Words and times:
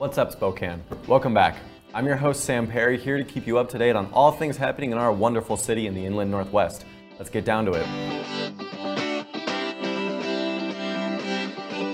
What's 0.00 0.16
up, 0.16 0.32
Spokane? 0.32 0.82
Welcome 1.06 1.34
back. 1.34 1.56
I'm 1.92 2.06
your 2.06 2.16
host, 2.16 2.44
Sam 2.44 2.66
Perry, 2.66 2.96
here 2.96 3.18
to 3.18 3.22
keep 3.22 3.46
you 3.46 3.58
up 3.58 3.68
to 3.68 3.76
date 3.76 3.94
on 3.94 4.10
all 4.14 4.32
things 4.32 4.56
happening 4.56 4.92
in 4.92 4.96
our 4.96 5.12
wonderful 5.12 5.58
city 5.58 5.86
in 5.88 5.94
the 5.94 6.02
inland 6.02 6.30
northwest. 6.30 6.86
Let's 7.18 7.28
get 7.28 7.44
down 7.44 7.66
to 7.66 7.72
it. 7.72 7.86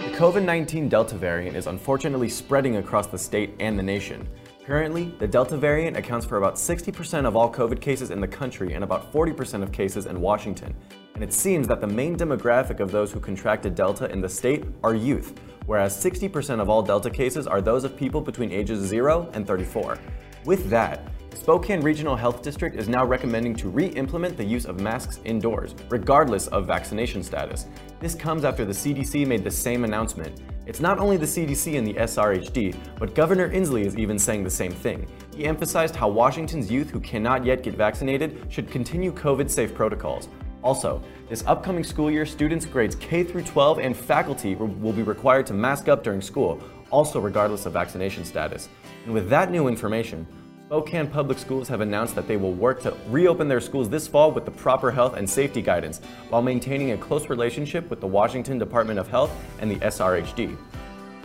The 0.04 0.16
COVID 0.16 0.44
19 0.44 0.88
Delta 0.88 1.16
variant 1.16 1.56
is 1.56 1.66
unfortunately 1.66 2.28
spreading 2.28 2.76
across 2.76 3.08
the 3.08 3.18
state 3.18 3.54
and 3.58 3.76
the 3.76 3.82
nation. 3.82 4.28
Currently, 4.64 5.12
the 5.18 5.26
Delta 5.26 5.56
variant 5.56 5.96
accounts 5.96 6.24
for 6.24 6.38
about 6.38 6.54
60% 6.54 7.26
of 7.26 7.34
all 7.34 7.52
COVID 7.52 7.80
cases 7.80 8.12
in 8.12 8.20
the 8.20 8.28
country 8.28 8.74
and 8.74 8.84
about 8.84 9.12
40% 9.12 9.64
of 9.64 9.72
cases 9.72 10.06
in 10.06 10.20
Washington. 10.20 10.76
And 11.16 11.24
it 11.24 11.32
seems 11.32 11.66
that 11.66 11.80
the 11.80 11.88
main 11.88 12.16
demographic 12.16 12.78
of 12.78 12.92
those 12.92 13.10
who 13.10 13.18
contracted 13.18 13.74
Delta 13.74 14.08
in 14.12 14.20
the 14.20 14.28
state 14.28 14.64
are 14.84 14.94
youth, 14.94 15.34
whereas 15.66 15.96
60% 16.02 16.60
of 16.60 16.70
all 16.70 16.82
Delta 16.82 17.10
cases 17.10 17.46
are 17.46 17.60
those 17.60 17.84
of 17.84 17.96
people 17.96 18.20
between 18.20 18.50
ages 18.50 18.80
0 18.80 19.30
and 19.34 19.46
34. 19.46 19.98
With 20.44 20.70
that, 20.70 21.08
Spokane 21.34 21.80
Regional 21.80 22.16
Health 22.16 22.42
District 22.42 22.74
is 22.74 22.88
now 22.88 23.04
recommending 23.04 23.54
to 23.56 23.68
re-implement 23.68 24.36
the 24.36 24.44
use 24.44 24.64
of 24.64 24.80
masks 24.80 25.20
indoors, 25.24 25.76
regardless 25.90 26.48
of 26.48 26.66
vaccination 26.66 27.22
status. 27.22 27.66
This 28.00 28.14
comes 28.14 28.44
after 28.44 28.64
the 28.64 28.72
CDC 28.72 29.26
made 29.26 29.44
the 29.44 29.50
same 29.50 29.84
announcement. 29.84 30.40
It's 30.66 30.80
not 30.80 30.98
only 30.98 31.16
the 31.16 31.26
CDC 31.26 31.78
and 31.78 31.86
the 31.86 31.94
SRHD, 31.94 32.76
but 32.98 33.14
Governor 33.14 33.48
Inslee 33.50 33.84
is 33.84 33.96
even 33.96 34.18
saying 34.18 34.42
the 34.42 34.50
same 34.50 34.72
thing. 34.72 35.06
He 35.36 35.44
emphasized 35.44 35.94
how 35.94 36.08
Washington's 36.08 36.68
youth 36.68 36.90
who 36.90 36.98
cannot 36.98 37.44
yet 37.44 37.62
get 37.62 37.74
vaccinated 37.74 38.46
should 38.48 38.68
continue 38.68 39.12
COVID 39.12 39.48
safe 39.48 39.72
protocols. 39.72 40.28
Also, 40.66 41.00
this 41.28 41.44
upcoming 41.46 41.84
school 41.84 42.10
year, 42.10 42.26
students 42.26 42.66
grades 42.66 42.96
K 42.96 43.22
through 43.22 43.44
12 43.44 43.78
and 43.78 43.96
faculty 43.96 44.56
will 44.56 44.92
be 44.92 45.04
required 45.04 45.46
to 45.46 45.54
mask 45.54 45.86
up 45.86 46.02
during 46.02 46.20
school, 46.20 46.60
also 46.90 47.20
regardless 47.20 47.66
of 47.66 47.72
vaccination 47.72 48.24
status. 48.24 48.68
And 49.04 49.14
with 49.14 49.28
that 49.28 49.52
new 49.52 49.68
information, 49.68 50.26
Spokane 50.66 51.06
Public 51.06 51.38
Schools 51.38 51.68
have 51.68 51.82
announced 51.82 52.16
that 52.16 52.26
they 52.26 52.36
will 52.36 52.52
work 52.52 52.82
to 52.82 52.96
reopen 53.10 53.46
their 53.46 53.60
schools 53.60 53.88
this 53.88 54.08
fall 54.08 54.32
with 54.32 54.44
the 54.44 54.50
proper 54.50 54.90
health 54.90 55.14
and 55.16 55.30
safety 55.30 55.62
guidance 55.62 56.00
while 56.30 56.42
maintaining 56.42 56.90
a 56.90 56.98
close 56.98 57.28
relationship 57.28 57.88
with 57.88 58.00
the 58.00 58.06
Washington 58.08 58.58
Department 58.58 58.98
of 58.98 59.06
Health 59.06 59.30
and 59.60 59.70
the 59.70 59.76
SRHD. 59.76 60.56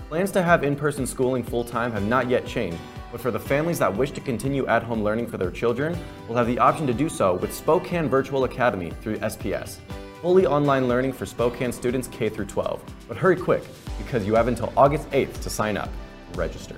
Plans 0.07 0.29
to 0.33 0.44
have 0.44 0.63
in 0.63 0.75
person 0.75 1.07
schooling 1.07 1.41
full 1.41 1.63
time 1.63 1.91
have 1.94 2.03
not 2.03 2.29
yet 2.29 2.45
changed, 2.45 2.77
but 3.11 3.19
for 3.21 3.31
the 3.31 3.39
families 3.39 3.79
that 3.79 3.95
wish 3.95 4.11
to 4.11 4.21
continue 4.21 4.65
at 4.67 4.83
home 4.83 5.03
learning 5.03 5.27
for 5.27 5.37
their 5.37 5.51
children, 5.51 5.97
will 6.27 6.35
have 6.35 6.47
the 6.47 6.57
option 6.57 6.87
to 6.87 6.93
do 6.93 7.09
so 7.09 7.35
with 7.35 7.53
Spokane 7.53 8.07
Virtual 8.07 8.45
Academy 8.45 8.91
through 9.01 9.17
SPS. 9.17 9.77
Fully 10.21 10.45
online 10.45 10.87
learning 10.87 11.13
for 11.13 11.25
Spokane 11.25 11.71
students 11.71 12.07
K 12.07 12.29
through 12.29 12.45
12. 12.45 12.81
But 13.07 13.17
hurry 13.17 13.35
quick, 13.35 13.63
because 13.97 14.25
you 14.25 14.35
have 14.35 14.47
until 14.47 14.71
August 14.77 15.09
8th 15.09 15.41
to 15.41 15.49
sign 15.49 15.77
up 15.77 15.89
and 16.27 16.37
register. 16.37 16.75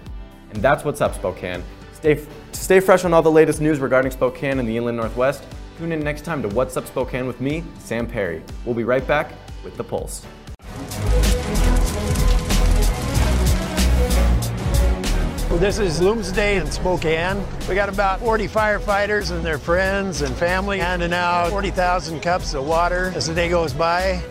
And 0.51 0.61
that's 0.61 0.83
what's 0.83 1.01
up, 1.01 1.13
Spokane. 1.13 1.63
Stay, 1.93 2.15
to 2.15 2.25
stay 2.51 2.79
fresh 2.79 3.05
on 3.05 3.13
all 3.13 3.21
the 3.21 3.31
latest 3.31 3.61
news 3.61 3.79
regarding 3.79 4.11
Spokane 4.11 4.59
and 4.59 4.67
the 4.67 4.75
Inland 4.75 4.97
Northwest, 4.97 5.43
tune 5.77 5.91
in 5.91 5.99
next 5.99 6.23
time 6.23 6.41
to 6.41 6.47
What's 6.49 6.77
Up 6.77 6.85
Spokane 6.85 7.27
with 7.27 7.41
me, 7.41 7.63
Sam 7.79 8.07
Perry. 8.07 8.41
We'll 8.65 8.75
be 8.75 8.83
right 8.83 9.05
back 9.05 9.33
with 9.63 9.77
The 9.77 9.83
Pulse. 9.83 10.25
This 15.63 15.79
is 15.79 16.01
Bloomsday 16.01 16.59
in 16.59 16.69
Spokane. 16.69 17.41
We 17.69 17.75
got 17.75 17.87
about 17.87 18.19
40 18.19 18.49
firefighters 18.49 19.31
and 19.31 19.45
their 19.45 19.57
friends 19.57 20.21
and 20.21 20.35
family 20.35 20.77
handing 20.77 21.13
out 21.13 21.51
40,000 21.51 22.19
cups 22.19 22.53
of 22.53 22.67
water 22.67 23.13
as 23.15 23.27
the 23.27 23.33
day 23.33 23.47
goes 23.47 23.71
by. 23.71 24.21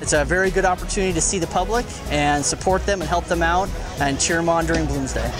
It's 0.00 0.12
a 0.12 0.24
very 0.24 0.50
good 0.50 0.64
opportunity 0.64 1.12
to 1.12 1.20
see 1.20 1.38
the 1.38 1.46
public 1.46 1.86
and 2.10 2.44
support 2.44 2.84
them 2.84 3.00
and 3.00 3.08
help 3.08 3.26
them 3.26 3.44
out 3.44 3.68
and 4.00 4.18
cheer 4.18 4.38
them 4.38 4.48
on 4.48 4.66
during 4.66 4.86
Bloomsday. 4.86 5.32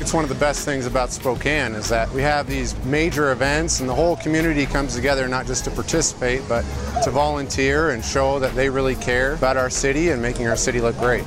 It's 0.00 0.14
one 0.14 0.22
of 0.22 0.28
the 0.28 0.36
best 0.36 0.64
things 0.64 0.86
about 0.86 1.10
Spokane 1.10 1.72
is 1.72 1.88
that 1.88 2.08
we 2.12 2.22
have 2.22 2.46
these 2.46 2.76
major 2.84 3.32
events 3.32 3.80
and 3.80 3.88
the 3.88 3.94
whole 3.94 4.14
community 4.18 4.66
comes 4.66 4.94
together 4.94 5.26
not 5.26 5.46
just 5.46 5.64
to 5.64 5.72
participate 5.72 6.42
but 6.48 6.62
to 7.02 7.10
volunteer 7.10 7.90
and 7.90 8.04
show 8.04 8.38
that 8.38 8.54
they 8.54 8.70
really 8.70 8.94
care 8.94 9.34
about 9.34 9.56
our 9.56 9.68
city 9.68 10.10
and 10.10 10.22
making 10.22 10.46
our 10.46 10.56
city 10.56 10.80
look 10.80 10.96
great. 10.98 11.24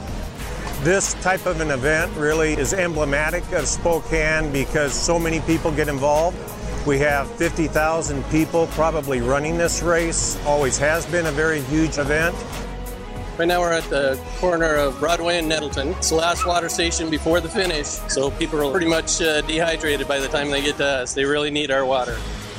This 0.84 1.16
type 1.16 1.48
of 1.48 1.60
an 1.60 1.72
event 1.72 2.16
really 2.16 2.54
is 2.54 2.72
emblematic 2.72 3.52
of 3.52 3.68
Spokane 3.68 4.52
because 4.52 4.94
so 4.94 5.18
many 5.18 5.40
people 5.42 5.72
get 5.72 5.88
involved. 5.88 6.38
We 6.86 7.00
have 7.00 7.30
50,000 7.32 8.24
people 8.30 8.68
probably 8.68 9.20
running 9.20 9.58
this 9.58 9.82
race. 9.82 10.38
Always 10.46 10.78
has 10.78 11.06
been 11.08 11.26
a 11.26 11.32
very 11.32 11.62
huge 11.62 11.98
event. 11.98 12.36
Right 13.38 13.48
now 13.48 13.60
we're 13.60 13.74
at 13.74 13.84
the 13.86 14.20
corner 14.38 14.76
of 14.76 15.00
Broadway 15.00 15.40
and 15.40 15.50
Nettleton. 15.50 15.90
It's 15.90 16.10
the 16.10 16.16
last 16.16 16.46
water 16.46 16.70
station 16.70 17.10
before 17.10 17.42
the 17.42 17.50
finish, 17.50 17.88
so 18.08 18.32
people 18.32 18.66
are 18.66 18.72
pretty 18.72 18.88
much 18.88 19.20
uh, 19.22 19.42
dehydrated 19.42 20.08
by 20.08 20.20
the 20.20 20.28
time 20.28 20.52
they 20.52 20.62
get 20.62 20.78
to 20.78 20.86
us. 20.86 21.14
They 21.14 21.26
really 21.26 21.52
need 21.52 21.72
our 21.72 21.86
water. 21.86 22.18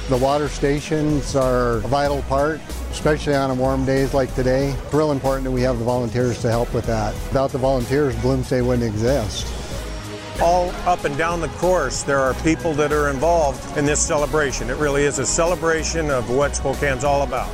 The 0.09 0.17
water 0.17 0.49
stations 0.49 1.37
are 1.37 1.77
a 1.77 1.81
vital 1.81 2.23
part, 2.23 2.61
especially 2.91 3.35
on 3.35 3.57
warm 3.59 3.85
days 3.85 4.15
like 4.15 4.35
today. 4.35 4.71
It's 4.71 4.95
real 4.95 5.13
important 5.13 5.45
that 5.45 5.51
we 5.51 5.63
have 5.63 5.79
the 5.79 5.85
volunteers 5.85 6.41
to 6.43 6.51
help 6.51 6.73
with 6.75 6.87
that. 6.87 7.15
Without 7.15 7.51
the 7.51 7.59
volunteers, 7.59 8.15
Bloomsday 8.17 8.65
wouldn't 8.65 8.87
exist. 8.89 9.47
All 10.41 10.71
up 10.87 11.05
and 11.05 11.17
down 11.19 11.41
the 11.41 11.49
course, 11.49 12.03
there 12.03 12.21
are 12.21 12.35
people 12.43 12.73
that 12.75 12.93
are 12.93 13.09
involved 13.09 13.77
in 13.77 13.85
this 13.85 14.01
celebration. 14.01 14.71
It 14.71 14.77
really 14.77 15.05
is 15.05 15.19
a 15.19 15.27
celebration 15.27 16.11
of 16.11 16.31
what 16.31 16.53
Spokane's 16.53 17.05
all 17.05 17.23
about. 17.23 17.51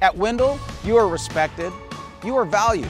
At 0.00 0.16
Wendle, 0.16 0.60
you 0.84 0.96
are 0.96 1.08
respected, 1.08 1.72
you 2.24 2.36
are 2.36 2.44
valued, 2.44 2.88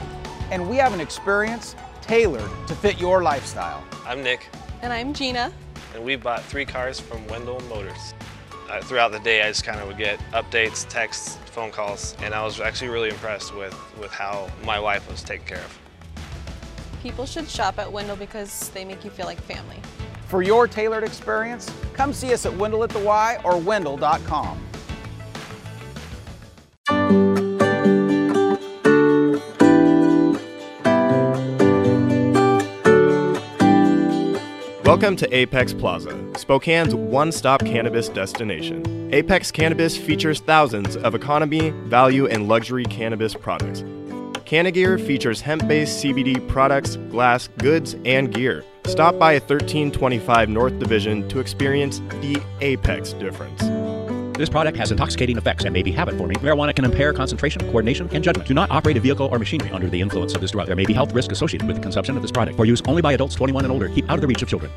and 0.51 0.69
we 0.69 0.77
have 0.77 0.93
an 0.93 0.99
experience 0.99 1.75
tailored 2.01 2.49
to 2.67 2.75
fit 2.75 2.99
your 2.99 3.21
lifestyle. 3.21 3.83
I'm 4.05 4.23
Nick. 4.23 4.49
And 4.81 4.91
I'm 4.91 5.13
Gina. 5.13 5.53
And 5.93 6.03
we 6.03 6.15
bought 6.15 6.43
three 6.43 6.65
cars 6.65 6.99
from 6.99 7.25
Wendle 7.27 7.59
Motors. 7.69 8.13
Uh, 8.69 8.81
throughout 8.81 9.11
the 9.11 9.19
day, 9.19 9.41
I 9.41 9.47
just 9.47 9.63
kind 9.63 9.79
of 9.79 9.87
would 9.87 9.97
get 9.97 10.19
updates, 10.31 10.87
texts, 10.87 11.37
phone 11.45 11.71
calls, 11.71 12.15
and 12.21 12.33
I 12.33 12.43
was 12.43 12.59
actually 12.59 12.89
really 12.89 13.09
impressed 13.09 13.55
with, 13.55 13.75
with 13.99 14.11
how 14.11 14.49
my 14.63 14.79
wife 14.79 15.09
was 15.09 15.23
taken 15.23 15.45
care 15.45 15.57
of. 15.57 15.79
People 17.01 17.25
should 17.25 17.49
shop 17.49 17.79
at 17.79 17.91
Wendle 17.91 18.15
because 18.15 18.69
they 18.69 18.85
make 18.85 19.03
you 19.03 19.09
feel 19.09 19.25
like 19.25 19.41
family. 19.41 19.77
For 20.27 20.43
your 20.43 20.67
tailored 20.67 21.03
experience, 21.03 21.71
come 21.93 22.13
see 22.13 22.33
us 22.33 22.45
at 22.45 22.55
Wendle 22.55 22.83
at 22.83 22.91
the 22.91 22.99
Y 22.99 23.39
or 23.43 23.57
Wendle.com. 23.57 24.68
Welcome 34.89 35.17
to 35.17 35.31
Apex 35.35 35.71
Plaza, 35.71 36.09
Spokane's 36.33 36.95
one 36.95 37.31
stop 37.31 37.63
cannabis 37.63 38.09
destination. 38.09 39.13
Apex 39.13 39.51
Cannabis 39.51 39.95
features 39.95 40.39
thousands 40.39 40.97
of 40.97 41.13
economy, 41.13 41.69
value, 41.69 42.25
and 42.25 42.47
luxury 42.47 42.85
cannabis 42.85 43.35
products. 43.35 43.81
Canagear 44.45 44.97
features 44.99 45.41
hemp 45.41 45.67
based 45.67 46.03
CBD 46.03 46.45
products, 46.47 46.95
glass, 47.11 47.49
goods, 47.59 47.97
and 48.03 48.33
gear. 48.33 48.65
Stop 48.87 49.19
by 49.19 49.33
1325 49.33 50.49
North 50.49 50.79
Division 50.79 51.29
to 51.29 51.39
experience 51.39 51.99
the 52.21 52.41
Apex 52.61 53.13
difference. 53.13 53.61
This 54.39 54.47
product 54.47 54.77
has 54.77 54.89
intoxicating 54.89 55.37
effects 55.37 55.65
and 55.65 55.73
may 55.73 55.83
be 55.83 55.91
habit 55.91 56.15
forming. 56.17 56.37
Marijuana 56.37 56.73
can 56.73 56.85
impair 56.85 57.11
concentration, 57.11 57.61
coordination, 57.63 58.07
and 58.13 58.23
judgment. 58.23 58.47
Do 58.47 58.53
not 58.53 58.71
operate 58.71 58.95
a 58.95 59.01
vehicle 59.01 59.27
or 59.29 59.37
machinery 59.37 59.69
under 59.71 59.89
the 59.89 59.99
influence 59.99 60.33
of 60.33 60.39
this 60.39 60.51
drug. 60.51 60.67
There 60.67 60.77
may 60.77 60.85
be 60.85 60.93
health 60.93 61.11
risk 61.11 61.33
associated 61.33 61.67
with 61.67 61.75
the 61.75 61.81
consumption 61.81 62.15
of 62.15 62.21
this 62.21 62.31
product. 62.31 62.55
For 62.55 62.63
use 62.63 62.81
only 62.87 63.01
by 63.01 63.11
adults 63.11 63.35
21 63.35 63.65
and 63.65 63.71
older, 63.73 63.89
keep 63.89 64.09
out 64.09 64.15
of 64.15 64.21
the 64.21 64.27
reach 64.27 64.41
of 64.41 64.47
children. 64.47 64.71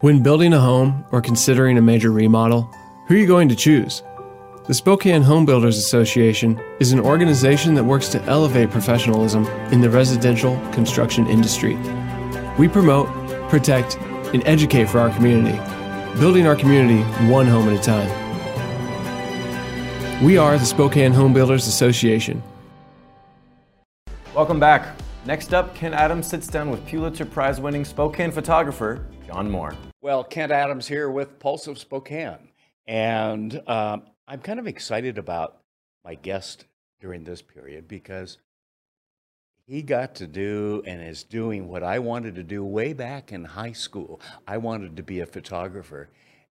When 0.00 0.22
building 0.22 0.54
a 0.54 0.58
home 0.58 1.04
or 1.12 1.20
considering 1.20 1.76
a 1.76 1.82
major 1.82 2.12
remodel, 2.12 2.62
who 3.08 3.16
are 3.16 3.18
you 3.18 3.26
going 3.26 3.50
to 3.50 3.54
choose? 3.54 4.02
The 4.68 4.72
Spokane 4.72 5.20
Home 5.20 5.44
Builders 5.44 5.76
Association 5.76 6.58
is 6.80 6.92
an 6.92 7.00
organization 7.00 7.74
that 7.74 7.84
works 7.84 8.08
to 8.08 8.22
elevate 8.22 8.70
professionalism 8.70 9.46
in 9.70 9.82
the 9.82 9.90
residential 9.90 10.58
construction 10.72 11.26
industry. 11.26 11.76
We 12.58 12.68
promote, 12.68 13.08
protect, 13.50 13.96
and 14.32 14.42
educate 14.46 14.88
for 14.88 14.98
our 14.98 15.10
community 15.10 15.58
building 16.16 16.46
our 16.46 16.56
community 16.56 17.02
one 17.30 17.46
home 17.46 17.68
at 17.68 17.78
a 17.78 17.82
time. 17.82 18.08
We 20.24 20.36
are 20.36 20.58
the 20.58 20.66
Spokane 20.66 21.12
Home 21.12 21.32
Builders 21.32 21.66
Association. 21.66 22.42
Welcome 24.34 24.58
back. 24.58 24.96
Next 25.26 25.52
up, 25.54 25.74
Ken 25.74 25.94
Adams 25.94 26.26
sits 26.26 26.46
down 26.46 26.70
with 26.70 26.86
Pulitzer 26.86 27.26
Prize 27.26 27.60
winning 27.60 27.84
Spokane 27.84 28.32
photographer 28.32 29.06
John 29.26 29.50
Moore. 29.50 29.74
Well, 30.00 30.24
Kent 30.24 30.52
Adams 30.52 30.88
here 30.88 31.10
with 31.10 31.38
Pulse 31.38 31.66
of 31.66 31.78
Spokane. 31.78 32.48
And 32.86 33.60
um, 33.68 34.04
I'm 34.26 34.40
kind 34.40 34.58
of 34.58 34.66
excited 34.66 35.18
about 35.18 35.58
my 36.04 36.14
guest 36.14 36.64
during 37.00 37.24
this 37.24 37.42
period 37.42 37.86
because 37.86 38.38
he 39.68 39.82
got 39.82 40.14
to 40.14 40.26
do 40.26 40.82
and 40.86 41.02
is 41.02 41.22
doing 41.22 41.68
what 41.68 41.82
I 41.82 41.98
wanted 41.98 42.34
to 42.36 42.42
do 42.42 42.64
way 42.64 42.94
back 42.94 43.32
in 43.32 43.44
high 43.44 43.72
school. 43.72 44.18
I 44.46 44.56
wanted 44.56 44.96
to 44.96 45.02
be 45.02 45.20
a 45.20 45.26
photographer, 45.26 46.08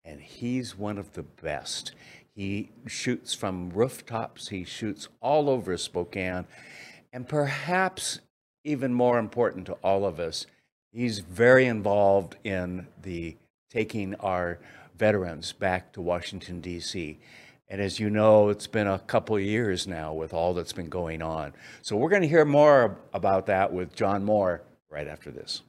and 0.04 0.20
he's 0.20 0.76
one 0.76 0.98
of 0.98 1.12
the 1.12 1.22
best. 1.22 1.92
He 2.34 2.72
shoots 2.88 3.32
from 3.32 3.70
rooftops, 3.70 4.48
he 4.48 4.64
shoots 4.64 5.06
all 5.20 5.48
over 5.48 5.76
Spokane, 5.76 6.46
and 7.12 7.28
perhaps 7.28 8.18
even 8.64 8.92
more 8.92 9.20
important 9.20 9.66
to 9.66 9.74
all 9.74 10.04
of 10.04 10.18
us, 10.18 10.46
he's 10.92 11.20
very 11.20 11.66
involved 11.66 12.34
in 12.42 12.88
the 13.00 13.36
taking 13.70 14.16
our 14.16 14.58
veterans 14.98 15.52
back 15.52 15.92
to 15.92 16.00
Washington, 16.00 16.60
D.C. 16.60 17.20
And 17.68 17.80
as 17.80 17.98
you 17.98 18.10
know, 18.10 18.50
it's 18.50 18.66
been 18.66 18.86
a 18.86 18.98
couple 18.98 19.38
years 19.40 19.86
now 19.86 20.12
with 20.12 20.34
all 20.34 20.54
that's 20.54 20.72
been 20.72 20.88
going 20.88 21.22
on. 21.22 21.54
So 21.82 21.96
we're 21.96 22.10
going 22.10 22.22
to 22.22 22.28
hear 22.28 22.44
more 22.44 22.98
about 23.12 23.46
that 23.46 23.72
with 23.72 23.94
John 23.94 24.24
Moore 24.24 24.62
right 24.90 25.08
after 25.08 25.30
this. 25.30 25.62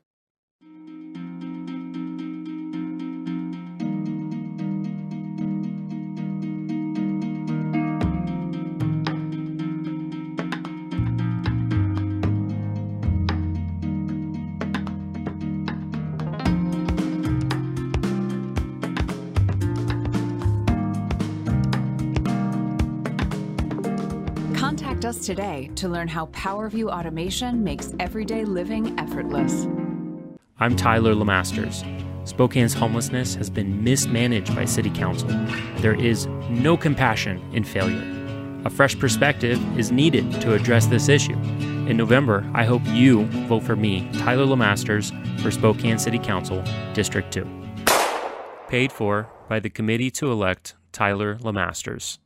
Today 25.25 25.71
to 25.75 25.89
learn 25.89 26.07
how 26.07 26.27
PowerView 26.27 26.87
automation 26.87 27.63
makes 27.63 27.93
everyday 27.99 28.45
living 28.45 28.97
effortless. 28.99 29.67
I'm 30.59 30.75
Tyler 30.75 31.15
Lemasters. 31.15 31.83
Spokane's 32.27 32.75
homelessness 32.75 33.33
has 33.35 33.49
been 33.49 33.83
mismanaged 33.83 34.55
by 34.55 34.65
City 34.65 34.91
Council. 34.91 35.29
There 35.77 35.99
is 35.99 36.27
no 36.49 36.77
compassion 36.77 37.41
in 37.53 37.63
failure. 37.63 38.03
A 38.65 38.69
fresh 38.69 38.97
perspective 38.97 39.59
is 39.79 39.91
needed 39.91 40.31
to 40.41 40.53
address 40.53 40.85
this 40.85 41.09
issue. 41.09 41.37
In 41.89 41.97
November, 41.97 42.47
I 42.53 42.63
hope 42.63 42.81
you 42.85 43.25
vote 43.47 43.63
for 43.63 43.75
me, 43.75 44.07
Tyler 44.13 44.45
Lemasters, 44.45 45.11
for 45.41 45.49
Spokane 45.49 45.97
City 45.97 46.19
Council, 46.19 46.63
District 46.93 47.31
2. 47.33 47.47
Paid 48.67 48.91
for 48.91 49.27
by 49.49 49.59
the 49.59 49.69
committee 49.69 50.11
to 50.11 50.31
elect 50.31 50.75
Tyler 50.91 51.37
Lemasters. 51.37 52.19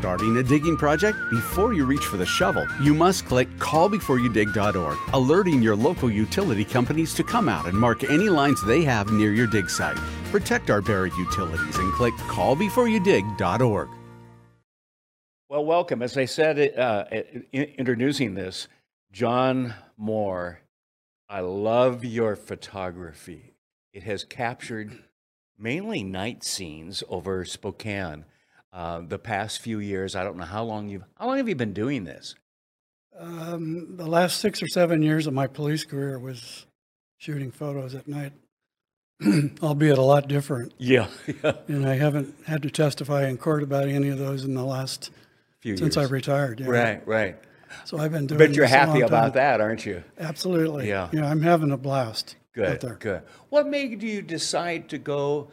Starting 0.00 0.38
a 0.38 0.42
digging 0.42 0.78
project? 0.78 1.18
Before 1.28 1.74
you 1.74 1.84
reach 1.84 2.04
for 2.04 2.16
the 2.16 2.24
shovel, 2.24 2.66
you 2.80 2.94
must 2.94 3.26
click 3.26 3.50
callbeforeyoudig.org, 3.58 4.98
alerting 5.12 5.60
your 5.60 5.76
local 5.76 6.10
utility 6.10 6.64
companies 6.64 7.12
to 7.12 7.22
come 7.22 7.50
out 7.50 7.66
and 7.66 7.78
mark 7.78 8.02
any 8.04 8.30
lines 8.30 8.64
they 8.64 8.82
have 8.82 9.12
near 9.12 9.34
your 9.34 9.46
dig 9.46 9.68
site. 9.68 9.98
Protect 10.30 10.70
our 10.70 10.80
buried 10.80 11.12
utilities 11.18 11.76
and 11.76 11.92
click 11.92 12.14
callbeforeyoudig.org. 12.14 13.88
Well, 15.50 15.64
welcome. 15.66 16.00
As 16.00 16.16
I 16.16 16.24
said, 16.24 16.78
uh, 16.78 17.04
introducing 17.52 18.32
this, 18.32 18.68
John 19.12 19.74
Moore, 19.98 20.60
I 21.28 21.40
love 21.40 22.06
your 22.06 22.36
photography. 22.36 23.52
It 23.92 24.04
has 24.04 24.24
captured 24.24 24.98
mainly 25.58 26.02
night 26.02 26.42
scenes 26.42 27.02
over 27.10 27.44
Spokane 27.44 28.24
uh, 28.72 29.00
the 29.06 29.18
past 29.18 29.60
few 29.60 29.78
years. 29.78 30.14
I 30.14 30.24
don't 30.24 30.36
know 30.36 30.44
how 30.44 30.64
long 30.64 30.88
you've, 30.88 31.04
how 31.18 31.26
long 31.26 31.36
have 31.38 31.48
you 31.48 31.54
been 31.54 31.72
doing 31.72 32.04
this? 32.04 32.34
Um, 33.18 33.96
the 33.96 34.06
last 34.06 34.40
six 34.40 34.62
or 34.62 34.68
seven 34.68 35.02
years 35.02 35.26
of 35.26 35.34
my 35.34 35.46
police 35.46 35.84
career 35.84 36.18
was 36.18 36.66
shooting 37.18 37.50
photos 37.50 37.94
at 37.94 38.08
night, 38.08 38.32
albeit 39.62 39.98
a 39.98 40.02
lot 40.02 40.28
different. 40.28 40.72
Yeah, 40.78 41.08
yeah. 41.44 41.52
And 41.68 41.86
I 41.86 41.96
haven't 41.96 42.34
had 42.46 42.62
to 42.62 42.70
testify 42.70 43.28
in 43.28 43.36
court 43.36 43.62
about 43.62 43.88
any 43.88 44.08
of 44.08 44.18
those 44.18 44.44
in 44.44 44.54
the 44.54 44.64
last 44.64 45.10
Few 45.60 45.76
since 45.76 45.96
years. 45.96 46.08
I 46.08 46.10
retired. 46.10 46.60
yeah. 46.60 46.68
Right, 46.68 47.06
right. 47.06 47.36
So 47.84 47.98
I've 47.98 48.12
been 48.12 48.26
doing. 48.26 48.38
But 48.38 48.54
you're 48.54 48.64
happy 48.66 49.02
about 49.02 49.34
that, 49.34 49.60
aren't 49.60 49.84
you? 49.84 50.02
Absolutely. 50.18 50.88
Yeah. 50.88 51.08
Yeah, 51.12 51.28
I'm 51.28 51.42
having 51.42 51.70
a 51.70 51.76
blast. 51.76 52.36
out 52.36 52.54
Good, 52.54 52.80
there. 52.80 52.94
good. 52.94 53.22
What 53.50 53.66
made 53.66 54.02
you 54.02 54.22
decide 54.22 54.88
to 54.88 54.98
go 54.98 55.50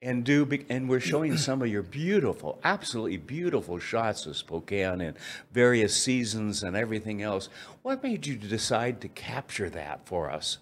and 0.00 0.24
do? 0.24 0.48
And 0.68 0.88
we're 0.88 1.00
showing 1.00 1.36
some 1.36 1.62
of 1.62 1.68
your 1.68 1.82
beautiful, 1.82 2.58
absolutely 2.64 3.16
beautiful 3.16 3.78
shots 3.78 4.26
of 4.26 4.36
Spokane 4.36 5.00
and 5.00 5.16
various 5.52 5.96
seasons 5.96 6.62
and 6.62 6.76
everything 6.76 7.22
else. 7.22 7.48
What 7.82 8.02
made 8.02 8.26
you 8.26 8.36
decide 8.36 9.00
to 9.02 9.08
capture 9.08 9.70
that 9.70 10.06
for 10.06 10.30
us? 10.30 10.58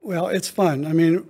Well, 0.00 0.28
it's 0.28 0.48
fun. 0.48 0.86
I 0.86 0.92
mean, 0.92 1.26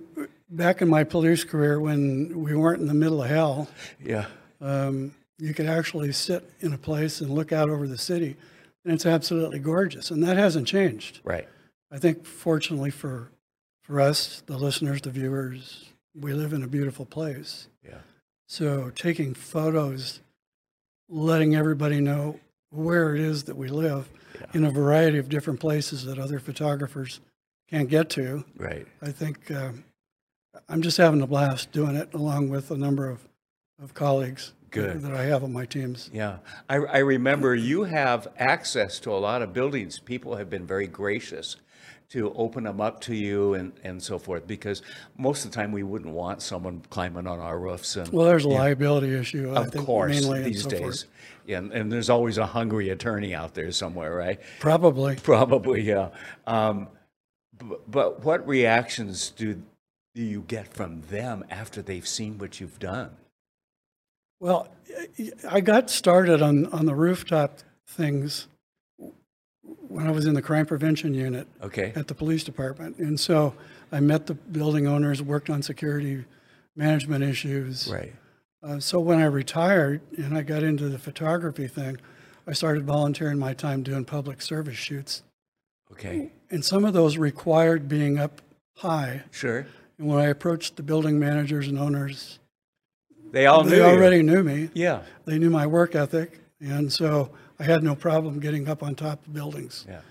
back 0.49 0.81
in 0.81 0.89
my 0.89 1.03
police 1.03 1.43
career, 1.43 1.79
when 1.79 2.43
we 2.43 2.55
weren't 2.55 2.81
in 2.81 2.87
the 2.87 2.93
middle 2.93 3.23
of 3.23 3.29
hell, 3.29 3.69
Yeah, 4.03 4.25
um, 4.59 5.13
you 5.37 5.53
could 5.53 5.67
actually 5.67 6.11
sit 6.11 6.49
in 6.59 6.73
a 6.73 6.77
place 6.77 7.21
and 7.21 7.29
look 7.29 7.51
out 7.51 7.69
over 7.69 7.87
the 7.87 7.97
city, 7.97 8.35
and 8.83 8.93
it's 8.93 9.05
absolutely 9.05 9.59
gorgeous. 9.59 10.11
And 10.11 10.21
that 10.23 10.37
hasn't 10.37 10.67
changed. 10.67 11.21
right. 11.23 11.47
I 11.91 11.99
think, 11.99 12.25
fortunately 12.25 12.89
for 12.89 13.29
for 13.81 14.01
us, 14.01 14.41
the 14.47 14.57
listeners, 14.57 15.01
the 15.01 15.11
viewers, 15.11 15.85
we 16.19 16.33
live 16.33 16.53
in 16.53 16.63
a 16.63 16.67
beautiful 16.67 17.05
place. 17.05 17.67
Yeah. 17.83 17.99
So 18.47 18.91
taking 18.91 19.33
photos, 19.33 20.21
letting 21.09 21.55
everybody 21.55 21.99
know 21.99 22.39
where 22.69 23.15
it 23.15 23.21
is 23.21 23.43
that 23.45 23.55
we 23.55 23.67
live 23.67 24.09
in 24.53 24.65
a 24.65 24.71
variety 24.71 25.17
of 25.17 25.29
different 25.29 25.59
places 25.59 26.05
that 26.05 26.19
other 26.19 26.39
photographers 26.39 27.19
can't 27.69 27.89
get 27.89 28.09
to. 28.11 28.45
Right. 28.57 28.85
I 29.01 29.11
think 29.11 29.49
um, 29.51 29.83
I'm 30.69 30.81
just 30.81 30.97
having 30.97 31.21
a 31.21 31.27
blast 31.27 31.71
doing 31.71 31.95
it, 31.95 32.13
along 32.13 32.49
with 32.49 32.71
a 32.71 32.77
number 32.77 33.09
of, 33.09 33.27
of 33.81 33.93
colleagues 33.93 34.53
Good. 34.71 35.01
that 35.01 35.13
I 35.13 35.23
have 35.23 35.43
on 35.43 35.53
my 35.53 35.65
teams. 35.65 36.09
Yeah, 36.13 36.37
I, 36.69 36.75
I 36.75 36.97
remember 36.99 37.55
you 37.55 37.83
have 37.83 38.27
access 38.37 38.99
to 39.01 39.11
a 39.11 39.17
lot 39.17 39.41
of 39.41 39.53
buildings. 39.53 39.99
People 39.99 40.35
have 40.35 40.49
been 40.49 40.67
very 40.67 40.87
gracious 40.87 41.55
to 42.09 42.33
open 42.35 42.63
them 42.63 42.79
up 42.79 43.01
to 43.01 43.15
you 43.15 43.55
and, 43.55 43.73
and 43.83 44.01
so 44.01 44.19
forth 44.19 44.45
because 44.45 44.81
most 45.17 45.43
of 45.43 45.51
the 45.51 45.55
time 45.55 45.71
we 45.71 45.83
wouldn't 45.83 46.13
want 46.13 46.41
someone 46.41 46.81
climbing 46.89 47.27
on 47.27 47.39
our 47.39 47.57
roofs. 47.57 47.95
And, 47.95 48.07
Well, 48.09 48.27
there's 48.27 48.45
a 48.45 48.49
liability 48.49 49.15
issue, 49.15 49.51
I 49.55 49.61
Of 49.61 49.71
think, 49.71 49.85
course, 49.85 50.27
these 50.27 50.63
so 50.63 50.69
days. 50.69 51.05
Yeah, 51.45 51.57
and, 51.59 51.71
and 51.71 51.91
there's 51.91 52.09
always 52.09 52.37
a 52.37 52.45
hungry 52.45 52.89
attorney 52.89 53.33
out 53.33 53.53
there 53.53 53.71
somewhere, 53.71 54.15
right? 54.15 54.39
Probably. 54.59 55.15
Probably, 55.15 55.81
yeah. 55.81 56.09
Um, 56.45 56.89
but, 57.57 57.89
but 57.89 58.23
what 58.23 58.47
reactions 58.47 59.31
do, 59.31 59.61
do 60.13 60.21
you 60.23 60.41
get 60.47 60.67
from 60.67 61.01
them 61.09 61.43
after 61.49 61.81
they've 61.81 62.07
seen 62.07 62.37
what 62.37 62.59
you've 62.59 62.79
done? 62.79 63.11
Well, 64.39 64.67
I 65.49 65.61
got 65.61 65.89
started 65.89 66.41
on, 66.41 66.67
on 66.67 66.85
the 66.85 66.95
rooftop 66.95 67.59
things 67.87 68.47
when 69.87 70.07
I 70.07 70.11
was 70.11 70.25
in 70.25 70.33
the 70.33 70.41
crime 70.41 70.65
prevention 70.65 71.13
unit 71.13 71.47
Okay. 71.61 71.93
at 71.95 72.07
the 72.07 72.15
police 72.15 72.43
department. 72.43 72.97
And 72.97 73.19
so 73.19 73.53
I 73.91 73.99
met 73.99 74.25
the 74.27 74.33
building 74.33 74.87
owners, 74.87 75.21
worked 75.21 75.49
on 75.49 75.61
security 75.61 76.25
management 76.75 77.23
issues. 77.23 77.87
Right. 77.91 78.13
Uh, 78.63 78.79
so 78.79 78.99
when 78.99 79.19
I 79.19 79.25
retired 79.25 80.01
and 80.17 80.37
I 80.37 80.41
got 80.41 80.63
into 80.63 80.89
the 80.89 80.97
photography 80.97 81.67
thing, 81.67 81.97
I 82.47 82.53
started 82.53 82.85
volunteering 82.85 83.37
my 83.39 83.53
time 83.53 83.83
doing 83.83 84.05
public 84.05 84.41
service 84.41 84.75
shoots. 84.77 85.23
Okay. 85.91 86.31
And 86.49 86.63
some 86.65 86.83
of 86.85 86.93
those 86.93 87.17
required 87.17 87.87
being 87.87 88.17
up 88.17 88.41
high. 88.77 89.23
Sure. 89.31 89.65
And 89.97 90.07
when 90.07 90.19
I 90.19 90.25
approached 90.27 90.75
the 90.75 90.83
building 90.83 91.19
managers 91.19 91.67
and 91.67 91.77
owners, 91.79 92.39
They 93.31 93.45
all 93.45 93.63
knew 93.63 93.69
they 93.71 93.77
you. 93.77 93.83
already 93.83 94.21
knew 94.23 94.43
me. 94.43 94.69
Yeah. 94.73 95.03
They 95.25 95.37
knew 95.39 95.49
my 95.49 95.67
work 95.67 95.95
ethic, 95.95 96.39
and 96.59 96.91
so 96.91 97.29
I 97.59 97.63
had 97.63 97.83
no 97.83 97.95
problem 97.95 98.39
getting 98.39 98.67
up 98.67 98.83
on 98.83 98.95
top 98.95 99.25
of 99.25 99.33
buildings. 99.33 99.85
Yeah. 99.87 100.01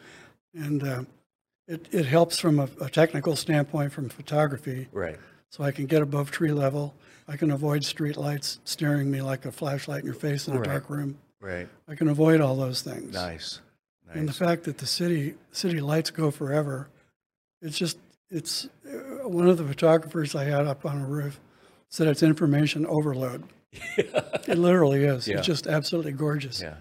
And 0.55 0.83
uh, 0.87 1.03
it, 1.67 1.87
it 1.93 2.07
helps 2.07 2.39
from 2.39 2.59
a, 2.59 2.69
a 2.81 2.89
technical 2.89 3.37
standpoint 3.37 3.93
from 3.93 4.09
photography. 4.09 4.89
Right. 4.93 5.19
So 5.51 5.63
I 5.65 5.71
can 5.71 5.87
get 5.87 6.03
above 6.03 6.31
tree 6.31 6.53
level. 6.53 6.95
I 7.29 7.37
can 7.37 7.51
avoid 7.51 7.85
street 7.85 8.17
lights 8.17 8.59
staring 8.65 9.11
me 9.11 9.23
like 9.23 9.45
a 9.47 9.53
flashlight 9.53 10.01
in 10.01 10.07
your 10.07 10.15
face 10.15 10.49
in 10.49 10.55
a 10.55 10.59
Right. 10.59 10.65
dark 10.69 10.91
room. 10.91 11.19
Right. 11.41 11.69
I 11.89 11.95
can 11.95 12.09
avoid 12.09 12.41
all 12.41 12.57
those 12.57 12.83
things. 12.83 13.13
Nice. 13.15 13.61
nice. 14.07 14.17
And 14.17 14.29
the 14.29 14.33
fact 14.33 14.65
that 14.65 14.79
the 14.79 14.87
city 14.87 15.35
city 15.53 15.81
lights 15.81 16.11
go 16.11 16.31
forever, 16.31 16.89
it's 17.61 17.77
just 17.79 17.99
it's 18.31 18.67
uh, 18.87 19.29
one 19.29 19.49
of 19.49 19.59
the 19.59 19.65
photographers 19.67 20.35
I 20.35 20.45
had 20.45 20.67
up 20.67 20.85
on 20.87 21.01
a 21.01 21.07
roof 21.07 21.39
said 21.89 22.09
it's 22.09 22.23
information 22.23 22.87
overload. 22.87 23.45
it 23.97 24.59
literally 24.59 25.05
is. 25.05 25.29
Yeah. 25.29 25.39
It's 25.39 25.47
just 25.47 25.67
absolutely 25.67 26.13
gorgeous. 26.13 26.61
Yeah. 26.63 26.75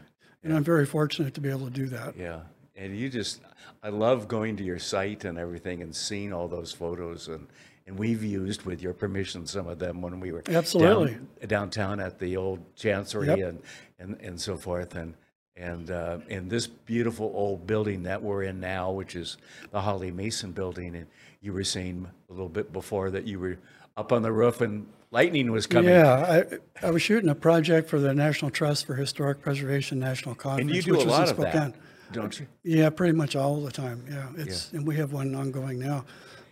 And 0.43 0.53
I'm 0.53 0.63
very 0.63 0.85
fortunate 0.85 1.33
to 1.35 1.41
be 1.41 1.49
able 1.49 1.65
to 1.65 1.71
do 1.73 1.85
that. 1.87 2.17
Yeah. 2.17 2.41
And 2.75 2.97
you 2.97 3.07
just, 3.09 3.41
I 3.81 3.89
love 3.89 4.27
going 4.27 4.57
to 4.57 4.63
your 4.63 4.79
site 4.79 5.25
and 5.25 5.37
everything 5.37 5.81
and 5.81 5.95
seeing 5.95 6.33
all 6.33 6.47
those 6.47 6.71
photos 6.71 7.27
and, 7.27 7.47
and 7.85 7.99
we've 7.99 8.23
used, 8.23 8.63
with 8.63 8.81
your 8.81 8.93
permission, 8.93 9.45
some 9.45 9.67
of 9.67 9.77
them 9.77 10.01
when 10.01 10.21
we 10.21 10.31
were 10.31 10.41
down- 10.41 10.55
Absolutely. 10.55 11.17
downtown 11.47 11.99
at 11.99 12.17
the 12.17 12.37
old 12.37 12.59
Chancery 12.77 13.27
Yep. 13.27 13.39
and, 13.39 13.61
and, 13.99 14.21
and 14.21 14.41
so 14.41 14.55
forth. 14.55 14.95
And, 14.95 15.15
and 15.57 15.91
uh, 15.91 16.19
in 16.29 16.47
this 16.47 16.65
beautiful 16.65 17.29
old 17.35 17.67
building 17.67 18.03
that 18.03 18.23
we're 18.23 18.43
in 18.43 18.59
now, 18.61 18.91
which 18.91 19.15
is 19.17 19.35
the 19.71 19.81
Holley 19.81 20.11
Mason 20.11 20.53
building, 20.53 20.95
and 20.95 21.07
you 21.41 21.51
were 21.51 21.65
saying 21.65 22.07
a 22.29 22.31
little 22.31 22.47
bit 22.49 22.71
before 22.71 23.11
that 23.11 23.25
you 23.27 23.37
were 23.37 23.57
up 23.97 24.13
on 24.13 24.21
the 24.21 24.31
roof 24.31 24.61
and 24.61 24.87
lightning 25.13 25.51
was 25.51 25.67
coming. 25.67 25.91
Yeah, 25.91 26.45
I, 26.81 26.87
I 26.87 26.91
was 26.91 27.01
shooting 27.01 27.29
a 27.29 27.35
project 27.35 27.89
for 27.89 27.99
the 27.99 28.13
National 28.13 28.51
Trust 28.51 28.85
for 28.85 28.95
Historic 28.95 29.41
Preservation 29.41 29.99
National 29.99 30.35
Conference. 30.35 30.69
And 30.69 30.75
you 30.75 30.81
do 30.81 30.97
which 30.97 31.05
a 31.05 31.09
lot 31.09 31.29
of 31.29 31.37
that, 31.37 31.73
don't 32.11 32.37
you? 32.37 32.47
Yeah, 32.63 32.89
pretty 32.89 33.13
much 33.13 33.35
all 33.35 33.61
the 33.61 33.71
time. 33.71 34.03
Yeah, 34.09 34.27
it's 34.35 34.73
and 34.73 34.85
we 34.85 34.97
have 34.97 35.13
one 35.13 35.33
ongoing 35.35 35.79
now. 35.79 36.03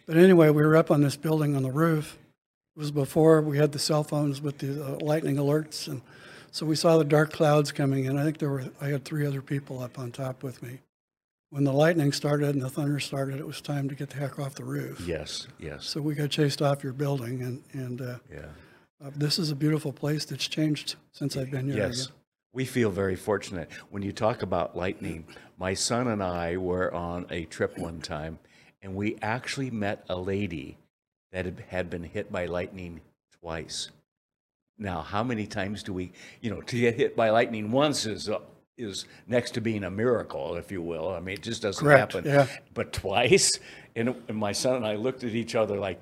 But 0.06 0.18
anyway, 0.18 0.50
we 0.50 0.62
were 0.62 0.78
up 0.78 0.92
on 0.92 1.02
this 1.02 1.18
building 1.18 1.56
on 1.56 1.64
the 1.64 1.72
roof. 1.72 2.18
It 2.76 2.80
was 2.80 2.92
before 2.92 3.42
we 3.42 3.58
had 3.58 3.72
the 3.74 3.80
cell 3.80 4.04
phones 4.04 4.42
with 4.42 4.60
the 4.60 4.86
uh, 4.86 4.98
lightning 5.00 5.36
alerts, 5.36 5.88
and 5.88 6.02
so 6.52 6.66
we 6.66 6.76
saw 6.76 6.98
the 6.98 7.04
dark 7.04 7.34
clouds 7.34 7.72
coming 7.72 8.06
in. 8.06 8.18
I 8.18 8.24
think 8.24 8.38
there 8.38 8.50
were 8.50 8.66
I 8.80 8.88
had 8.88 9.04
three 9.04 9.26
other 9.26 9.42
people 9.42 9.82
up 9.82 10.00
on 10.00 10.12
top 10.12 10.44
with 10.44 10.62
me. 10.64 10.80
When 11.52 11.66
the 11.66 11.74
lightning 11.74 12.14
started 12.14 12.50
and 12.56 12.62
the 12.62 12.70
thunder 12.70 13.00
started, 13.02 13.38
it 13.38 13.46
was 13.46 13.60
time 13.60 13.90
to 13.90 13.96
get 13.96 14.10
the 14.10 14.16
heck 14.16 14.40
off 14.40 14.56
the 14.56 14.64
roof. 14.64 15.02
Yes, 15.06 15.48
yes. 15.60 15.86
So 15.86 16.00
we 16.02 16.16
got 16.16 16.30
chased 16.30 16.62
off 16.62 16.82
your 16.82 16.94
building, 16.94 17.42
and 17.42 17.62
and 17.74 18.02
uh, 18.02 18.16
Yeah. 18.32 18.46
uh, 19.06 19.12
this 19.18 19.38
is 19.38 19.52
a 19.52 19.56
beautiful 19.56 19.92
place 19.92 20.24
that's 20.24 20.48
changed 20.48 20.96
since 21.12 21.36
I've 21.36 21.52
been 21.52 21.68
here. 21.68 21.76
Yes. 21.88 22.06
again. 22.06 22.16
We 22.54 22.64
feel 22.66 22.90
very 22.90 23.18
fortunate. 23.18 23.70
When 23.90 24.02
you 24.02 24.14
talk 24.14 24.44
about 24.44 24.78
lightning, 24.78 25.26
my 25.58 25.74
son 25.74 26.08
and 26.08 26.24
I 26.24 26.56
were 26.56 26.94
on 26.94 27.26
a 27.30 27.44
trip 27.46 27.78
one 27.78 28.00
time, 28.00 28.40
and 28.82 28.96
we 28.96 29.18
actually 29.22 29.72
met 29.72 30.06
a 30.10 30.16
lady 30.18 30.78
that 31.34 31.46
had- 31.46 31.90
been 31.90 32.04
hit 32.04 32.32
by 32.32 32.46
lightning 32.46 33.02
twice. 33.42 33.90
Now, 34.78 35.02
how 35.02 35.24
many 35.24 35.48
times 35.48 35.84
do 35.84 35.92
we, 35.94 36.12
you 36.40 36.50
know, 36.50 36.62
to 36.62 36.80
get 36.80 36.96
hit 36.96 37.16
by 37.16 37.30
lightning 37.30 37.72
once 37.72 38.06
is 38.06 38.30
is 38.82 39.06
next 39.28 39.52
to 39.52 39.62
being 39.62 39.84
a 39.84 39.92
miracle, 39.92 40.56
if 40.56 40.72
you 40.72 40.82
will. 40.82 41.10
I 41.10 41.20
mean, 41.20 41.36
it 41.36 41.42
just 41.44 41.62
doesn't 41.62 41.84
Correct, 41.84 42.14
happen. 42.14 42.30
yeah. 42.30 42.48
But 42.74 42.94
twice, 42.94 43.52
and, 43.96 44.16
and 44.28 44.38
my 44.38 44.52
son 44.52 44.76
and 44.76 44.86
I 44.86 44.96
looked 44.96 45.24
at 45.24 45.32
each 45.36 45.56
other 45.56 45.78
like, 45.78 46.00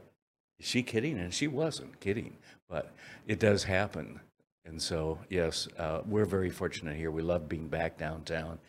is 0.59 0.65
she 0.67 0.83
kidding? 0.83 1.17
And 1.19 1.33
she 1.33 1.47
wasn't 1.47 1.99
kidding, 1.99 2.35
but 2.69 2.91
it 3.27 3.39
does 3.39 3.63
happen. 3.63 4.19
And 4.65 4.81
so, 4.81 5.17
yes, 5.29 5.67
uh, 5.77 6.01
we're 6.05 6.25
very 6.25 6.49
fortunate 6.49 6.95
here. 6.95 7.11
We 7.11 7.21
love 7.21 7.47
being 7.49 7.67
back 7.67 7.97
downtown. 7.97 8.59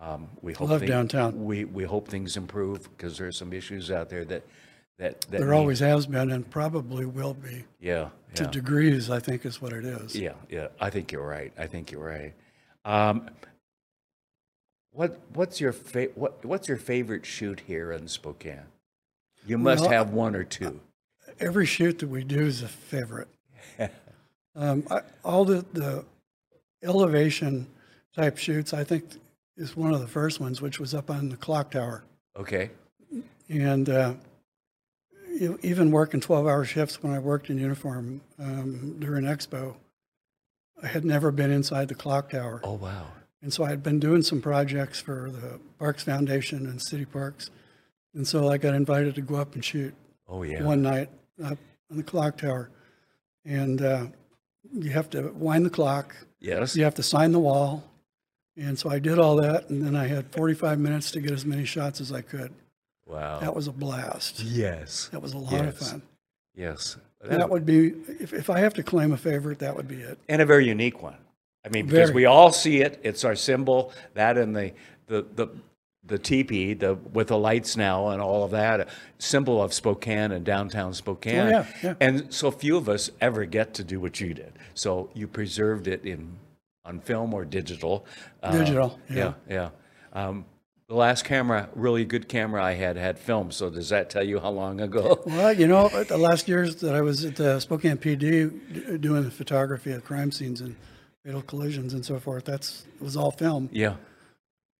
Um, 0.00 0.28
we 0.42 0.52
hope 0.52 0.70
Love 0.70 0.80
thi- 0.80 0.86
downtown. 0.88 1.44
We 1.44 1.64
we 1.66 1.84
hope 1.84 2.08
things 2.08 2.36
improve 2.36 2.82
because 2.96 3.16
there 3.16 3.28
are 3.28 3.32
some 3.32 3.52
issues 3.52 3.92
out 3.92 4.08
there 4.08 4.24
that 4.24 4.42
that, 4.98 5.20
that 5.22 5.30
There 5.38 5.46
need- 5.50 5.56
always 5.56 5.78
has 5.78 6.06
been 6.06 6.30
and 6.32 6.48
probably 6.50 7.04
will 7.06 7.34
be. 7.34 7.64
Yeah, 7.80 8.08
To 8.34 8.46
degrees, 8.46 9.08
I 9.10 9.20
think 9.20 9.44
is 9.46 9.62
what 9.62 9.72
it 9.72 9.84
is. 9.84 10.16
Yeah, 10.16 10.32
yeah. 10.48 10.68
I 10.80 10.90
think 10.90 11.12
you're 11.12 11.26
right. 11.26 11.52
I 11.56 11.66
think 11.68 11.92
you're 11.92 12.04
right. 12.04 12.32
Um, 12.84 13.28
what 14.94 15.20
what's 15.34 15.60
your 15.60 15.72
fa- 15.72 16.10
what 16.14 16.44
what's 16.44 16.68
your 16.68 16.76
favorite 16.78 17.26
shoot 17.26 17.60
here 17.66 17.92
in 17.92 18.08
Spokane? 18.08 18.66
You 19.46 19.58
must 19.58 19.82
Well, 19.82 19.90
have 19.90 20.10
one 20.10 20.34
or 20.34 20.44
two. 20.44 20.80
Every 21.38 21.66
shoot 21.66 21.98
that 21.98 22.08
we 22.08 22.24
do 22.24 22.40
is 22.40 22.62
a 22.62 22.68
favorite. 22.68 23.28
um, 24.56 24.86
I, 24.90 25.00
all 25.24 25.44
the, 25.44 25.66
the 25.72 26.04
elevation 26.82 27.66
type 28.14 28.38
shoots, 28.38 28.72
I 28.72 28.84
think, 28.84 29.04
is 29.56 29.76
one 29.76 29.92
of 29.92 30.00
the 30.00 30.06
first 30.06 30.40
ones, 30.40 30.62
which 30.62 30.78
was 30.78 30.94
up 30.94 31.10
on 31.10 31.28
the 31.28 31.36
clock 31.36 31.72
tower. 31.72 32.04
Okay. 32.38 32.70
And 33.48 33.90
uh, 33.90 34.14
even 35.62 35.90
working 35.90 36.20
12 36.20 36.46
hour 36.46 36.64
shifts 36.64 37.02
when 37.02 37.12
I 37.12 37.18
worked 37.18 37.50
in 37.50 37.58
uniform 37.58 38.20
um, 38.38 38.96
during 38.98 39.24
Expo, 39.24 39.74
I 40.82 40.86
had 40.86 41.04
never 41.04 41.30
been 41.30 41.50
inside 41.50 41.88
the 41.88 41.94
clock 41.94 42.30
tower. 42.30 42.60
Oh 42.64 42.74
wow. 42.74 43.08
And 43.44 43.52
so 43.52 43.62
I 43.62 43.68
had 43.68 43.82
been 43.82 44.00
doing 44.00 44.22
some 44.22 44.40
projects 44.40 45.00
for 45.00 45.30
the 45.30 45.60
Parks 45.78 46.02
Foundation 46.02 46.64
and 46.66 46.80
City 46.80 47.04
Parks. 47.04 47.50
And 48.14 48.26
so 48.26 48.48
I 48.48 48.56
got 48.56 48.74
invited 48.74 49.14
to 49.16 49.20
go 49.20 49.34
up 49.34 49.54
and 49.54 49.62
shoot 49.62 49.94
Oh 50.26 50.42
yeah. 50.44 50.62
one 50.62 50.80
night 50.80 51.10
up 51.44 51.58
on 51.90 51.98
the 51.98 52.02
clock 52.02 52.38
tower. 52.38 52.70
And 53.44 53.82
uh, 53.82 54.06
you 54.72 54.88
have 54.92 55.10
to 55.10 55.28
wind 55.34 55.66
the 55.66 55.70
clock. 55.70 56.16
Yes. 56.40 56.74
You 56.74 56.84
have 56.84 56.94
to 56.94 57.02
sign 57.02 57.32
the 57.32 57.38
wall. 57.38 57.84
And 58.56 58.78
so 58.78 58.88
I 58.88 58.98
did 58.98 59.18
all 59.18 59.36
that. 59.36 59.68
And 59.68 59.84
then 59.84 59.94
I 59.94 60.06
had 60.06 60.32
45 60.32 60.78
minutes 60.78 61.10
to 61.10 61.20
get 61.20 61.32
as 61.32 61.44
many 61.44 61.66
shots 61.66 62.00
as 62.00 62.12
I 62.12 62.22
could. 62.22 62.50
Wow. 63.04 63.40
That 63.40 63.54
was 63.54 63.66
a 63.68 63.72
blast. 63.72 64.40
Yes. 64.42 65.10
That 65.12 65.20
was 65.20 65.34
a 65.34 65.38
lot 65.38 65.66
of 65.66 65.76
fun. 65.76 66.00
Yes. 66.54 66.96
That 67.22 67.50
would 67.50 67.66
be, 67.66 67.88
if, 68.20 68.32
if 68.32 68.48
I 68.48 68.60
have 68.60 68.72
to 68.74 68.82
claim 68.82 69.12
a 69.12 69.18
favorite, 69.18 69.58
that 69.58 69.76
would 69.76 69.88
be 69.88 69.96
it. 69.96 70.18
and 70.30 70.40
a 70.40 70.46
very 70.46 70.66
unique 70.66 71.02
one. 71.02 71.16
I 71.64 71.68
mean, 71.70 71.86
because 71.86 72.10
Very. 72.10 72.14
we 72.22 72.24
all 72.26 72.52
see 72.52 72.80
it. 72.82 73.00
It's 73.02 73.24
our 73.24 73.34
symbol. 73.34 73.92
That 74.14 74.36
and 74.36 74.54
the 74.54 74.72
the 75.06 75.26
the 75.34 75.48
the 76.06 76.18
teepee, 76.18 76.74
the 76.74 76.94
with 76.94 77.28
the 77.28 77.38
lights 77.38 77.76
now 77.76 78.08
and 78.08 78.20
all 78.20 78.44
of 78.44 78.50
that, 78.50 78.80
a 78.80 78.86
symbol 79.18 79.62
of 79.62 79.72
Spokane 79.72 80.32
and 80.32 80.44
downtown 80.44 80.92
Spokane. 80.92 81.46
Oh, 81.46 81.48
yeah, 81.48 81.66
yeah. 81.82 81.94
And 82.00 82.32
so 82.32 82.50
few 82.50 82.76
of 82.76 82.88
us 82.88 83.10
ever 83.20 83.44
get 83.46 83.74
to 83.74 83.84
do 83.84 84.00
what 84.00 84.20
you 84.20 84.34
did. 84.34 84.52
So 84.74 85.08
you 85.14 85.26
preserved 85.26 85.86
it 85.86 86.04
in 86.04 86.38
on 86.84 87.00
film 87.00 87.32
or 87.32 87.46
digital. 87.46 88.04
Uh, 88.42 88.52
Digital, 88.52 89.00
yeah, 89.10 89.32
yeah. 89.48 89.70
Um, 90.12 90.44
the 90.86 90.94
last 90.94 91.24
camera, 91.24 91.70
really 91.74 92.04
good 92.04 92.28
camera 92.28 92.62
I 92.62 92.74
had, 92.74 92.98
had 92.98 93.18
film. 93.18 93.50
So 93.50 93.70
does 93.70 93.88
that 93.88 94.10
tell 94.10 94.22
you 94.22 94.38
how 94.38 94.50
long 94.50 94.82
ago? 94.82 95.22
Well, 95.26 95.52
you 95.54 95.66
know, 95.66 95.88
the 95.88 96.18
last 96.18 96.46
years 96.46 96.76
that 96.76 96.94
I 96.94 97.00
was 97.00 97.24
at 97.24 97.36
the 97.36 97.58
Spokane 97.58 97.96
PD 97.96 99.00
doing 99.00 99.24
the 99.24 99.30
photography 99.30 99.92
of 99.92 100.04
crime 100.04 100.30
scenes 100.30 100.60
and 100.60 100.76
fatal 101.24 101.42
collisions 101.42 101.94
and 101.94 102.04
so 102.04 102.18
forth, 102.18 102.44
that's, 102.44 102.84
it 102.94 103.02
was 103.02 103.16
all 103.16 103.30
film. 103.30 103.68
Yeah. 103.72 103.96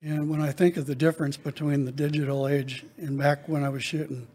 And 0.03 0.29
when 0.29 0.43
I 0.43 0.53
think 0.53 0.77
of 0.77 0.87
the 0.87 0.95
difference 0.95 1.37
between 1.37 1.87
the 1.87 1.93
digital 1.93 2.47
age 2.47 2.85
and 2.99 3.19
back 3.19 3.49
when 3.49 3.65
I 3.65 3.71
was 3.71 3.83
shooting 3.83 4.27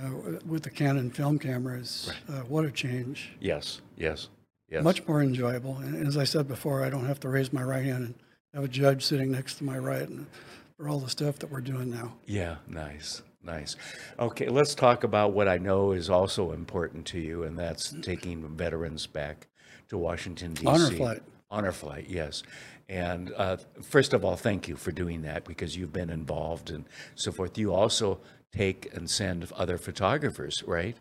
uh, 0.00 0.10
with 0.46 0.62
the 0.62 0.70
Canon 0.70 1.10
film 1.10 1.38
cameras, 1.38 2.12
uh, 2.28 2.40
what 2.42 2.64
a 2.64 2.70
change. 2.70 3.32
Yes. 3.40 3.80
Yes. 3.96 4.28
Yes. 4.68 4.84
Much 4.84 5.06
more 5.06 5.22
enjoyable. 5.22 5.76
And 5.78 6.06
as 6.06 6.16
I 6.16 6.24
said 6.24 6.46
before, 6.46 6.84
I 6.84 6.90
don't 6.90 7.06
have 7.06 7.20
to 7.20 7.28
raise 7.28 7.52
my 7.52 7.62
right 7.62 7.84
hand 7.84 8.04
and 8.04 8.14
have 8.54 8.64
a 8.64 8.68
judge 8.68 9.04
sitting 9.04 9.32
next 9.32 9.56
to 9.56 9.64
my 9.64 9.78
right 9.78 10.08
and 10.08 10.26
for 10.76 10.88
all 10.88 11.00
the 11.00 11.10
stuff 11.10 11.38
that 11.40 11.50
we're 11.50 11.60
doing 11.60 11.90
now. 11.90 12.14
Yeah, 12.26 12.56
nice, 12.68 13.22
nice. 13.42 13.76
Okay, 14.18 14.48
let's 14.48 14.74
talk 14.74 15.04
about 15.04 15.32
what 15.32 15.48
I 15.48 15.58
know 15.58 15.92
is 15.92 16.10
also 16.10 16.52
important 16.52 17.06
to 17.06 17.18
you, 17.18 17.44
and 17.44 17.58
that's 17.58 17.94
taking 18.02 18.46
veterans 18.56 19.06
back 19.06 19.48
to 19.88 19.98
Washington, 19.98 20.54
D.C. 20.54 20.66
Honor 20.66 20.90
flight. 20.90 21.22
Honor 21.50 21.72
flight, 21.72 22.06
yes. 22.08 22.42
And 22.88 23.32
uh, 23.36 23.56
first 23.82 24.12
of 24.12 24.24
all, 24.24 24.36
thank 24.36 24.68
you 24.68 24.76
for 24.76 24.92
doing 24.92 25.22
that 25.22 25.44
because 25.44 25.76
you've 25.76 25.92
been 25.92 26.10
involved 26.10 26.70
and 26.70 26.84
so 27.14 27.32
forth. 27.32 27.56
You 27.58 27.72
also 27.72 28.20
take 28.52 28.92
and 28.94 29.08
send 29.08 29.50
other 29.52 29.78
photographers, 29.78 30.62
right? 30.66 30.96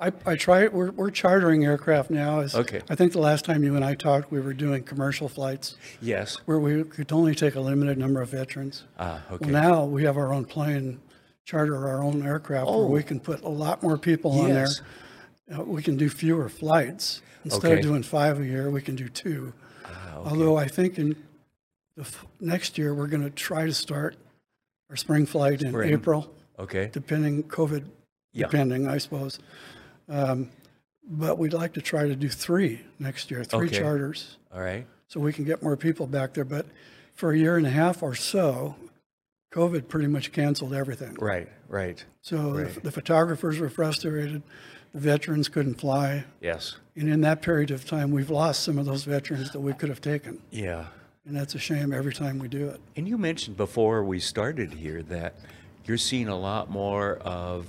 I, 0.00 0.12
I 0.26 0.34
try, 0.36 0.66
we're, 0.66 0.90
we're 0.90 1.10
chartering 1.10 1.64
aircraft 1.64 2.10
now. 2.10 2.40
As 2.40 2.54
Okay. 2.54 2.80
I 2.88 2.94
think 2.96 3.12
the 3.12 3.20
last 3.20 3.44
time 3.44 3.62
you 3.62 3.76
and 3.76 3.84
I 3.84 3.94
talked, 3.94 4.30
we 4.32 4.40
were 4.40 4.52
doing 4.52 4.82
commercial 4.82 5.28
flights 5.28 5.76
Yes. 6.00 6.36
where 6.46 6.58
we 6.58 6.82
could 6.84 7.12
only 7.12 7.34
take 7.34 7.54
a 7.54 7.60
limited 7.60 7.96
number 7.98 8.20
of 8.20 8.30
veterans. 8.30 8.84
Ah, 8.98 9.22
okay. 9.30 9.50
Well, 9.52 9.62
now 9.62 9.84
we 9.84 10.02
have 10.04 10.16
our 10.16 10.32
own 10.32 10.44
plane, 10.44 11.00
charter 11.44 11.86
our 11.88 12.02
own 12.02 12.24
aircraft 12.26 12.66
Oh. 12.68 12.80
where 12.80 12.88
we 12.88 13.02
can 13.04 13.20
put 13.20 13.42
a 13.42 13.48
lot 13.48 13.82
more 13.82 13.96
people 13.96 14.32
on 14.40 14.50
there. 14.50 14.66
Yes. 14.66 14.80
Uh, 15.56 15.62
we 15.62 15.82
can 15.82 15.96
do 15.96 16.08
fewer 16.08 16.48
flights. 16.48 17.22
Instead 17.44 17.64
Okay. 17.72 17.76
of 17.76 17.82
doing 17.82 18.02
five 18.02 18.40
a 18.40 18.44
year, 18.46 18.70
we 18.70 18.80
can 18.80 18.96
do 18.96 19.08
two. 19.08 19.52
Although 20.16 20.56
I 20.56 20.66
think 20.66 20.98
in 20.98 21.10
the 21.96 22.02
f- 22.02 22.24
next 22.40 22.78
year, 22.78 22.94
we're 22.94 23.06
going 23.06 23.22
to 23.22 23.30
try 23.30 23.66
to 23.66 23.74
start 23.74 24.16
our 24.88 24.96
spring 24.96 25.26
flight 25.26 25.60
in 25.62 25.70
Spring. 25.70 25.92
April. 25.92 26.34
Okay. 26.58 26.88
Depending, 26.92 27.42
COVID 27.44 27.84
Yeah. 28.32 28.46
depending, 28.46 28.88
I 28.88 28.98
suppose. 28.98 29.38
Um, 30.08 30.50
but 31.06 31.38
we'd 31.38 31.52
like 31.52 31.74
to 31.74 31.82
try 31.82 32.08
to 32.08 32.16
do 32.16 32.28
three 32.30 32.80
next 32.98 33.30
year, 33.30 33.44
three 33.44 33.66
Okay. 33.66 33.78
charters 33.78 34.38
All 34.52 34.60
right. 34.60 34.86
so 35.06 35.20
we 35.20 35.32
can 35.32 35.44
get 35.44 35.62
more 35.62 35.76
people 35.76 36.06
back 36.06 36.32
there. 36.34 36.44
But 36.44 36.66
for 37.14 37.32
a 37.32 37.36
year 37.38 37.56
and 37.58 37.66
a 37.66 37.70
half 37.70 38.02
or 38.02 38.14
so, 38.14 38.76
COVID 39.52 39.88
pretty 39.88 40.08
much 40.08 40.32
canceled 40.32 40.72
everything. 40.72 41.14
Right, 41.20 41.48
right. 41.68 42.02
So 42.22 42.54
the- 42.54 42.80
the 42.80 42.90
photographers 42.90 43.58
were 43.58 43.68
frustrated, 43.68 44.42
the 44.94 45.00
veterans 45.00 45.48
couldn't 45.48 45.74
fly. 45.74 46.24
Yes. 46.40 46.76
And 46.96 47.08
in 47.08 47.20
that 47.22 47.42
period 47.42 47.70
of 47.72 47.84
time, 47.84 48.12
we've 48.12 48.30
lost 48.30 48.62
some 48.62 48.78
of 48.78 48.86
those 48.86 49.02
veterans 49.04 49.50
that 49.50 49.60
we 49.60 49.72
could 49.74 49.88
have 49.88 50.00
taken. 50.00 50.40
Yeah. 50.50 50.86
And 51.26 51.36
that's 51.36 51.54
a 51.54 51.58
shame 51.58 51.92
every 51.92 52.14
time 52.14 52.38
we 52.38 52.48
do 52.48 52.68
it. 52.68 52.80
And 52.96 53.08
you 53.08 53.18
mentioned 53.18 53.56
before 53.56 54.04
we 54.04 54.20
started 54.20 54.72
here 54.74 55.02
that 55.04 55.34
you're 55.84 55.98
seeing 55.98 56.28
a 56.28 56.36
lot 56.38 56.70
more 56.70 57.16
of 57.18 57.66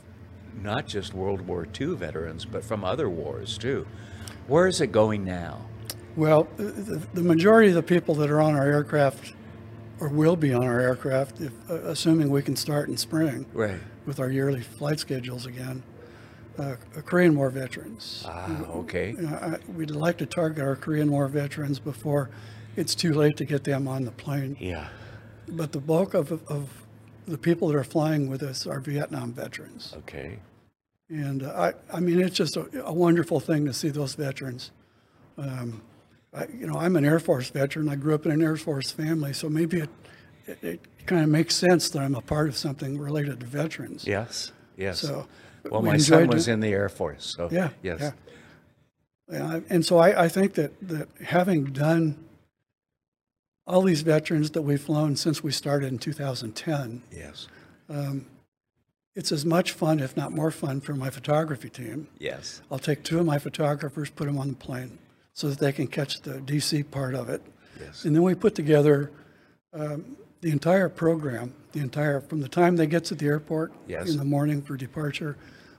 not 0.62 0.88
just 0.88 1.14
World 1.14 1.42
War 1.42 1.68
II 1.80 1.96
veterans, 1.96 2.46
but 2.46 2.64
from 2.64 2.84
other 2.86 3.10
wars 3.10 3.58
too. 3.58 3.88
Where 4.48 4.68
is 4.68 4.80
it 4.80 4.92
going 4.92 5.26
now? 5.26 5.62
Well, 6.16 6.48
the, 6.58 6.64
the- 6.64 7.08
the 7.16 7.24
majority 7.24 7.70
of 7.70 7.76
the 7.76 7.84
people 7.84 8.14
that 8.16 8.30
are 8.30 8.40
on 8.42 8.54
our 8.56 8.66
aircraft 8.68 9.34
or 10.00 10.10
will 10.10 10.36
be 10.36 10.54
on 10.54 10.64
our 10.64 10.80
aircraft, 10.80 11.42
if, 11.42 11.52
uh, 11.70 11.76
assuming 11.86 12.30
we 12.30 12.42
can 12.42 12.56
start 12.56 12.90
in 12.90 12.98
spring 12.98 13.46
Right. 13.54 13.80
with 14.06 14.20
our 14.20 14.30
yearly 14.30 14.62
flight 14.62 15.00
schedules 15.00 15.46
again, 15.46 15.82
uh, 16.60 16.76
Korean 17.06 17.36
War 17.36 17.50
veterans. 17.50 18.24
Ah, 18.28 18.64
okay. 18.70 19.16
Uh, 19.18 19.58
We'd 19.76 19.92
like 19.92 20.18
to 20.18 20.26
target 20.26 20.64
our 20.64 20.76
Korean 20.76 21.12
War 21.12 21.28
veterans 21.28 21.80
before 21.80 22.30
it's 22.76 22.96
too 22.96 23.14
late 23.14 23.38
to 23.38 23.46
get 23.46 23.64
them 23.64 23.88
on 23.88 24.06
the 24.06 24.12
plane. 24.12 24.58
Yeah. 24.60 24.88
But 25.48 25.72
the 25.72 25.80
bulk 25.80 26.14
of, 26.14 26.32
of 26.50 26.70
the 27.28 27.38
people 27.38 27.68
that 27.70 27.78
are 27.78 27.84
flying 27.84 28.30
with 28.30 28.44
us 28.44 28.68
are 28.68 28.80
Vietnam 28.80 29.34
veterans. 29.34 29.94
Okay. 30.00 30.40
And 31.10 31.44
uh, 31.44 31.72
I, 31.92 31.98
I 31.98 32.00
mean, 32.00 32.20
it's 32.20 32.36
just 32.36 32.58
a, 32.58 32.68
a 32.84 32.94
wonderful 32.94 33.40
thing 33.40 33.66
to 33.66 33.74
see 33.74 33.90
those 33.90 34.16
veterans. 34.16 34.72
Um, 35.38 35.82
I, 36.34 36.48
you 36.48 36.68
know, 36.68 36.78
I'm 36.78 36.96
an 36.96 37.06
Air 37.06 37.20
Force 37.20 37.50
veteran. 37.50 37.90
I 37.90 37.96
grew 37.96 38.16
up 38.16 38.26
in 38.26 38.32
an 38.32 38.42
Air 38.42 38.58
Force 38.58 38.92
family, 38.92 39.34
so 39.34 39.48
maybe 39.48 39.82
it, 39.82 39.90
it, 40.48 40.64
it 40.64 40.82
kind 41.06 41.24
of 41.24 41.30
makes 41.30 41.56
sense 41.56 41.90
that 41.90 42.02
I'm 42.02 42.16
a 42.16 42.22
part 42.22 42.50
of 42.50 42.58
something 42.58 42.98
related 42.98 43.40
to 43.42 43.46
veterans. 43.46 44.06
Yes. 44.08 44.52
Yes. 44.76 45.00
So, 45.00 45.28
well, 45.72 45.82
we 45.82 45.90
my 45.90 45.98
son 45.98 46.28
was 46.28 46.48
it. 46.48 46.54
in 46.54 46.60
the 46.60 46.70
Air 46.70 46.90
Force, 46.90 47.34
so 47.38 47.50
Yeah. 47.52 47.70
yes. 47.82 48.00
Yeah. 48.02 48.12
Yeah, 49.32 49.60
and 49.70 49.84
so 49.84 49.98
I, 49.98 50.26
I 50.26 50.28
think 50.28 50.54
that, 50.54 50.72
that 50.88 51.08
having 51.24 51.66
done 51.66 52.24
all 53.66 53.82
these 53.82 54.02
veterans 54.02 54.52
that 54.52 54.62
we've 54.62 54.82
flown 54.82 55.16
since 55.16 55.44
we 55.44 55.52
started 55.52 55.88
in 55.92 55.98
2010, 55.98 57.02
Yes. 57.12 57.48
um, 57.90 58.28
it's 59.16 59.32
as 59.32 59.44
much 59.46 59.72
fun, 59.72 60.00
if 60.00 60.16
not 60.16 60.32
more 60.32 60.52
fun, 60.52 60.80
for 60.82 60.94
my 60.94 61.10
photography 61.10 61.70
team. 61.70 62.08
Yes. 62.20 62.62
I'll 62.70 62.78
take 62.78 63.02
two 63.04 63.20
of 63.20 63.26
my 63.26 63.40
photographers, 63.40 64.10
put 64.12 64.28
them 64.28 64.38
on 64.38 64.50
the 64.50 64.56
plane 64.56 65.00
so 65.34 65.50
that 65.50 65.58
they 65.58 65.72
can 65.72 65.88
catch 65.88 66.22
the 66.22 66.34
DC 66.34 66.92
part 66.92 67.16
of 67.16 67.28
it. 67.30 67.42
Yes. 67.80 68.06
And 68.06 68.16
then 68.16 68.22
we 68.24 68.36
put 68.36 68.54
together 68.54 69.10
um, 69.74 70.18
the 70.42 70.52
entire 70.52 70.88
program, 70.90 71.54
the 71.72 71.80
entire, 71.80 72.22
from 72.22 72.42
the 72.42 72.48
time 72.50 72.76
they 72.76 72.86
get 72.88 73.06
to 73.06 73.16
the 73.16 73.26
airport 73.26 73.74
Yes. 73.88 74.10
in 74.12 74.18
the 74.18 74.24
morning 74.26 74.62
for 74.62 74.78
departure 74.78 75.36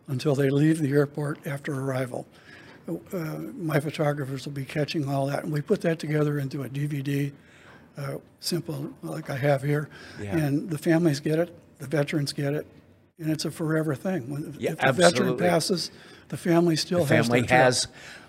until 0.08 0.34
they 0.34 0.50
leave 0.50 0.78
the 0.78 0.90
airport 0.92 1.38
after 1.46 1.74
arrival. 1.74 2.26
Uh, 2.88 3.16
my 3.56 3.80
photographers 3.80 4.44
will 4.46 4.52
be 4.52 4.64
catching 4.64 5.08
all 5.08 5.26
that. 5.26 5.42
And 5.44 5.52
we 5.52 5.60
put 5.60 5.80
that 5.80 5.98
together 5.98 6.38
into 6.38 6.62
a 6.62 6.68
DVD, 6.68 7.32
uh, 7.98 8.18
simple 8.38 8.92
like 9.02 9.28
I 9.30 9.36
have 9.36 9.62
here. 9.62 9.88
Yeah. 10.20 10.36
And 10.36 10.70
the 10.70 10.78
families 10.78 11.18
get 11.18 11.38
it, 11.40 11.56
the 11.78 11.86
veterans 11.88 12.32
get 12.32 12.54
it, 12.54 12.66
and 13.18 13.30
it's 13.30 13.44
a 13.44 13.50
forever 13.50 13.94
thing. 13.96 14.30
When, 14.30 14.54
Yeah, 14.58 14.72
if 14.72 14.78
the 14.78 14.92
veteran 14.92 15.36
passes, 15.36 15.90
the 16.28 16.36
family 16.36 16.76
still 16.76 17.04
The 17.04 17.16
has 17.16 17.26
family 17.26 17.40
trip. 17.40 17.50
has 17.50 17.88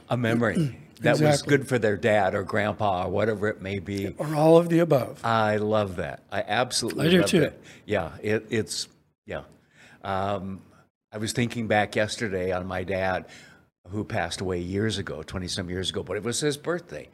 a 0.10 0.18
memory 0.18 0.80
that 1.02 1.20
was 1.20 1.44
good 1.44 1.68
for 1.68 1.78
their 1.78 1.98
dad 1.98 2.34
or 2.34 2.42
grandpa 2.42 3.06
or 3.06 3.10
whatever 3.12 3.48
it 3.50 3.62
may 3.62 3.78
be. 3.78 4.16
Or 4.18 4.34
all 4.34 4.58
of 4.58 4.70
the 4.70 4.80
above. 4.80 5.24
I 5.24 5.58
love 5.58 5.98
that. 5.98 6.24
I 6.32 6.44
absolutely 6.48 7.08
I 7.08 7.10
do 7.12 7.20
love 7.22 7.30
too. 7.30 7.40
that. 7.42 7.60
Yeah, 7.86 8.12
it, 8.24 8.48
it's 8.50 8.88
yeah. 9.28 9.42
Um, 10.04 10.62
I 11.18 11.20
was 11.20 11.32
thinking 11.34 11.66
back 11.66 11.96
yesterday 11.96 12.52
on 12.52 12.68
my 12.68 12.84
dad, 12.84 13.26
who 13.90 14.04
passed 14.04 14.40
away 14.40 14.60
years 14.60 15.00
ago, 15.00 15.24
twenty 15.24 15.48
some 15.48 15.68
years 15.68 15.90
ago, 15.90 16.04
but 16.04 16.16
it 16.16 16.22
was 16.22 16.42
his 16.42 16.58
birthday, 16.58 17.10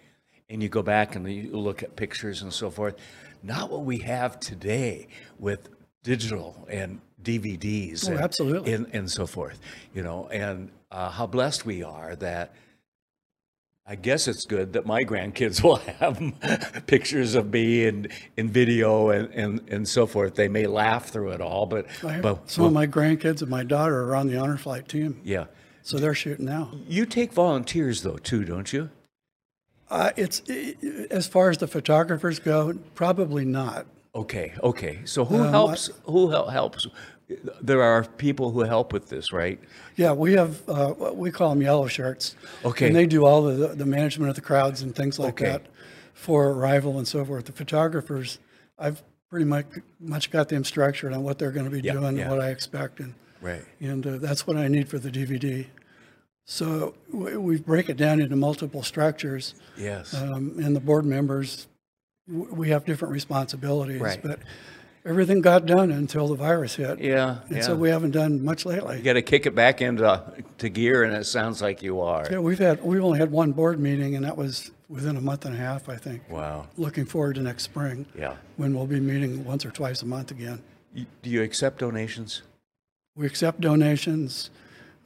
and 0.50 0.62
you 0.62 0.68
go 0.68 0.82
back 0.82 1.16
and 1.16 1.26
you 1.32 1.52
look 1.54 1.84
at 1.84 1.96
pictures 1.96 2.42
and 2.42 2.52
so 2.52 2.70
forth. 2.70 2.98
Not 3.44 3.72
what 3.72 3.86
we 3.86 4.00
have 4.00 4.42
today 4.42 5.08
with 5.40 5.70
digital 6.04 6.68
and 6.70 7.00
DVDs 7.24 8.06
Oh, 8.10 8.12
and, 8.12 8.20
absolutely. 8.20 8.74
and, 8.74 8.88
and 8.92 9.10
so 9.10 9.26
forth. 9.26 9.62
You 9.94 10.04
know, 10.04 10.28
and 10.28 10.70
uh, 10.92 11.10
how 11.10 11.26
blessed 11.26 11.66
we 11.66 11.82
are 11.82 12.18
that 12.18 12.54
I 13.86 13.96
guess 13.96 14.30
it's 14.30 14.46
good 14.46 14.74
that 14.74 14.86
my 14.86 15.04
grandkids 15.04 15.62
will 15.64 15.76
have 15.76 16.84
pictures 16.88 17.36
of 17.36 17.52
me 17.52 17.86
in, 17.86 18.08
in 18.38 18.50
video 18.50 19.10
and, 19.10 19.30
and, 19.34 19.62
and 19.70 19.88
so 19.88 20.06
forth. 20.06 20.36
They 20.36 20.48
may 20.48 20.68
laugh 20.68 21.10
through 21.10 21.32
it 21.32 21.42
all, 21.42 21.66
but, 21.66 21.88
I 22.04 22.22
but 22.22 22.50
some 22.50 22.66
of 22.66 22.74
my 22.74 22.88
grandkids 22.88 23.42
and 23.42 23.50
my 23.50 23.64
daughter 23.64 24.04
are 24.10 24.16
on 24.16 24.28
the 24.28 24.38
honor 24.38 24.58
flight 24.58 24.88
team. 24.88 25.20
yeah. 25.24 25.46
So 25.86 25.98
they're 25.98 26.14
shooting 26.16 26.46
now. 26.46 26.72
You 26.88 27.06
take 27.06 27.34
volunteers 27.34 28.04
though 28.04 28.16
too, 28.16 28.46
don't 28.46 28.72
you? 28.72 28.90
Uh, 29.90 30.12
it's 30.16 30.42
i- 30.50 30.76
as 31.12 31.28
far 31.28 31.50
as 31.50 31.58
the 31.58 31.68
photographers 31.68 32.40
go, 32.40 32.74
probably 32.96 33.44
not. 33.44 33.86
Okay, 34.16 34.54
okay. 34.64 35.00
So 35.04 35.26
who 35.26 35.44
Um, 35.44 35.50
helps? 35.50 35.90
Who 36.06 36.30
helps? 36.30 36.88
There 37.62 37.82
are 37.82 38.04
people 38.04 38.52
who 38.52 38.62
help 38.62 38.94
with 38.94 39.10
this, 39.10 39.32
right? 39.34 39.60
Yeah, 39.96 40.12
we 40.14 40.34
have 40.34 40.62
uh, 40.70 40.94
we 41.14 41.32
call 41.32 41.50
them 41.50 41.62
yellow 41.62 41.88
shirts. 41.88 42.36
Okay. 42.66 42.88
And 42.88 42.96
they 42.96 43.06
do 43.06 43.26
all 43.26 43.42
the 43.44 43.70
the 43.70 43.86
management 43.86 44.30
of 44.30 44.36
the 44.36 44.42
crowds 44.42 44.82
and 44.82 44.96
things 44.96 45.20
like 45.20 45.42
Okay. 45.42 45.52
that 45.52 45.66
for 46.14 46.50
arrival 46.52 46.98
and 46.98 47.08
so 47.08 47.24
forth. 47.26 47.46
The 47.46 47.52
photographers, 47.52 48.40
I've 48.78 49.02
pretty 49.30 49.46
much 49.46 49.66
much 50.00 50.32
got 50.32 50.50
them 50.50 50.64
structured 50.64 51.14
on 51.14 51.24
what 51.24 51.38
they're 51.40 51.52
going 51.52 51.66
to 51.66 51.72
be 51.72 51.82
Yeah, 51.82 51.94
doing, 51.94 52.18
yeah. 52.18 52.30
what 52.30 52.40
I 52.40 52.50
expect, 52.50 53.00
and 53.00 53.14
Right. 53.42 53.64
and 53.82 54.06
uh, 54.08 54.18
that's 54.18 54.46
what 54.48 54.58
I 54.58 54.68
need 54.68 54.88
for 54.90 55.00
the 55.00 55.10
DVD. 55.12 55.66
So 56.46 56.94
we, 57.12 57.38
we 57.38 57.58
break 57.60 57.90
it 57.90 57.98
down 57.98 58.20
into 58.22 58.36
multiple 58.36 58.84
structures. 58.84 59.56
Yes. 59.78 60.14
Um, 60.14 60.56
and 60.62 60.76
the 60.76 60.80
board 60.82 61.06
members, 61.06 61.68
we 62.28 62.70
have 62.70 62.86
different 62.86 63.14
responsibilities. 63.14 64.02
Right. 64.02 64.22
But 64.22 64.40
everything 65.06 65.42
got 65.42 65.66
done 65.66 65.92
until 65.92 66.28
the 66.28 66.36
virus 66.36 66.76
hit. 66.76 67.00
Yeah, 67.00 67.40
And 67.50 67.64
so 67.64 67.76
we 67.76 67.90
haven't 67.90 68.12
done 68.12 68.44
much 68.44 68.66
lately. 68.66 68.98
You 68.98 69.04
got 69.04 69.14
to 69.14 69.22
kick 69.22 69.46
it 69.46 69.56
back 69.56 69.82
into 69.82 70.22
to 70.60 70.70
gear, 70.70 71.04
and 71.04 71.16
it 71.16 71.26
sounds 71.26 71.62
like 71.62 71.82
you 71.82 72.00
are. 72.02 72.28
Yeah, 72.30 72.40
we've 72.40 72.60
had, 72.60 72.84
we've 72.84 73.04
only 73.04 73.20
had 73.20 73.32
one 73.32 73.52
board 73.52 73.80
meeting, 73.80 74.16
and 74.16 74.26
that 74.26 74.38
was 74.38 74.72
within 74.90 75.18
a 75.18 75.22
month 75.22 75.46
and 75.46 75.56
a 75.56 75.58
half, 75.58 75.90
I 75.90 75.96
think. 75.98 76.22
Wow. 76.30 76.68
Looking 76.78 77.06
forward 77.06 77.36
to 77.36 77.42
next 77.42 77.64
spring. 77.64 78.06
Yeah. 78.18 78.36
When 78.58 78.74
we'll 78.74 78.88
be 78.88 79.00
meeting 79.00 79.44
once 79.44 79.66
or 79.66 79.72
twice 79.72 80.02
a 80.02 80.06
month 80.06 80.32
again. 80.32 80.62
Do 80.96 81.30
you 81.30 81.42
accept 81.42 81.80
donations? 81.80 82.44
We 83.16 83.26
accept 83.26 83.62
donations. 83.62 84.52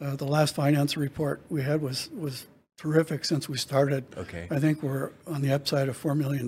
Uh, 0.01 0.15
the 0.15 0.25
last 0.25 0.53
finance 0.53 0.95
report 0.97 1.41
we 1.49 1.61
had 1.63 1.81
was, 1.81 2.09
was 2.15 2.45
terrific 2.77 3.25
since 3.25 3.49
we 3.49 3.57
started. 3.57 4.05
Okay. 4.15 4.47
I 4.51 4.59
think 4.59 4.83
we're 4.83 5.11
on 5.25 5.41
the 5.41 5.51
upside 5.53 5.89
of 5.89 6.01
$4 6.01 6.15
million 6.15 6.47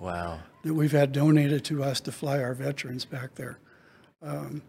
Wow. 0.00 0.40
That 0.62 0.74
we've 0.74 0.92
had 0.92 1.12
donated 1.12 1.64
to 1.66 1.82
us 1.82 2.00
to 2.00 2.12
fly 2.12 2.42
our 2.42 2.54
veterans 2.54 3.04
back 3.04 3.34
there. 3.36 3.58
Um, 4.22 4.62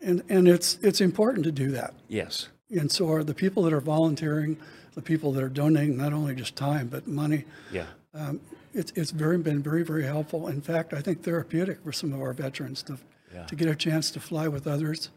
and, 0.00 0.22
and 0.28 0.48
it's, 0.48 0.78
it's 0.82 1.00
important 1.00 1.44
to 1.44 1.52
do 1.52 1.70
that. 1.72 1.94
Yes. 2.08 2.48
And 2.70 2.90
so 2.90 3.10
are 3.12 3.24
the 3.24 3.34
people 3.34 3.62
that 3.62 3.72
are 3.72 3.80
volunteering, 3.80 4.58
the 4.94 5.02
people 5.02 5.32
that 5.32 5.42
are 5.42 5.48
donating 5.48 5.96
not 5.96 6.12
only 6.12 6.34
just 6.34 6.56
time, 6.56 6.88
but 6.88 7.06
money. 7.06 7.44
Yeah. 7.72 7.86
Um, 8.12 8.40
it's, 8.74 8.92
it's 8.96 9.10
very, 9.10 9.38
been 9.38 9.62
very, 9.62 9.82
very 9.84 10.04
helpful. 10.04 10.48
In 10.48 10.60
fact, 10.60 10.92
I 10.92 11.00
think 11.00 11.22
therapeutic 11.22 11.82
for 11.82 11.92
some 11.92 12.12
of 12.12 12.20
our 12.20 12.32
veterans 12.32 12.82
to, 12.84 12.98
Yeah. 13.32 13.44
to 13.44 13.56
get 13.56 13.68
a 13.68 13.74
chance 13.76 14.10
to 14.12 14.20
fly 14.20 14.48
with 14.48 14.66
others 14.66 15.10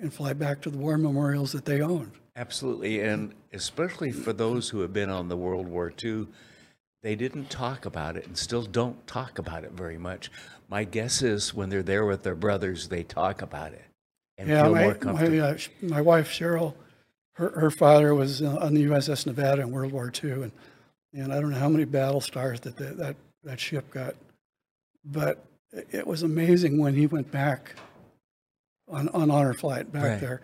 and 0.00 0.12
fly 0.12 0.32
back 0.32 0.60
to 0.62 0.70
the 0.70 0.78
war 0.78 0.96
memorials 0.96 1.52
that 1.52 1.66
they 1.66 1.80
owned. 1.80 2.12
Absolutely, 2.34 3.00
and 3.00 3.34
especially 3.52 4.12
for 4.12 4.32
those 4.32 4.70
who 4.70 4.80
have 4.80 4.92
been 4.92 5.10
on 5.10 5.28
the 5.28 5.36
World 5.36 5.68
War 5.68 5.92
II, 6.02 6.26
they 7.02 7.14
didn't 7.14 7.48
talk 7.50 7.86
about 7.86 8.16
it 8.16 8.26
and 8.26 8.36
still 8.36 8.62
don't 8.62 9.06
talk 9.06 9.38
about 9.38 9.64
it 9.64 9.72
very 9.72 9.98
much. 9.98 10.30
My 10.68 10.84
guess 10.84 11.22
is 11.22 11.54
when 11.54 11.68
they're 11.70 11.82
there 11.82 12.04
with 12.06 12.22
their 12.22 12.34
brothers, 12.34 12.88
they 12.88 13.02
talk 13.02 13.42
about 13.42 13.72
it 13.72 13.84
and 14.38 14.48
yeah, 14.48 14.62
feel 14.64 14.72
my, 14.72 14.80
more 14.82 14.92
my, 14.92 14.98
comfortable. 14.98 15.42
uh, 15.42 15.56
sh- 15.56 15.68
my 15.82 16.00
wife 16.00 16.28
Cheryl, 16.30 16.74
her, 17.34 17.50
her 17.58 17.70
father 17.70 18.14
was 18.14 18.42
uh, 18.42 18.56
on 18.60 18.74
the 18.74 18.84
USS 18.86 19.26
Nevada 19.26 19.62
in 19.62 19.70
World 19.70 19.92
War 19.92 20.12
II, 20.22 20.30
and 20.32 20.52
and 21.12 21.32
I 21.32 21.40
don't 21.40 21.50
know 21.50 21.58
how 21.58 21.68
many 21.68 21.84
battle 21.84 22.20
stars 22.20 22.60
that 22.60 22.76
that 22.76 22.96
that, 22.98 23.16
that 23.44 23.58
ship 23.60 23.90
got, 23.90 24.14
but 25.04 25.44
it- 25.72 25.88
it 25.90 26.06
was 26.06 26.22
amazing 26.22 26.78
when 26.78 26.94
he 26.94 27.06
went 27.06 27.30
back 27.30 27.74
on 28.88 29.08
on 29.10 29.30
honor 29.30 29.54
flight 29.54 29.90
back 29.92 30.04
Right. 30.04 30.20
there, 30.20 30.40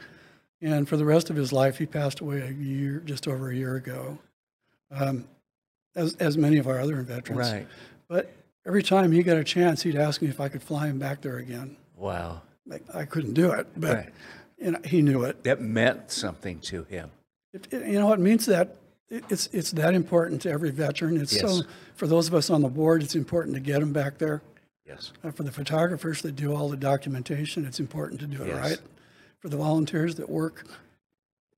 and 0.62 0.88
for 0.88 0.96
the 0.96 1.04
rest 1.04 1.30
of 1.30 1.36
his 1.36 1.52
life, 1.52 1.78
he 1.78 1.86
passed 1.86 2.20
away 2.20 2.40
a 2.40 2.50
year 2.50 3.00
just 3.04 3.28
over 3.28 3.50
a 3.50 3.54
year 3.54 3.76
ago, 3.76 4.18
um, 4.90 5.28
as 5.96 6.14
as 6.16 6.38
many 6.38 6.58
of 6.58 6.68
our 6.68 6.78
other 6.78 7.00
veterans. 7.02 7.50
Right. 7.52 7.66
But 8.08 8.32
every 8.64 8.82
time 8.82 9.10
he 9.10 9.22
got 9.24 9.36
a 9.38 9.44
chance, 9.44 9.82
he'd 9.82 9.96
ask 9.96 10.22
me 10.22 10.28
if 10.28 10.38
I 10.40 10.48
could 10.48 10.62
fly 10.62 10.86
him 10.86 10.98
back 10.98 11.22
there 11.22 11.38
again. 11.38 11.76
wow, 11.96 12.42
Like, 12.66 12.82
I 12.94 13.04
couldn't 13.06 13.32
do 13.34 13.50
it, 13.52 13.66
but 13.76 13.96
Right. 13.96 14.12
you 14.58 14.70
know, 14.72 14.78
he 14.84 15.02
knew 15.02 15.22
it. 15.24 15.42
that 15.44 15.60
meant 15.60 16.10
something 16.12 16.60
to 16.60 16.84
him. 16.84 17.10
It, 17.52 17.66
it- 17.72 17.86
you 17.86 17.98
know, 17.98 18.06
what 18.06 18.18
it 18.18 18.22
means 18.22 18.46
that 18.46 18.76
it, 19.08 19.24
it's 19.30 19.46
it's 19.52 19.70
that 19.72 19.94
important 19.94 20.42
to 20.42 20.50
every 20.50 20.70
veteran. 20.70 21.20
It's 21.20 21.38
so 21.38 21.62
for 21.94 22.06
those 22.06 22.28
of 22.28 22.34
us 22.34 22.50
on 22.50 22.60
the 22.62 22.68
board, 22.68 23.02
it's 23.02 23.14
important 23.14 23.54
to 23.54 23.60
get 23.60 23.80
them 23.80 23.92
back 23.92 24.18
there. 24.18 24.42
Yes. 24.86 25.12
Uh, 25.24 25.30
for 25.32 25.42
the 25.42 25.50
photographers 25.52 26.22
that 26.22 26.36
do 26.36 26.54
all 26.54 26.68
the 26.68 26.76
documentation, 26.76 27.64
it's 27.64 27.80
important 27.80 28.20
to 28.20 28.26
do 28.26 28.42
it 28.42 28.48
Yes. 28.48 28.56
right. 28.70 28.80
For 29.40 29.48
the 29.48 29.56
volunteers 29.56 30.14
that 30.16 30.28
work, 30.28 30.64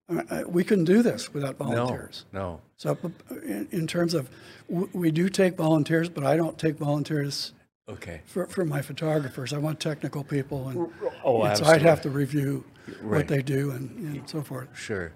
uh, 0.09 0.23
uh, 0.31 0.43
we 0.47 0.65
couldn't 0.65 0.85
do 0.87 1.03
this 1.03 1.33
without 1.35 1.57
volunteers. 1.59 2.25
No, 2.33 2.41
no. 2.41 2.61
So, 2.77 2.97
uh, 3.05 3.35
in, 3.45 3.69
in 3.71 3.87
terms 3.87 4.15
of, 4.15 4.31
w- 4.69 4.89
we 4.93 5.11
do 5.11 5.29
take 5.29 5.57
volunteers, 5.57 6.09
but 6.09 6.25
I 6.25 6.37
don't 6.37 6.59
take 6.59 6.77
volunteers. 6.79 7.53
Okay. 7.91 8.21
for, 8.27 8.47
for 8.47 8.67
my 8.67 8.83
photographers. 8.83 9.55
I 9.55 9.59
want 9.59 9.81
technical 9.81 10.23
people, 10.23 10.69
and, 10.69 10.91
Oh, 11.25 11.43
and 11.45 11.57
so 11.57 11.65
I'd 11.65 11.81
have 11.81 12.03
to 12.03 12.11
review 12.11 12.65
Right. 13.03 13.19
what 13.19 13.29
they 13.29 13.41
do 13.43 13.71
and, 13.73 13.91
and 14.17 14.29
so 14.29 14.43
forth. 14.43 14.69
Sure. 14.75 15.13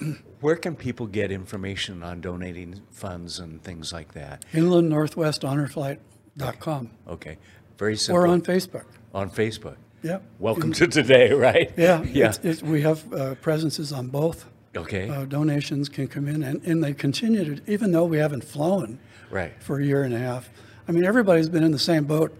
Where 0.40 0.56
can 0.56 0.74
people 0.76 1.06
get 1.06 1.30
information 1.30 2.02
on 2.02 2.20
donating 2.22 2.80
funds 2.90 3.38
and 3.38 3.62
things 3.62 3.92
like 3.92 4.12
that? 4.14 4.44
Inland 4.54 4.88
Northwest 4.88 5.44
Honor 5.44 5.66
Flight.com 5.68 6.90
Okay, 7.08 7.36
very 7.78 7.96
simple. 7.96 8.22
or 8.22 8.26
on 8.26 8.40
Facebook. 8.42 8.84
On 9.14 9.30
Facebook. 9.30 9.76
Yep. 10.02 10.22
Welcome 10.38 10.64
In- 10.64 10.72
to 10.74 10.86
today, 10.86 11.32
right? 11.48 11.72
Yeah, 11.76 12.02
Yeah. 12.04 12.28
It's, 12.28 12.38
it's, 12.42 12.62
we 12.62 12.82
have 12.82 13.12
uh, 13.12 13.34
presences 13.36 13.92
on 13.92 14.08
both. 14.08 14.46
Okay. 14.76 15.08
Uh, 15.08 15.24
donations 15.24 15.88
can 15.88 16.06
come 16.08 16.28
in, 16.28 16.42
and, 16.42 16.62
and 16.64 16.82
they 16.82 16.94
continue 16.94 17.56
to, 17.56 17.70
even 17.72 17.92
though 17.92 18.04
we 18.04 18.18
haven't 18.18 18.44
flown 18.44 18.98
Right. 19.30 19.52
for 19.62 19.80
a 19.80 19.84
year 19.84 20.02
and 20.04 20.14
a 20.14 20.18
half. 20.18 20.48
I 20.88 20.92
mean, 20.92 21.04
everybody's 21.04 21.48
been 21.48 21.62
in 21.64 21.70
the 21.72 21.78
same 21.78 22.04
boat. 22.04 22.36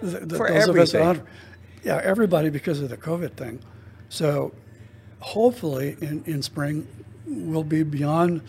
th- 0.00 0.12
th- 0.12 0.32
For 0.32 0.48
those 0.48 0.68
of 0.68 0.76
us 0.76 0.94
everything. 0.94 1.22
on- 1.22 1.26
yeah, 1.82 2.00
everybody 2.04 2.50
because 2.50 2.80
of 2.80 2.90
the 2.90 2.96
COVID 2.96 3.34
thing. 3.34 3.60
So 4.10 4.52
hopefully 5.20 5.96
in, 6.02 6.22
in 6.26 6.42
spring, 6.42 6.86
we'll 7.26 7.64
be 7.64 7.82
beyond 7.82 8.42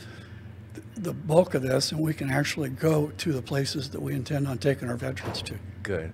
the 0.97 1.13
bulk 1.13 1.53
of 1.53 1.61
this, 1.63 1.91
and 1.93 2.01
we 2.01 2.13
can 2.13 2.29
actually 2.29 2.69
go 2.69 3.11
to 3.17 3.31
the 3.33 3.41
places 3.41 3.89
that 3.91 4.01
we 4.01 4.13
intend 4.13 4.47
on 4.47 4.57
taking 4.57 4.89
our 4.89 4.97
veterans 4.97 5.41
to. 5.43 5.55
Good. 5.83 6.11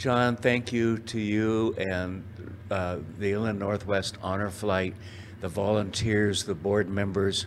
John, 0.00 0.34
thank 0.34 0.72
you 0.72 0.96
to 0.96 1.20
you 1.20 1.74
and 1.76 2.24
uh, 2.70 3.00
the 3.18 3.32
Inland 3.32 3.58
Northwest 3.58 4.16
Honor 4.22 4.48
Flight, 4.48 4.94
the 5.42 5.48
volunteers, 5.48 6.44
the 6.44 6.54
board 6.54 6.88
members. 6.88 7.44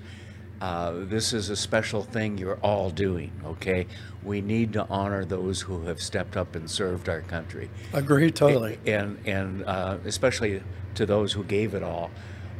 Uh, 0.61 0.91
this 1.05 1.33
is 1.33 1.49
a 1.49 1.55
special 1.55 2.03
thing 2.03 2.37
you're 2.37 2.59
all 2.61 2.91
doing, 2.91 3.31
okay? 3.43 3.87
We 4.23 4.39
need 4.39 4.71
to 4.73 4.85
honor 4.87 5.25
those 5.25 5.61
who 5.61 5.81
have 5.85 5.99
stepped 5.99 6.37
up 6.37 6.55
and 6.55 6.69
served 6.69 7.09
our 7.09 7.21
country. 7.21 7.71
Agree 7.91 8.29
totally. 8.29 8.77
And, 8.85 9.17
and 9.25 9.65
uh, 9.65 9.97
especially 10.05 10.61
to 10.93 11.07
those 11.07 11.33
who 11.33 11.43
gave 11.43 11.73
it 11.73 11.81
all, 11.81 12.11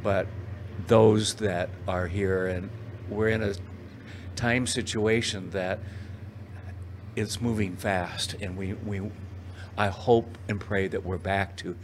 but 0.02 0.26
those 0.88 1.36
that 1.36 1.70
are 1.88 2.08
here, 2.08 2.48
and 2.48 2.72
we're 3.10 3.30
in 3.30 3.44
a 3.44 3.54
time 4.36 4.66
situation 4.66 5.52
that 5.52 5.78
it's 7.16 7.40
moving 7.40 7.76
fast, 7.76 8.34
and 8.42 8.58
we, 8.58 8.74
we, 8.74 9.12
I 9.78 9.88
hope 9.88 10.38
and 10.48 10.60
pray 10.60 10.88
that 10.88 11.04
we're 11.06 11.18
back 11.18 11.56
to 11.58 11.76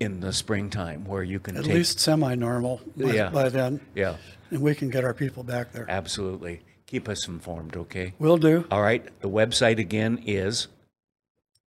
in 0.00 0.20
the 0.20 0.32
springtime 0.32 1.04
where 1.04 1.22
you 1.22 1.38
can 1.40 1.56
At 1.56 1.64
take, 1.64 1.74
least 1.74 2.00
semi-normal 2.00 2.80
by, 2.96 3.12
Yeah. 3.12 3.30
by 3.30 3.48
then. 3.50 3.80
Yeah. 3.94 4.16
And 4.50 4.60
we 4.62 4.74
can 4.74 4.88
get 4.90 5.04
our 5.04 5.12
people 5.14 5.42
back 5.42 5.72
there. 5.72 5.84
Absolutely. 5.88 6.62
Keep 6.86 7.08
us 7.08 7.28
informed, 7.28 7.76
okay? 7.76 8.14
Will 8.18 8.38
do. 8.38 8.64
All 8.70 8.80
right. 8.80 9.04
The 9.20 9.28
website 9.28 9.78
again 9.78 10.22
is 10.24 10.68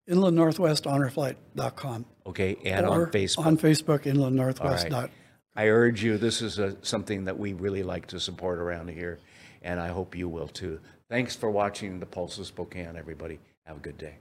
inlandnorthwesthonorflight.com. 0.10 2.06
okay, 2.28 2.58
and 2.66 2.86
on 2.86 3.06
Facebook. 3.08 3.46
On 3.46 3.58
Facebook, 3.58 4.06
Inland 4.08 4.36
Northwest. 4.36 4.90
right. 4.90 5.10
I 5.56 5.68
urge 5.68 6.04
you. 6.04 6.18
This 6.18 6.42
is 6.42 6.58
a, 6.60 6.76
something 6.82 7.26
that 7.26 7.38
we 7.38 7.54
really 7.54 7.84
like 7.84 8.08
to 8.08 8.20
support 8.20 8.58
around 8.60 8.90
here, 8.90 9.20
and 9.62 9.80
I 9.80 9.90
hope 9.90 10.16
you 10.16 10.28
will 10.30 10.48
too. 10.48 10.80
Thanks 11.10 11.36
for 11.36 11.52
watching 11.52 12.00
the 12.00 12.06
Pulse 12.06 12.38
of 12.40 12.48
Spokane, 12.48 12.96
everybody. 12.96 13.40
Have 13.66 13.78
a 13.78 13.82
good 13.82 13.98
day. 13.98 14.16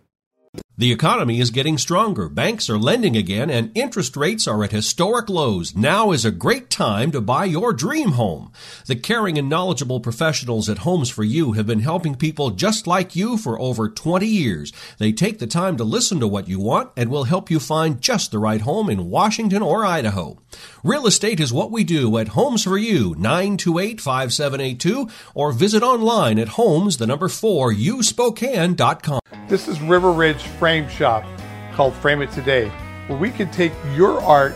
The 0.81 0.93
economy 0.93 1.41
is 1.41 1.51
getting 1.51 1.77
stronger. 1.77 2.27
Banks 2.31 2.71
are 2.71 2.79
lending 2.79 3.15
again 3.15 3.51
and 3.51 3.71
interest 3.75 4.17
rates 4.17 4.49
are 4.49 4.65
at 4.65 4.73
historic 4.73 5.29
lows. 5.29 5.77
Now 5.77 6.11
is 6.11 6.25
a 6.25 6.31
great 6.31 6.71
time 6.71 7.13
to 7.13 7.21
buy 7.21 7.45
your 7.45 7.75
dream 7.75 8.13
home. 8.13 8.51
The 8.87 8.97
caring 8.97 9.37
and 9.37 9.47
knowledgeable 9.49 10.01
professionals 10.01 10.71
at 10.71 10.79
Homes 10.79 11.11
for 11.11 11.23
You 11.23 11.53
have 11.53 11.67
been 11.67 11.81
helping 11.81 12.15
people 12.15 12.49
just 12.53 12.87
like 12.87 13.15
you 13.15 13.37
for 13.37 13.61
over 13.61 13.91
20 13.91 14.27
years. 14.27 14.73
They 14.97 15.13
take 15.13 15.39
the 15.39 15.47
time 15.47 15.77
to 15.77 15.85
listen 15.85 16.19
to 16.21 16.27
what 16.27 16.49
you 16.49 16.59
want 16.59 16.93
and 16.97 17.11
will 17.11 17.25
help 17.25 17.51
you 17.51 17.61
find 17.61 18.01
just 18.01 18.31
the 18.31 18.39
right 18.39 18.63
home 18.63 18.89
in 18.89 19.11
Washington 19.11 19.61
or 19.61 19.85
Idaho. 19.85 20.39
Real 20.83 21.07
estate 21.07 21.41
is 21.41 21.53
what 21.53 21.71
we 21.71 21.85
do 21.85 22.17
at 22.17 22.29
Homes 22.29 22.65
for 22.65 22.79
You, 22.79 23.15
928-5782 23.17 25.11
or 25.35 25.53
visit 25.53 25.83
online 25.83 26.39
at 26.39 26.49
homes, 26.49 26.97
the 26.97 27.07
number 27.07 27.29
4, 27.29 27.75
uspokane.com. 27.75 29.21
This 29.51 29.67
is 29.67 29.81
River 29.81 30.13
Ridge 30.13 30.40
Frame 30.43 30.89
Shop 30.89 31.25
called 31.73 31.95
Frame 31.95 32.23
It 32.23 32.31
Today, 32.33 32.69
where 33.07 33.19
we 33.19 33.31
can 33.31 33.51
take 33.51 33.73
your 33.95 34.21
art, 34.23 34.55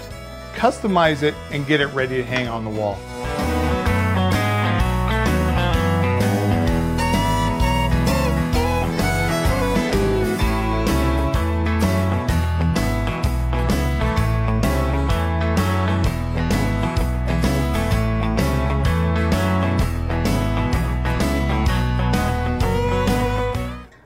customize 0.55 1.23
it, 1.23 1.35
and 1.51 1.67
get 1.67 1.81
it 1.81 1.87
ready 1.89 2.17
to 2.17 2.25
hang 2.25 2.49
on 2.49 2.65
the 2.65 2.71
wall. 2.71 2.99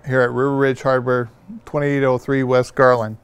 Here 0.07 0.23
at 0.23 0.31
River 0.31 0.57
Ridge 0.57 0.81
Hardware, 0.81 1.29
2803 1.69 2.45
West 2.45 2.75
Garland. 2.75 3.19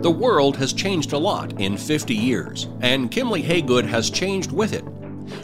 The 0.00 0.08
world 0.08 0.56
has 0.58 0.72
changed 0.72 1.12
a 1.12 1.18
lot 1.18 1.60
in 1.60 1.76
50 1.76 2.14
years, 2.14 2.68
and 2.80 3.10
Kiemle 3.10 3.44
Hagood 3.44 3.84
has 3.86 4.10
changed 4.10 4.52
with 4.52 4.72
it. 4.72 4.84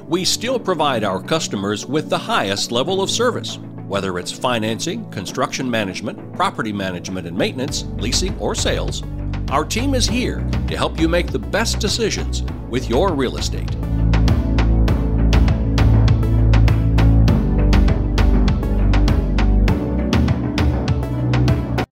We 0.06 0.24
still 0.24 0.60
provide 0.60 1.02
our 1.02 1.20
customers 1.20 1.84
with 1.86 2.08
the 2.08 2.18
highest 2.18 2.70
level 2.70 3.02
of 3.02 3.10
service, 3.10 3.58
whether 3.94 4.18
it's 4.18 4.32
financing, 4.32 5.08
construction 5.12 5.70
management, 5.70 6.18
property 6.32 6.72
management 6.72 7.28
and 7.28 7.38
maintenance, 7.38 7.84
leasing, 7.98 8.36
or 8.40 8.52
sales. 8.52 9.04
Our 9.52 9.64
team 9.64 9.94
is 9.94 10.04
here 10.04 10.44
to 10.66 10.76
help 10.76 10.98
you 10.98 11.08
make 11.08 11.28
the 11.28 11.38
best 11.38 11.78
decisions 11.78 12.42
with 12.70 12.90
your 12.90 13.14
real 13.14 13.36
estate. 13.36 13.70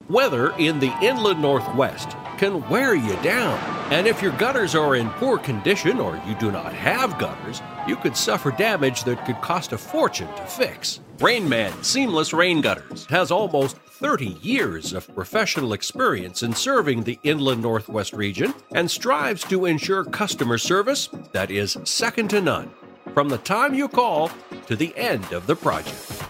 Weather 0.08 0.56
in 0.58 0.80
the 0.80 0.92
inland 1.00 1.40
northwest 1.40 2.16
can 2.36 2.68
wear 2.68 2.96
you 2.96 3.14
down. 3.22 3.81
And 3.90 4.06
if 4.06 4.22
your 4.22 4.32
gutters 4.32 4.74
are 4.74 4.96
in 4.96 5.10
poor 5.10 5.38
condition 5.38 6.00
or 6.00 6.20
you 6.26 6.34
do 6.36 6.50
not 6.50 6.72
have 6.72 7.18
gutters, 7.18 7.60
you 7.86 7.96
could 7.96 8.16
suffer 8.16 8.50
damage 8.50 9.04
that 9.04 9.24
could 9.26 9.40
cost 9.40 9.72
a 9.72 9.78
fortune 9.78 10.28
to 10.36 10.42
fix. 10.44 11.00
Rainman 11.18 11.84
Seamless 11.84 12.32
Rain 12.32 12.60
Gutters 12.60 13.06
has 13.06 13.30
almost 13.30 13.76
30 13.76 14.38
years 14.42 14.92
of 14.92 15.14
professional 15.14 15.74
experience 15.74 16.42
in 16.42 16.52
serving 16.54 17.04
the 17.04 17.18
inland 17.22 17.62
northwest 17.62 18.12
region 18.14 18.52
and 18.74 18.90
strives 18.90 19.44
to 19.44 19.66
ensure 19.66 20.04
customer 20.04 20.58
service 20.58 21.08
that 21.32 21.50
is 21.50 21.76
second 21.84 22.28
to 22.28 22.40
none 22.40 22.70
from 23.14 23.28
the 23.28 23.38
time 23.38 23.74
you 23.74 23.88
call 23.88 24.30
to 24.66 24.74
the 24.74 24.92
end 24.96 25.32
of 25.32 25.46
the 25.46 25.54
project. 25.54 26.24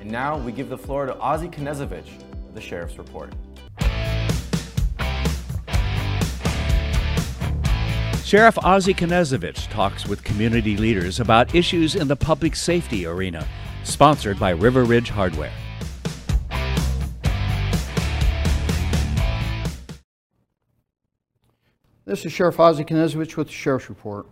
And 0.00 0.10
now 0.10 0.36
we 0.36 0.52
give 0.52 0.68
the 0.68 0.78
floor 0.78 1.06
to 1.06 1.14
Ozzy 1.14 1.50
Knezovich, 1.50 2.10
the 2.54 2.60
Sheriff's 2.60 2.98
Report. 2.98 3.32
Sheriff 8.24 8.54
Ozzy 8.56 8.94
Knezovich 8.96 9.70
talks 9.70 10.06
with 10.06 10.24
community 10.24 10.76
leaders 10.76 11.20
about 11.20 11.54
issues 11.54 11.94
in 11.94 12.08
the 12.08 12.16
public 12.16 12.56
safety 12.56 13.04
arena, 13.04 13.46
sponsored 13.84 14.38
by 14.38 14.50
River 14.50 14.84
Ridge 14.84 15.10
Hardware. 15.10 15.52
This 22.04 22.24
is 22.24 22.32
Sheriff 22.32 22.56
Ozzy 22.56 22.88
Knezovich 22.88 23.36
with 23.36 23.48
the 23.48 23.52
Sheriff's 23.52 23.88
Report. 23.88 24.26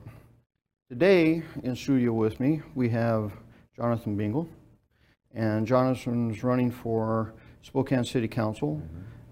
Today 0.89 1.43
in 1.63 1.77
studio 1.77 2.13
with 2.13 2.41
me 2.41 2.63
we 2.75 2.89
have 2.89 3.33
Jonathan 3.77 4.17
Bingle, 4.17 4.49
and 5.35 5.67
Jonathan's 5.67 6.43
running 6.43 6.71
for 6.71 7.35
Spokane 7.63 8.05
City 8.05 8.29
Council. 8.29 8.81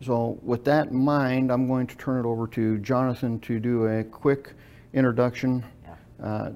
So 0.00 0.38
with 0.42 0.64
that 0.64 0.88
in 0.88 0.96
mind, 0.96 1.50
I'm 1.50 1.66
going 1.66 1.86
to 1.88 1.96
turn 1.96 2.24
it 2.24 2.28
over 2.28 2.46
to 2.48 2.78
Jonathan 2.78 3.40
to 3.40 3.58
do 3.58 3.86
a 3.86 4.04
quick 4.04 4.52
introduction. 4.92 5.64
Uh, 6.22 6.50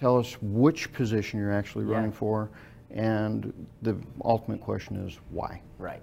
tell 0.00 0.18
us 0.18 0.36
which 0.40 0.92
position 0.92 1.38
you're 1.40 1.52
actually 1.52 1.84
Yeah. 1.86 1.94
running 1.96 2.12
for, 2.12 2.50
and 2.90 3.52
the 3.82 3.96
ultimate 4.24 4.60
question 4.60 4.96
is 4.96 5.18
why. 5.30 5.60
Right. 5.78 6.02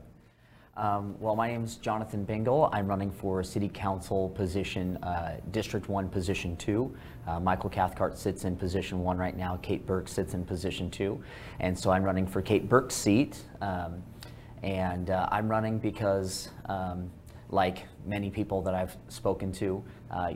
Um, 0.78 1.16
well, 1.22 1.38
my 1.38 1.48
name 1.48 1.64
is 1.64 1.78
Jonathan 1.78 2.26
Bingle. 2.26 2.70
I'm 2.74 2.86
running 2.88 3.10
for 3.10 3.42
City 3.44 3.70
Council 3.70 4.28
position, 4.32 4.98
uh, 4.98 5.40
District 5.52 5.88
1, 5.88 6.10
Position 6.10 6.58
2. 6.58 6.94
Uh, 7.26 7.40
Michael 7.40 7.70
Cathcart 7.70 8.18
sits 8.18 8.44
in 8.44 8.58
Position 8.58 9.00
1 9.02 9.18
right 9.18 9.38
now. 9.38 9.58
Kate 9.62 9.86
Burke 9.86 10.10
sits 10.10 10.34
in 10.34 10.44
Position 10.44 10.92
2. 10.92 11.18
And 11.62 11.80
so 11.80 11.92
I'm 11.92 12.04
running 12.04 12.28
for 12.28 12.42
Kate 12.42 12.68
Burke's 12.68 12.96
seat. 12.96 13.42
Um, 13.62 14.04
and 14.66 15.12
uh, 15.12 15.30
I'm 15.32 15.48
running 15.48 15.78
because 15.78 16.50
um, 16.66 17.12
like 17.50 17.86
many 18.04 18.32
people 18.32 18.64
that 18.64 18.74
I've 18.74 18.98
spoken 19.10 19.52
to, 19.54 19.84
uh, 20.10 20.34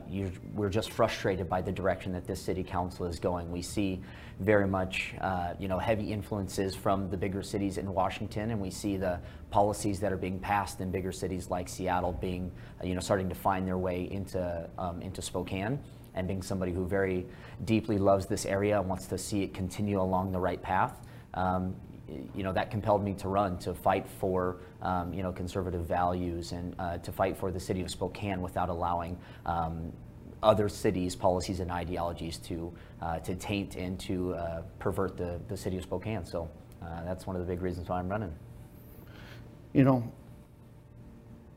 we're 0.54 0.68
just 0.68 0.92
frustrated 0.92 1.48
by 1.48 1.60
the 1.60 1.72
direction 1.72 2.12
that 2.12 2.28
this 2.28 2.40
city 2.40 2.62
council 2.62 3.06
is 3.06 3.18
going. 3.18 3.50
We 3.50 3.60
see 3.60 4.00
very 4.38 4.68
much, 4.68 5.14
uh, 5.20 5.54
you 5.58 5.66
know, 5.66 5.80
heavy 5.80 6.12
influences 6.12 6.76
from 6.76 7.10
the 7.10 7.16
bigger 7.16 7.42
cities 7.42 7.76
in 7.76 7.92
Washington, 7.92 8.52
and 8.52 8.60
we 8.60 8.70
see 8.70 8.96
the 8.96 9.18
policies 9.50 9.98
that 9.98 10.12
are 10.12 10.16
being 10.16 10.38
passed 10.38 10.80
in 10.80 10.92
bigger 10.92 11.10
cities 11.10 11.50
like 11.50 11.68
Seattle 11.68 12.12
being, 12.12 12.52
uh, 12.80 12.86
you 12.86 12.94
know, 12.94 13.00
starting 13.00 13.28
to 13.28 13.34
find 13.34 13.66
their 13.66 13.78
way 13.78 14.08
into 14.12 14.70
um, 14.78 15.02
into 15.02 15.20
Spokane. 15.20 15.80
And 16.14 16.26
being 16.26 16.42
somebody 16.42 16.72
who 16.72 16.86
very 16.86 17.26
deeply 17.64 17.96
loves 17.96 18.26
this 18.26 18.44
area 18.44 18.80
and 18.80 18.88
wants 18.88 19.06
to 19.06 19.18
see 19.18 19.42
it 19.42 19.54
continue 19.54 20.00
along 20.00 20.32
the 20.32 20.40
right 20.40 20.60
path, 20.60 21.06
um, 21.34 21.74
you 22.34 22.42
know, 22.42 22.52
that 22.52 22.70
compelled 22.70 23.04
me 23.04 23.14
to 23.14 23.28
run 23.28 23.58
to 23.58 23.74
fight 23.74 24.06
for, 24.08 24.58
um, 24.82 25.12
you 25.12 25.22
know, 25.22 25.32
conservative 25.32 25.86
values 25.86 26.52
and 26.52 26.74
uh, 26.78 26.98
to 26.98 27.12
fight 27.12 27.36
for 27.36 27.50
the 27.50 27.60
city 27.60 27.82
of 27.82 27.90
Spokane 27.90 28.40
without 28.40 28.68
allowing 28.68 29.18
um, 29.46 29.92
other 30.42 30.68
cities' 30.68 31.14
policies 31.14 31.60
and 31.60 31.70
ideologies 31.70 32.38
to 32.38 32.72
uh, 33.02 33.18
to 33.20 33.34
taint 33.34 33.76
and 33.76 33.98
to 34.00 34.34
uh, 34.34 34.62
pervert 34.78 35.16
the, 35.16 35.40
the 35.48 35.56
city 35.56 35.76
of 35.76 35.82
Spokane. 35.82 36.24
So 36.24 36.48
uh, 36.82 37.04
that's 37.04 37.26
one 37.26 37.36
of 37.36 37.40
the 37.40 37.48
big 37.48 37.62
reasons 37.62 37.88
why 37.88 37.98
I'm 37.98 38.08
running. 38.08 38.32
You 39.72 39.84
know, 39.84 40.12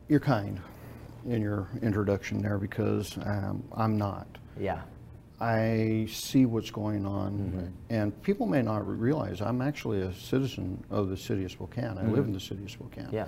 you're 0.07 0.19
kind 0.19 0.59
in 1.25 1.41
your 1.41 1.69
introduction 1.81 2.41
there 2.41 2.57
because 2.57 3.17
um, 3.25 3.63
I'm 3.73 3.97
not. 3.97 4.27
Yeah. 4.59 4.81
I 5.43 6.07
see 6.09 6.45
what's 6.45 6.71
going 6.71 7.05
on, 7.05 7.73
and 7.89 8.21
people 8.23 8.47
may 8.47 8.61
not 8.61 8.87
realize 8.87 9.41
I'm 9.41 9.61
actually 9.61 10.01
a 10.01 10.13
citizen 10.13 10.81
of 10.89 11.09
the 11.09 11.17
city 11.17 11.43
of 11.43 11.51
Spokane. 11.51 11.97
I 11.97 12.05
live 12.05 12.23
in 12.23 12.31
the 12.31 12.39
city 12.39 12.63
of 12.63 12.71
Spokane. 12.71 13.09
Yeah. 13.11 13.25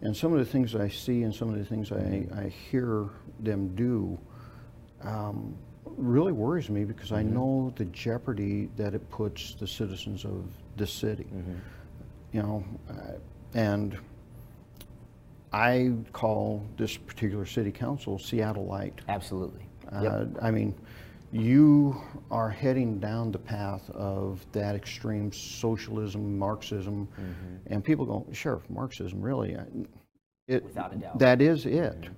And 0.00 0.16
some 0.16 0.32
of 0.32 0.38
the 0.38 0.44
things 0.46 0.74
I 0.74 0.88
see 0.88 1.22
and 1.22 1.34
some 1.34 1.50
of 1.50 1.58
the 1.58 1.64
things 1.66 1.92
I, 1.92 2.26
I 2.34 2.48
hear 2.48 3.10
them 3.40 3.74
do 3.74 4.18
um, 5.02 5.54
really 5.84 6.32
worries 6.32 6.70
me 6.70 6.84
because 6.86 7.12
I 7.12 7.22
know 7.22 7.74
the 7.76 7.84
jeopardy 7.86 8.70
that 8.76 8.94
it 8.94 9.10
puts 9.10 9.54
the 9.54 9.66
citizens 9.66 10.24
of 10.24 10.46
the 10.78 10.86
city. 10.86 11.26
You 12.32 12.42
know, 12.42 12.64
uh, 12.88 13.18
and 13.52 13.98
I 15.52 15.92
call 16.14 16.64
this 16.78 16.96
particular 16.96 17.44
city 17.44 17.70
council 17.70 18.18
Seattle 18.18 18.64
Light. 18.64 19.02
Absolutely. 19.10 19.66
Uh, 19.92 20.24
I 20.40 20.50
mean, 20.50 20.74
you 21.32 22.00
are 22.30 22.50
heading 22.50 22.98
down 22.98 23.30
the 23.30 23.38
path 23.38 23.88
of 23.90 24.44
that 24.52 24.74
extreme 24.74 25.32
socialism, 25.32 26.38
Marxism, 26.38 27.08
and 27.66 27.84
people 27.84 28.04
go, 28.04 28.26
"Sure, 28.32 28.60
Marxism, 28.68 29.20
really?" 29.20 29.56
It, 30.48 30.64
Without 30.64 30.92
a 30.92 30.96
doubt. 30.96 31.18
That 31.18 31.40
is 31.40 31.66
it. 31.66 32.08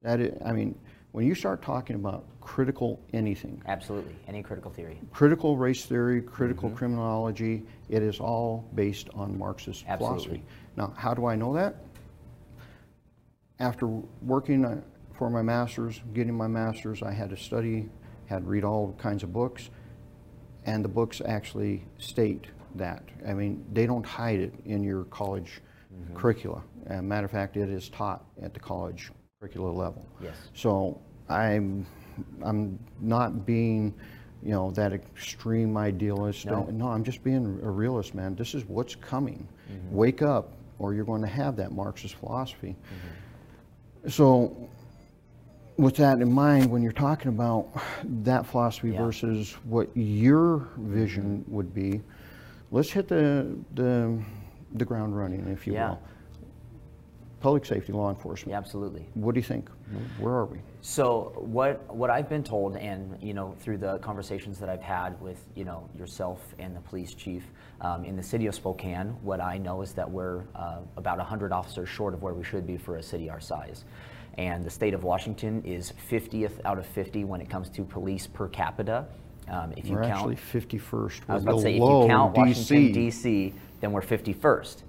That 0.00 0.20
is, 0.20 0.40
I 0.44 0.52
mean, 0.52 0.78
when 1.12 1.26
you 1.26 1.34
start 1.34 1.60
talking 1.62 1.96
about 1.96 2.24
critical 2.40 2.98
anything, 3.12 3.60
Absolutely. 3.66 4.16
Any 4.26 4.42
critical 4.42 4.70
theory. 4.70 4.98
critical 5.12 5.56
race 5.58 5.84
theory, 5.84 6.22
critical 6.22 6.68
Mm-hmm. 6.70 6.78
criminology, 6.78 7.62
it 7.90 8.02
is 8.02 8.18
all 8.18 8.64
based 8.74 9.10
on 9.14 9.38
Marxist 9.38 9.84
philosophy. 9.98 10.42
Now, 10.76 10.94
how 10.96 11.12
do 11.12 11.26
I 11.26 11.36
know 11.36 11.52
that? 11.54 11.76
After 13.60 13.86
working 14.22 14.64
uh, 14.64 14.80
for 15.12 15.28
my 15.30 15.42
master's, 15.42 16.00
getting 16.14 16.34
my 16.34 16.48
master's, 16.48 17.02
I 17.02 17.12
had 17.12 17.28
to 17.30 17.36
study, 17.36 17.88
had 18.32 18.46
read 18.48 18.64
all 18.64 18.94
kinds 18.98 19.22
of 19.22 19.32
books, 19.32 19.68
and 20.64 20.82
the 20.84 20.88
books 20.88 21.20
actually 21.24 21.84
state 21.98 22.46
that. 22.76 23.04
I 23.28 23.34
mean, 23.34 23.64
they 23.72 23.86
don't 23.86 24.06
hide 24.06 24.40
it 24.40 24.54
in 24.64 24.82
your 24.82 25.04
college 25.04 25.60
Mm-hmm. 25.92 26.16
curricula. 26.16 26.62
As 26.86 27.00
a 27.00 27.02
matter 27.02 27.26
of 27.26 27.30
fact, 27.30 27.58
it 27.58 27.68
is 27.68 27.90
taught 27.90 28.24
at 28.42 28.54
the 28.54 28.60
college 28.60 29.12
curricula 29.38 29.70
level. 29.70 30.06
Yes. 30.22 30.34
So 30.54 30.98
I'm, 31.28 31.84
I'm 32.42 32.78
not 32.98 33.44
being, 33.44 33.92
you 34.42 34.52
know, 34.52 34.70
that 34.70 34.94
extreme 34.94 35.76
idealist. 35.76 36.46
No. 36.46 36.64
no, 36.72 36.88
I'm 36.88 37.04
just 37.04 37.22
being 37.22 37.60
a 37.62 37.70
realist, 37.70 38.14
man. 38.14 38.34
This 38.34 38.54
is 38.54 38.64
what's 38.64 38.94
coming. 38.94 39.46
Mm-hmm. 39.70 39.94
Wake 39.94 40.22
up, 40.22 40.54
or 40.78 40.94
you're 40.94 41.04
going 41.04 41.20
to 41.20 41.34
have 41.42 41.56
that 41.56 41.72
Marxist 41.72 42.14
philosophy. 42.14 42.74
Mm-hmm. 42.74 44.08
So, 44.08 44.70
with 45.76 45.96
that 45.96 46.20
in 46.20 46.30
mind, 46.32 46.70
when 46.70 46.82
you're 46.82 46.92
talking 46.92 47.28
about 47.28 47.68
that 48.04 48.46
philosophy 48.46 48.90
Yeah. 48.90 49.04
versus 49.04 49.52
what 49.64 49.88
your 49.94 50.68
vision 50.78 51.44
would 51.48 51.74
be, 51.74 52.02
let's 52.70 52.90
hit 52.90 53.08
the 53.08 53.56
the, 53.74 54.18
the 54.74 54.84
ground 54.84 55.16
running, 55.16 55.46
if 55.48 55.66
you 55.66 55.74
Yeah. 55.74 55.90
will. 55.90 55.98
Public 57.40 57.64
safety, 57.64 57.92
law 57.92 58.08
enforcement. 58.08 58.52
Yeah, 58.52 58.58
absolutely. 58.58 59.04
What 59.14 59.34
do 59.34 59.40
you 59.40 59.44
think? 59.44 59.68
Where 60.20 60.32
are 60.32 60.44
we? 60.44 60.58
So 60.80 61.32
what 61.36 61.92
what 61.92 62.08
I've 62.08 62.28
been 62.28 62.44
told, 62.44 62.76
and 62.76 63.20
you 63.20 63.34
know, 63.34 63.56
through 63.58 63.78
the 63.78 63.98
conversations 63.98 64.60
that 64.60 64.68
I've 64.68 64.80
had 64.80 65.20
with 65.20 65.44
you 65.56 65.64
know 65.64 65.88
yourself 65.98 66.54
and 66.60 66.74
the 66.76 66.80
police 66.80 67.14
chief 67.14 67.44
um, 67.80 68.04
in 68.04 68.14
the 68.16 68.22
city 68.22 68.46
of 68.46 68.54
Spokane, 68.54 69.16
what 69.22 69.40
I 69.40 69.58
know 69.58 69.82
is 69.82 69.92
that 69.94 70.08
we're 70.08 70.44
uh, 70.54 70.78
about 70.96 71.18
100 71.18 71.52
officers 71.52 71.88
short 71.88 72.14
of 72.14 72.22
where 72.22 72.32
we 72.32 72.44
should 72.44 72.64
be 72.66 72.76
for 72.76 72.96
a 72.96 73.02
city 73.02 73.28
our 73.28 73.40
size. 73.40 73.84
And 74.38 74.64
the 74.64 74.70
state 74.70 74.94
of 74.94 75.04
Washington 75.04 75.62
is 75.64 75.92
50th 76.10 76.60
out 76.64 76.78
of 76.78 76.86
50 76.86 77.24
when 77.24 77.40
it 77.40 77.50
comes 77.50 77.68
to 77.70 77.84
police 77.84 78.26
per 78.26 78.48
capita. 78.48 79.06
Um, 79.48 79.72
if 79.76 79.86
you 79.86 79.96
We're 79.96 80.04
count, 80.04 80.32
actually 80.32 80.60
51st. 80.78 81.20
I 81.28 81.34
was 81.34 81.42
about 81.42 81.56
to 81.56 81.62
say, 81.62 81.70
if 81.72 81.80
you 81.80 82.04
count 82.06 82.36
Washington, 82.36 82.88
DC. 82.88 82.94
D.C., 82.94 83.54
then 83.80 83.92
we're 83.92 84.00
51st. 84.00 84.82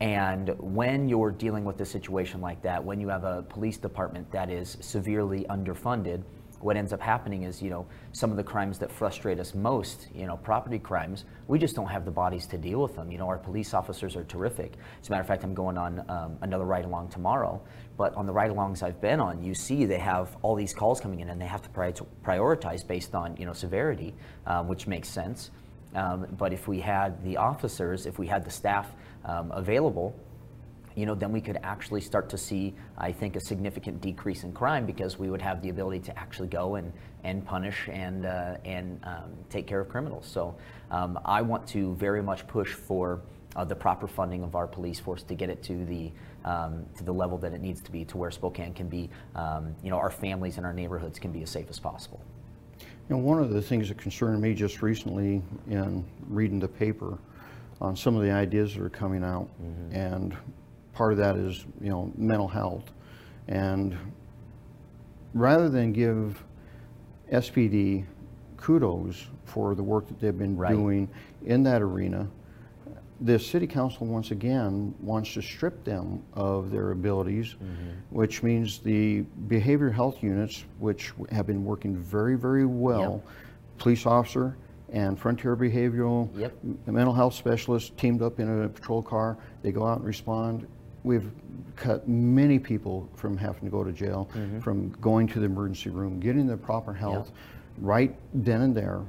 And 0.00 0.48
when 0.58 1.08
you're 1.08 1.30
dealing 1.30 1.64
with 1.64 1.80
a 1.80 1.86
situation 1.86 2.40
like 2.40 2.60
that, 2.62 2.82
when 2.82 3.00
you 3.00 3.08
have 3.08 3.24
a 3.24 3.42
police 3.42 3.76
department 3.76 4.30
that 4.32 4.50
is 4.50 4.76
severely 4.80 5.46
underfunded, 5.48 6.24
what 6.62 6.76
ends 6.76 6.92
up 6.92 7.00
happening 7.00 7.42
is, 7.42 7.60
you 7.60 7.70
know, 7.70 7.86
some 8.12 8.30
of 8.30 8.36
the 8.36 8.42
crimes 8.42 8.78
that 8.78 8.90
frustrate 8.90 9.38
us 9.38 9.54
most, 9.54 10.08
you 10.14 10.26
know, 10.26 10.36
property 10.36 10.78
crimes, 10.78 11.24
we 11.48 11.58
just 11.58 11.74
don't 11.74 11.88
have 11.88 12.04
the 12.04 12.10
bodies 12.10 12.46
to 12.46 12.58
deal 12.58 12.80
with 12.80 12.94
them. 12.94 13.10
You 13.10 13.18
know, 13.18 13.26
our 13.26 13.38
police 13.38 13.74
officers 13.74 14.16
are 14.16 14.24
terrific. 14.24 14.74
As 15.00 15.08
a 15.08 15.10
matter 15.10 15.20
of 15.20 15.26
fact, 15.26 15.44
I'm 15.44 15.54
going 15.54 15.76
on 15.76 16.04
um, 16.08 16.38
another 16.40 16.64
ride 16.64 16.84
along 16.84 17.08
tomorrow. 17.08 17.60
But 18.02 18.16
on 18.16 18.26
the 18.26 18.32
ride 18.32 18.50
alongs 18.50 18.82
I've 18.82 19.00
been 19.00 19.20
on, 19.20 19.44
you 19.44 19.54
see 19.54 19.84
they 19.84 20.00
have 20.00 20.36
all 20.42 20.56
these 20.56 20.74
calls 20.74 21.00
coming 21.00 21.20
in 21.20 21.28
and 21.28 21.40
they 21.40 21.46
have 21.46 21.62
to 21.62 21.68
prioritize 22.24 22.84
based 22.84 23.14
on, 23.14 23.36
you 23.36 23.46
know, 23.46 23.52
severity, 23.52 24.12
um, 24.44 24.66
which 24.66 24.88
makes 24.88 25.08
sense. 25.08 25.52
Um, 25.94 26.26
but 26.36 26.52
if 26.52 26.66
we 26.66 26.80
had 26.80 27.22
the 27.22 27.36
officers, 27.36 28.06
if 28.06 28.18
we 28.18 28.26
had 28.26 28.44
the 28.44 28.50
staff 28.50 28.90
um, 29.24 29.52
available, 29.52 30.16
you 30.96 31.06
know, 31.06 31.14
then 31.14 31.30
we 31.30 31.40
could 31.40 31.60
actually 31.62 32.00
start 32.00 32.28
to 32.30 32.36
see, 32.36 32.74
I 32.98 33.12
think, 33.12 33.36
a 33.36 33.40
significant 33.40 34.00
decrease 34.00 34.42
in 34.42 34.52
crime 34.52 34.84
because 34.84 35.16
we 35.16 35.30
would 35.30 35.40
have 35.40 35.62
the 35.62 35.68
ability 35.68 36.00
to 36.00 36.18
actually 36.18 36.48
go 36.48 36.74
and, 36.74 36.92
and 37.22 37.46
punish 37.46 37.88
and, 37.88 38.26
uh, 38.26 38.56
and 38.64 38.98
um, 39.04 39.30
take 39.48 39.68
care 39.68 39.78
of 39.78 39.88
criminals. 39.88 40.26
So 40.26 40.56
um, 40.90 41.20
I 41.24 41.40
want 41.40 41.68
to 41.68 41.94
very 41.94 42.20
much 42.20 42.48
push 42.48 42.72
for 42.72 43.20
uh, 43.56 43.64
the 43.64 43.74
proper 43.74 44.06
funding 44.06 44.42
of 44.42 44.54
our 44.54 44.66
police 44.66 44.98
force 44.98 45.22
to 45.24 45.34
get 45.34 45.50
it 45.50 45.62
to 45.62 45.84
the, 45.84 46.10
um, 46.44 46.84
to 46.96 47.04
the 47.04 47.12
level 47.12 47.38
that 47.38 47.52
it 47.52 47.60
needs 47.60 47.80
to 47.82 47.90
be 47.92 48.04
to 48.06 48.16
where 48.16 48.30
Spokane 48.30 48.72
can 48.74 48.88
be, 48.88 49.10
um, 49.34 49.74
you 49.82 49.90
know, 49.90 49.96
our 49.98 50.10
families 50.10 50.56
and 50.56 50.66
our 50.66 50.72
neighborhoods 50.72 51.18
can 51.18 51.32
be 51.32 51.42
as 51.42 51.50
safe 51.50 51.66
as 51.68 51.78
possible. 51.78 52.20
You 52.80 53.16
know, 53.16 53.18
one 53.18 53.38
of 53.42 53.50
the 53.50 53.60
things 53.60 53.88
that 53.88 53.98
concerned 53.98 54.40
me 54.40 54.54
just 54.54 54.80
recently 54.80 55.42
in 55.68 56.04
reading 56.28 56.58
the 56.60 56.68
paper 56.68 57.18
on 57.80 57.96
some 57.96 58.16
of 58.16 58.22
the 58.22 58.30
ideas 58.30 58.74
that 58.74 58.82
are 58.82 58.88
coming 58.88 59.24
out, 59.24 59.48
and 59.90 60.36
part 60.92 61.12
of 61.12 61.18
that 61.18 61.36
is, 61.36 61.66
you 61.80 61.90
know, 61.90 62.12
mental 62.16 62.46
health. 62.46 62.92
And 63.48 63.96
rather 65.34 65.68
than 65.68 65.92
give 65.92 66.42
SPD 67.32 68.04
kudos 68.56 69.26
for 69.44 69.74
the 69.74 69.82
work 69.82 70.06
that 70.06 70.20
they've 70.20 70.36
been 70.38 70.56
Right. 70.56 70.72
doing 70.72 71.08
in 71.44 71.64
that 71.64 71.82
arena, 71.82 72.28
the 73.20 73.38
city 73.38 73.66
council 73.66 74.06
once 74.06 74.30
again 74.32 74.94
wants 75.00 75.34
to 75.34 75.42
strip 75.42 75.84
them 75.84 76.22
of 76.34 76.70
their 76.70 76.90
abilities, 76.90 77.54
mm-hmm. 77.54 77.90
which 78.10 78.42
means 78.42 78.78
the 78.80 79.24
behavioral 79.46 79.92
health 79.92 80.22
units, 80.22 80.64
which 80.78 81.12
have 81.30 81.46
been 81.46 81.64
working 81.64 81.96
very, 81.96 82.36
very 82.36 82.66
well, 82.66 83.22
police 83.78 84.06
officer 84.06 84.56
and 84.92 85.18
frontier 85.18 85.56
behavioral, 85.56 86.28
Yep. 86.38 86.52
mental 86.86 87.14
health 87.14 87.34
specialist 87.34 87.96
teamed 87.96 88.22
up 88.22 88.40
in 88.40 88.64
a 88.64 88.68
patrol 88.68 89.02
car. 89.02 89.38
They 89.62 89.72
go 89.72 89.86
out 89.86 89.98
and 89.98 90.06
respond. 90.06 90.66
We've 91.04 91.30
cut 91.76 92.06
many 92.08 92.58
people 92.58 93.08
from 93.14 93.36
having 93.36 93.62
to 93.64 93.70
go 93.70 93.82
to 93.84 93.92
jail, 93.92 94.28
mm-hmm. 94.34 94.60
from 94.60 94.90
going 95.00 95.26
to 95.28 95.38
the 95.40 95.46
emergency 95.46 95.90
room, 95.90 96.20
getting 96.20 96.46
the 96.46 96.56
proper 96.56 96.92
health 96.92 97.32
right 97.78 98.14
then 98.34 98.62
and 98.62 98.74
there. 98.74 99.00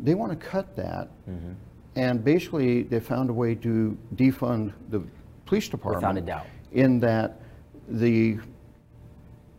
They 0.00 0.14
want 0.14 0.32
to 0.32 0.36
cut 0.36 0.74
that. 0.76 1.08
Mm-hmm. 1.28 1.52
And 1.98 2.22
basically, 2.22 2.84
they 2.84 3.00
found 3.00 3.28
a 3.28 3.32
way 3.32 3.56
to 3.56 3.98
defund 4.14 4.72
the 4.88 5.02
police 5.46 5.68
department. 5.68 6.02
Without 6.02 6.16
a 6.16 6.20
doubt. 6.20 6.46
In 6.70 7.00
that 7.00 7.40
the 7.88 8.38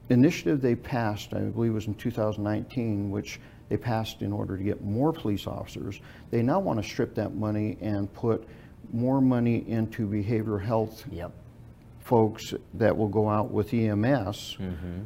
initiative 0.08 0.62
they 0.62 0.76
passed, 0.76 1.34
I 1.34 1.42
believe 1.42 1.72
it 1.72 1.76
was 1.76 1.88
in 1.88 1.96
2019, 1.96 3.12
which 3.12 3.42
they 3.68 3.76
passed 3.76 4.22
in 4.22 4.32
order 4.32 4.58
to 4.58 4.64
get 4.64 4.82
more 4.82 5.12
police 5.12 5.48
officers, 5.48 6.00
they 6.32 6.42
now 6.42 6.60
want 6.60 6.82
to 6.82 6.90
strip 6.90 7.14
that 7.16 7.36
money 7.36 7.78
and 7.82 8.12
put 8.14 8.48
more 8.94 9.20
money 9.20 9.66
into 9.68 10.08
behavioral 10.08 10.64
health 10.64 11.04
Yep. 11.12 11.34
folks 12.00 12.54
that 12.76 12.96
will 12.96 13.10
go 13.10 13.30
out 13.30 13.52
with 13.52 13.74
EMS 13.74 14.58
mm-hmm. 14.58 15.02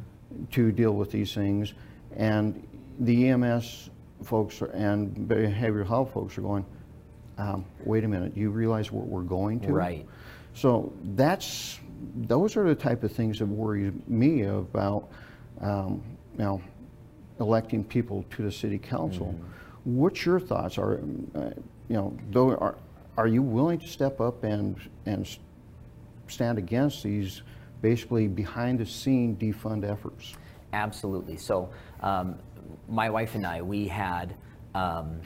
to 0.52 0.70
deal 0.70 0.92
with 0.92 1.10
these 1.10 1.34
things, 1.34 1.74
and 2.16 2.64
the 3.00 3.28
EMS 3.28 3.90
folks 4.22 4.62
are- 4.62 4.66
and 4.66 5.28
behavioral 5.28 5.86
health 5.86 6.12
folks 6.12 6.38
are 6.38 6.42
going, 6.42 6.64
um, 7.38 7.64
wait 7.84 8.04
a 8.04 8.08
minute, 8.08 8.36
you 8.36 8.50
realize 8.50 8.92
what 8.92 9.06
we're 9.06 9.22
going 9.22 9.60
to? 9.60 9.72
Right. 9.72 10.06
So 10.54 10.92
that's, 11.14 11.80
those 12.14 12.56
are 12.56 12.66
the 12.66 12.74
type 12.74 13.02
of 13.02 13.12
things 13.12 13.38
that 13.40 13.46
worry 13.46 13.92
me 14.06 14.42
about, 14.42 15.08
um, 15.60 16.02
you 16.38 16.44
know, 16.44 16.62
electing 17.40 17.82
people 17.82 18.24
to 18.30 18.42
the 18.42 18.52
city 18.52 18.78
council. 18.78 19.34
What's 19.84 20.24
your 20.24 20.38
thoughts? 20.38 20.78
Are, 20.78 21.00
uh, 21.34 21.50
you 21.88 21.96
know, 21.96 22.16
though, 22.30 22.54
are, 22.56 22.76
are 23.16 23.26
you 23.26 23.42
willing 23.42 23.80
to 23.80 23.88
step 23.88 24.20
up 24.20 24.44
and, 24.44 24.76
and 25.06 25.28
stand 26.28 26.58
against 26.58 27.02
these 27.02 27.42
basically 27.82 28.28
behind 28.28 28.78
the 28.78 28.86
scene 28.86 29.36
defund 29.36 29.88
efforts? 29.88 30.34
Absolutely. 30.72 31.36
So, 31.36 31.70
um, 32.00 32.36
my 32.88 33.10
wife 33.10 33.34
and 33.34 33.46
I, 33.46 33.62
we 33.62 33.86
had 33.86 34.34
um, 34.74 35.20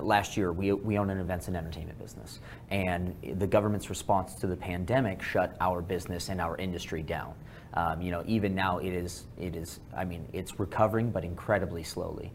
last 0.00 0.36
year 0.36 0.52
we, 0.52 0.72
we 0.72 0.98
own 0.98 1.10
an 1.10 1.18
events 1.18 1.48
and 1.48 1.56
entertainment 1.56 1.98
business, 1.98 2.40
and 2.70 3.14
the 3.34 3.46
government's 3.46 3.90
response 3.90 4.34
to 4.36 4.46
the 4.46 4.56
pandemic 4.56 5.22
shut 5.22 5.56
our 5.60 5.80
business 5.80 6.28
and 6.28 6.40
our 6.40 6.56
industry 6.56 7.02
down. 7.02 7.34
Um, 7.74 8.00
you 8.00 8.10
know, 8.10 8.24
even 8.26 8.54
now 8.54 8.78
it 8.78 8.92
is 8.92 9.24
it 9.38 9.54
is 9.54 9.80
I 9.96 10.04
mean 10.04 10.26
it's 10.32 10.58
recovering, 10.58 11.10
but 11.10 11.24
incredibly 11.24 11.82
slowly. 11.82 12.32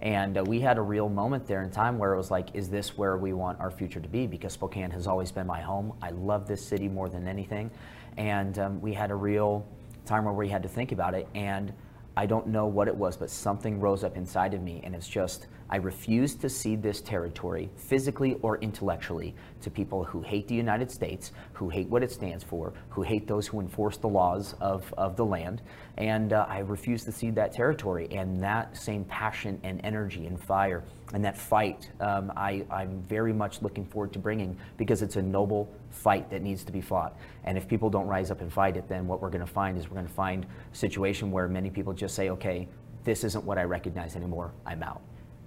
And 0.00 0.36
uh, 0.36 0.44
we 0.44 0.60
had 0.60 0.76
a 0.76 0.82
real 0.82 1.08
moment 1.08 1.46
there 1.46 1.62
in 1.62 1.70
time 1.70 1.98
where 1.98 2.12
it 2.12 2.16
was 2.16 2.30
like, 2.30 2.54
is 2.54 2.68
this 2.68 2.98
where 2.98 3.16
we 3.16 3.32
want 3.32 3.58
our 3.60 3.70
future 3.70 4.00
to 4.00 4.08
be? 4.08 4.26
Because 4.26 4.52
Spokane 4.52 4.90
has 4.90 5.06
always 5.06 5.32
been 5.32 5.46
my 5.46 5.62
home. 5.62 5.94
I 6.02 6.10
love 6.10 6.46
this 6.46 6.66
city 6.66 6.88
more 6.88 7.08
than 7.08 7.26
anything. 7.26 7.70
And 8.18 8.58
um, 8.58 8.80
we 8.82 8.92
had 8.92 9.10
a 9.10 9.14
real 9.14 9.66
time 10.04 10.24
where 10.24 10.34
we 10.34 10.48
had 10.48 10.62
to 10.62 10.68
think 10.68 10.92
about 10.92 11.14
it. 11.14 11.26
And 11.34 11.72
I 12.16 12.26
don't 12.26 12.48
know 12.48 12.66
what 12.66 12.86
it 12.86 12.94
was, 12.94 13.16
but 13.16 13.30
something 13.30 13.80
rose 13.80 14.04
up 14.04 14.16
inside 14.16 14.52
of 14.52 14.62
me. 14.62 14.80
And 14.84 14.94
it's 14.94 15.08
just, 15.08 15.46
I 15.70 15.76
refuse 15.76 16.34
to 16.36 16.48
cede 16.48 16.82
this 16.82 17.00
territory, 17.00 17.70
physically 17.76 18.36
or 18.42 18.58
intellectually, 18.58 19.34
to 19.62 19.70
people 19.70 20.04
who 20.04 20.20
hate 20.20 20.46
the 20.48 20.54
United 20.54 20.90
States, 20.90 21.32
who 21.52 21.68
hate 21.68 21.88
what 21.88 22.02
it 22.02 22.12
stands 22.12 22.44
for, 22.44 22.72
who 22.90 23.02
hate 23.02 23.26
those 23.26 23.46
who 23.46 23.60
enforce 23.60 23.96
the 23.96 24.08
laws 24.08 24.54
of, 24.60 24.92
of 24.98 25.16
the 25.16 25.24
land. 25.24 25.62
And 25.96 26.32
uh, 26.32 26.46
I 26.48 26.58
refuse 26.58 27.04
to 27.04 27.12
cede 27.12 27.34
that 27.36 27.52
territory. 27.52 28.08
And 28.10 28.42
that 28.42 28.76
same 28.76 29.04
passion 29.04 29.60
and 29.62 29.80
energy 29.84 30.26
and 30.26 30.40
fire 30.40 30.84
and 31.12 31.24
that 31.24 31.36
fight, 31.36 31.90
um, 32.00 32.32
I, 32.36 32.64
I'm 32.70 33.02
very 33.02 33.32
much 33.32 33.62
looking 33.62 33.84
forward 33.84 34.12
to 34.14 34.18
bringing 34.18 34.56
because 34.76 35.00
it's 35.00 35.16
a 35.16 35.22
noble 35.22 35.72
fight 35.90 36.28
that 36.30 36.42
needs 36.42 36.64
to 36.64 36.72
be 36.72 36.80
fought. 36.80 37.16
And 37.44 37.56
if 37.56 37.68
people 37.68 37.88
don't 37.88 38.08
rise 38.08 38.30
up 38.32 38.40
and 38.40 38.52
fight 38.52 38.76
it, 38.76 38.88
then 38.88 39.06
what 39.06 39.22
we're 39.22 39.30
going 39.30 39.44
to 39.44 39.52
find 39.52 39.78
is 39.78 39.88
we're 39.88 39.94
going 39.94 40.08
to 40.08 40.12
find 40.12 40.44
a 40.72 40.76
situation 40.76 41.30
where 41.30 41.46
many 41.46 41.70
people 41.70 41.92
just 41.92 42.16
say, 42.16 42.30
okay, 42.30 42.66
this 43.04 43.22
isn't 43.22 43.44
what 43.44 43.58
I 43.58 43.62
recognize 43.62 44.16
anymore, 44.16 44.52
I'm 44.66 44.82
out. 44.82 45.02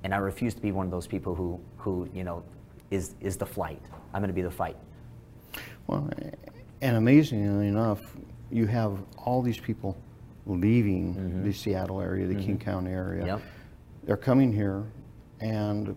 And 0.08 0.14
I 0.14 0.20
refuse 0.20 0.54
to 0.54 0.62
be 0.62 0.72
one 0.72 0.86
of 0.86 0.92
those 0.92 1.06
people 1.06 1.36
who, 1.36 1.60
who 1.76 2.08
you 2.14 2.24
know, 2.24 2.42
is, 2.92 3.16
is 3.20 3.36
the 3.36 3.46
flight. 3.46 3.82
I'm 4.14 4.22
going 4.22 4.30
to 4.30 4.34
be 4.34 4.42
the 4.42 4.50
fight. 4.50 4.78
Well, 5.88 6.10
and 6.80 6.96
amazingly 6.96 7.68
enough, 7.68 8.16
you 8.50 8.68
have 8.68 9.04
all 9.18 9.42
these 9.42 9.60
people 9.60 9.98
leaving 10.46 11.14
mm-hmm. 11.14 11.44
the 11.44 11.52
Seattle 11.52 12.00
area, 12.00 12.26
the 12.26 12.36
King 12.36 12.58
mm-hmm. 12.58 12.70
County 12.70 12.92
area. 12.92 13.26
Yep. 13.26 13.42
They're 14.06 14.16
coming 14.16 14.54
here, 14.54 14.86
and 15.42 15.94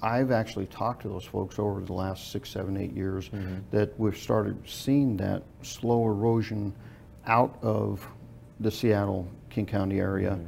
I've 0.00 0.30
actually 0.30 0.64
talked 0.68 1.02
to 1.02 1.08
those 1.08 1.26
folks 1.26 1.58
over 1.58 1.82
the 1.82 1.92
last 1.92 2.32
six, 2.32 2.48
seven, 2.48 2.78
eight 2.78 2.96
years 2.96 3.28
mm-hmm. 3.28 3.56
that 3.72 3.92
we've 4.00 4.16
started 4.16 4.56
seeing 4.66 5.18
that 5.18 5.42
slow 5.60 6.06
erosion 6.06 6.72
out 7.26 7.58
of 7.60 8.08
the 8.58 8.70
Seattle, 8.70 9.28
King 9.50 9.66
County 9.66 10.00
area 10.00 10.40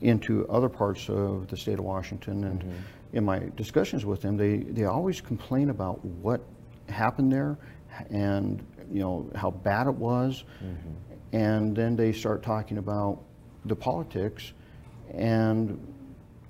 into 0.00 0.46
other 0.48 0.68
parts 0.68 1.08
of 1.08 1.48
the 1.48 1.56
state 1.56 1.78
of 1.78 1.84
Washington. 1.84 2.44
And 2.44 2.64
in 3.12 3.24
my 3.24 3.40
discussions 3.56 4.04
with 4.04 4.22
them, 4.22 4.36
they, 4.36 4.58
they 4.58 4.84
always 4.84 5.20
complain 5.20 5.70
about 5.70 6.04
what 6.04 6.40
happened 6.88 7.32
there 7.32 7.58
and, 8.10 8.64
you 8.92 9.00
know, 9.00 9.30
how 9.34 9.50
bad 9.50 9.86
it 9.86 9.94
was. 9.94 10.44
And 11.32 11.76
then 11.76 11.96
they 11.96 12.12
start 12.12 12.42
talking 12.42 12.78
about 12.78 13.22
the 13.64 13.76
politics. 13.76 14.52
And 15.12 15.78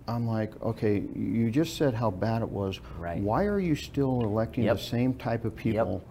I'm 0.06 0.26
like, 0.26 0.60
okay, 0.62 1.02
you 1.14 1.50
just 1.50 1.76
said 1.76 1.94
how 1.94 2.10
bad 2.10 2.42
it 2.42 2.48
was. 2.48 2.80
Right. 2.98 3.20
Why 3.20 3.44
are 3.44 3.60
you 3.60 3.74
still 3.74 4.22
electing 4.22 4.64
Yep. 4.64 4.76
the 4.76 4.82
same 4.82 5.14
type 5.14 5.44
of 5.44 5.54
people? 5.54 6.04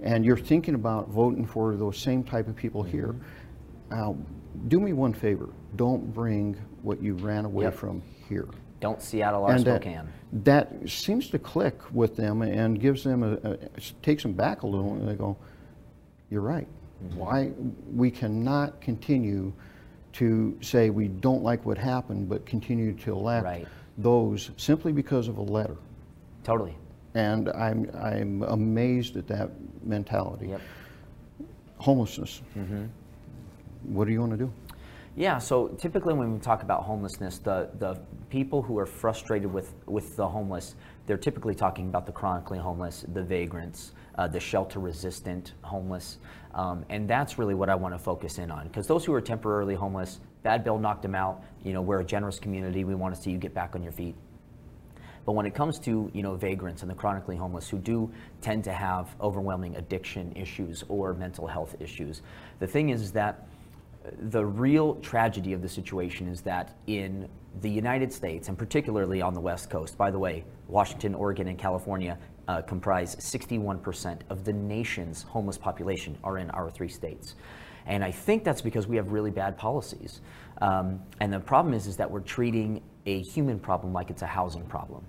And 0.00 0.24
you're 0.24 0.36
thinking 0.36 0.74
about 0.74 1.08
voting 1.08 1.44
for 1.44 1.74
those 1.76 1.98
same 1.98 2.22
type 2.22 2.46
of 2.46 2.54
people 2.54 2.82
here. 2.82 3.16
Mm-hmm. 3.90 4.10
Uh, 4.10 4.12
do 4.68 4.80
me 4.80 4.92
one 4.92 5.12
favor. 5.12 5.48
Don't 5.76 6.12
bring 6.12 6.56
what 6.82 7.02
you 7.02 7.14
ran 7.14 7.44
away 7.44 7.64
Yep. 7.64 7.74
from 7.74 8.02
here. 8.28 8.46
Don't 8.80 9.02
Seattle 9.02 9.44
our 9.44 9.52
And 9.52 9.64
that- 9.64 9.82
Spokane. 9.82 10.08
That 10.44 10.88
seems 10.88 11.30
to 11.30 11.38
click 11.38 11.80
with 11.92 12.16
them 12.16 12.42
and 12.42 12.78
gives 12.78 13.02
them 13.02 13.22
a, 13.22 13.32
a 13.42 13.56
takes 14.02 14.22
them 14.22 14.32
back 14.34 14.62
a 14.62 14.66
little, 14.66 14.92
and 14.94 15.08
they 15.08 15.14
go, 15.14 15.36
"You're 16.30 16.42
right. 16.42 16.68
Mm-hmm. 17.04 17.18
Why 17.18 17.52
we 17.94 18.10
cannot 18.10 18.80
continue 18.80 19.52
to 20.14 20.56
say 20.60 20.90
we 20.90 21.08
don't 21.08 21.42
like 21.42 21.64
what 21.64 21.78
happened, 21.78 22.28
but 22.28 22.44
continue 22.44 22.92
to 22.94 23.12
elect 23.12 23.44
Right. 23.44 23.66
those 23.96 24.50
simply 24.58 24.92
because 24.92 25.28
of 25.28 25.38
a 25.38 25.42
letter." 25.42 25.76
Totally. 26.44 26.74
And 27.14 27.48
I'm 27.50 27.90
I'm 27.94 28.42
amazed 28.42 29.16
at 29.16 29.26
that 29.28 29.50
mentality. 29.82 30.48
Yep. 30.48 30.60
Homelessness. 31.78 32.42
Mm-hmm. 32.56 32.84
What 33.94 34.06
do 34.06 34.12
you 34.12 34.20
want 34.20 34.32
to 34.32 34.38
do? 34.38 34.52
Yeah, 35.16 35.38
so 35.38 35.68
typically 35.68 36.14
when 36.14 36.32
we 36.32 36.38
talk 36.38 36.62
about 36.62 36.84
homelessness, 36.84 37.38
the, 37.38 37.70
the 37.78 37.98
people 38.30 38.62
who 38.62 38.78
are 38.78 38.86
frustrated 38.86 39.52
with, 39.52 39.74
with 39.86 40.14
the 40.16 40.28
homeless, 40.28 40.76
they're 41.06 41.16
typically 41.16 41.54
talking 41.54 41.88
about 41.88 42.06
the 42.06 42.12
chronically 42.12 42.58
homeless, 42.58 43.04
the 43.12 43.22
vagrants, 43.22 43.92
uh, 44.16 44.28
the 44.28 44.38
shelter 44.38 44.78
resistant 44.78 45.54
homeless. 45.62 46.18
Um, 46.54 46.84
and 46.88 47.08
that's 47.08 47.38
really 47.38 47.54
what 47.54 47.68
I 47.68 47.74
want 47.74 47.94
to 47.94 47.98
focus 47.98 48.38
in 48.38 48.50
on. 48.50 48.68
Because 48.68 48.86
those 48.86 49.04
who 49.04 49.12
are 49.12 49.20
temporarily 49.20 49.74
homeless, 49.74 50.20
bad 50.42 50.64
bill 50.64 50.78
knocked 50.78 51.02
them 51.02 51.14
out. 51.14 51.42
You 51.64 51.72
know, 51.72 51.82
we're 51.82 52.00
a 52.00 52.04
generous 52.04 52.38
community. 52.38 52.84
We 52.84 52.94
want 52.94 53.14
to 53.14 53.20
see 53.20 53.30
you 53.30 53.38
get 53.38 53.54
back 53.54 53.74
on 53.74 53.82
your 53.82 53.92
feet. 53.92 54.14
But 55.24 55.32
when 55.32 55.44
it 55.44 55.54
comes 55.54 55.78
to 55.80 56.10
you 56.14 56.22
know 56.22 56.36
vagrants 56.36 56.80
and 56.80 56.90
the 56.90 56.94
chronically 56.94 57.36
homeless 57.36 57.68
who 57.68 57.76
do 57.76 58.10
tend 58.40 58.64
to 58.64 58.72
have 58.72 59.14
overwhelming 59.20 59.76
addiction 59.76 60.32
issues 60.34 60.84
or 60.88 61.12
mental 61.12 61.46
health 61.46 61.76
issues, 61.80 62.22
the 62.60 62.66
thing 62.66 62.88
is 62.88 63.12
that 63.12 63.46
the 64.30 64.44
real 64.44 64.94
tragedy 64.96 65.52
of 65.52 65.62
the 65.62 65.68
situation 65.68 66.28
is 66.28 66.40
that 66.42 66.76
in 66.86 67.28
the 67.60 67.70
United 67.70 68.12
States, 68.12 68.48
and 68.48 68.58
particularly 68.58 69.20
on 69.20 69.34
the 69.34 69.40
West 69.40 69.70
Coast, 69.70 69.96
by 69.98 70.10
the 70.10 70.18
way, 70.18 70.44
Washington, 70.68 71.14
Oregon, 71.14 71.48
and 71.48 71.58
California 71.58 72.18
uh, 72.46 72.62
comprise 72.62 73.16
61% 73.16 74.20
of 74.30 74.44
the 74.44 74.52
nation's 74.52 75.22
homeless 75.22 75.58
population 75.58 76.16
are 76.24 76.38
in 76.38 76.50
our 76.50 76.70
three 76.70 76.88
states. 76.88 77.34
And 77.86 78.04
I 78.04 78.10
think 78.10 78.44
that's 78.44 78.60
because 78.60 78.86
we 78.86 78.96
have 78.96 79.12
really 79.12 79.30
bad 79.30 79.56
policies. 79.56 80.20
Um, 80.60 81.00
and 81.20 81.32
the 81.32 81.40
problem 81.40 81.74
is, 81.74 81.86
is 81.86 81.96
that 81.96 82.10
we're 82.10 82.20
treating 82.20 82.82
a 83.06 83.22
human 83.22 83.58
problem 83.58 83.92
like 83.92 84.10
it's 84.10 84.22
a 84.22 84.26
housing 84.26 84.64
problem. 84.66 85.04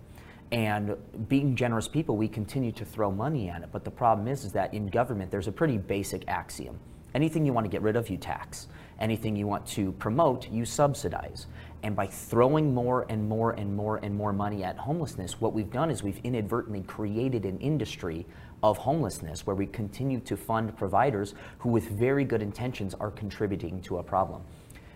And 0.52 0.96
being 1.28 1.56
generous 1.56 1.88
people, 1.88 2.18
we 2.18 2.28
continue 2.28 2.72
to 2.72 2.86
throw 2.86 3.12
money 3.12 3.50
at 3.50 3.62
it. 3.62 3.70
But 3.72 3.84
the 3.84 3.92
problem 3.92 4.28
is, 4.28 4.46
is 4.46 4.54
that 4.54 4.74
in 4.74 4.88
government, 4.88 5.30
there's 5.30 5.48
a 5.48 5.52
pretty 5.52 5.78
basic 5.78 6.28
axiom. 6.28 6.80
Anything 7.16 7.46
you 7.46 7.54
want 7.54 7.66
to 7.66 7.70
get 7.70 7.82
rid 7.82 7.96
of, 7.96 8.10
you 8.10 8.18
tax. 8.18 8.68
Anything 9.00 9.36
you 9.36 9.48
want 9.48 9.66
to 9.68 9.92
promote, 9.94 10.50
you 10.50 10.66
subsidize. 10.66 11.48
And 11.84 11.96
by 11.96 12.08
throwing 12.08 12.74
more 12.74 13.06
and 13.10 13.28
more 13.28 13.52
and 13.52 13.76
more 13.76 13.98
and 14.04 14.14
more 14.16 14.34
money 14.34 14.64
at 14.64 14.78
homelessness, 14.78 15.40
what 15.40 15.54
we've 15.54 15.72
done 15.72 15.90
is 15.90 16.04
we've 16.04 16.20
inadvertently 16.24 16.82
created 16.82 17.46
an 17.46 17.58
industry 17.60 18.26
of 18.62 18.78
homelessness 18.78 19.48
where 19.48 19.56
we 19.56 19.66
continue 19.66 20.20
to 20.20 20.36
fund 20.36 20.76
providers 20.78 21.34
who, 21.60 21.70
with 21.70 21.90
very 21.90 22.26
good 22.26 22.42
intentions, 22.42 22.94
are 22.96 23.12
contributing 23.12 23.82
to 23.82 24.00
a 24.00 24.04
problem. 24.04 24.42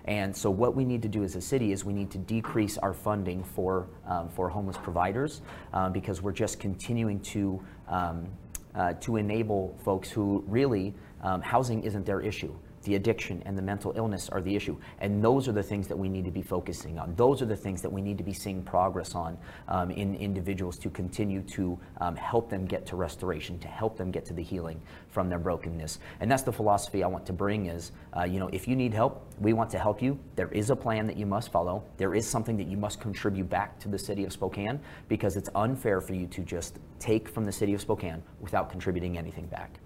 And 0.05 0.35
so, 0.35 0.49
what 0.51 0.75
we 0.75 0.83
need 0.83 1.01
to 1.03 1.07
do 1.07 1.23
as 1.23 1.35
a 1.35 1.41
city 1.41 1.71
is 1.71 1.85
we 1.85 1.93
need 1.93 2.11
to 2.11 2.17
decrease 2.17 2.77
our 2.77 2.93
funding 2.93 3.41
for, 3.41 3.87
um, 4.05 4.27
for 4.27 4.49
homeless 4.49 4.77
providers 4.77 5.41
uh, 5.71 5.89
because 5.89 6.21
we're 6.21 6.33
just 6.33 6.59
continuing 6.59 7.21
to, 7.21 7.63
um, 7.87 8.27
uh, 8.75 8.93
to 8.99 9.15
enable 9.15 9.77
folks 9.85 10.09
who 10.09 10.43
really 10.45 10.93
um, 11.23 11.41
housing 11.41 11.83
isn't 11.83 12.05
their 12.05 12.21
issue. 12.21 12.53
The 12.83 12.95
addiction 12.95 13.41
and 13.45 13.57
the 13.57 13.61
mental 13.61 13.93
illness 13.95 14.27
are 14.29 14.41
the 14.41 14.55
issue. 14.55 14.77
And 14.99 15.23
those 15.23 15.47
are 15.47 15.53
the 15.53 15.63
things 15.63 15.87
that 15.87 15.97
we 15.97 16.09
need 16.09 16.25
to 16.25 16.31
be 16.31 16.41
focusing 16.41 16.99
on. 16.99 17.15
Those 17.15 17.41
are 17.41 17.45
the 17.45 17.55
things 17.55 17.81
that 17.81 17.89
we 17.89 18.01
need 18.01 18.17
to 18.17 18.25
be 18.25 18.33
seeing 18.33 18.61
progress 18.61 19.15
on 19.15 19.37
um, 19.69 19.89
in 19.91 20.15
individuals 20.15 20.77
to 20.79 20.89
continue 20.89 21.41
to 21.43 21.79
um, 22.01 22.15
help 22.17 22.49
them 22.49 22.65
get 22.65 22.85
to 22.87 22.97
restoration, 22.97 23.57
to 23.59 23.69
help 23.69 23.97
them 23.97 24.11
get 24.11 24.25
to 24.25 24.33
the 24.33 24.43
healing 24.43 24.81
from 25.09 25.29
their 25.29 25.39
brokenness. 25.39 25.99
And 26.19 26.29
that's 26.29 26.43
the 26.43 26.51
philosophy 26.51 27.03
I 27.03 27.07
want 27.07 27.25
to 27.27 27.33
bring 27.33 27.67
is, 27.67 27.93
uh, 28.17 28.23
you 28.23 28.39
know, 28.39 28.49
if 28.51 28.67
you 28.67 28.75
need 28.75 28.93
help, 28.93 29.25
we 29.39 29.53
want 29.53 29.69
to 29.71 29.79
help 29.79 30.01
you. 30.01 30.19
There 30.35 30.51
is 30.51 30.69
a 30.69 30.75
plan 30.75 31.07
that 31.07 31.15
you 31.15 31.25
must 31.25 31.51
follow. 31.51 31.83
There 31.95 32.13
is 32.13 32.27
something 32.27 32.57
that 32.57 32.67
you 32.67 32.75
must 32.75 32.99
contribute 32.99 33.49
back 33.49 33.79
to 33.79 33.87
the 33.87 33.99
city 33.99 34.25
of 34.25 34.33
Spokane 34.33 34.79
because 35.07 35.37
it's 35.37 35.49
unfair 35.55 36.01
for 36.01 36.15
you 36.15 36.27
to 36.27 36.41
just 36.41 36.79
take 36.99 37.29
from 37.29 37.45
the 37.45 37.51
city 37.51 37.73
of 37.73 37.79
Spokane 37.79 38.21
without 38.41 38.69
contributing 38.69 39.17
anything 39.17 39.45
back. 39.45 39.79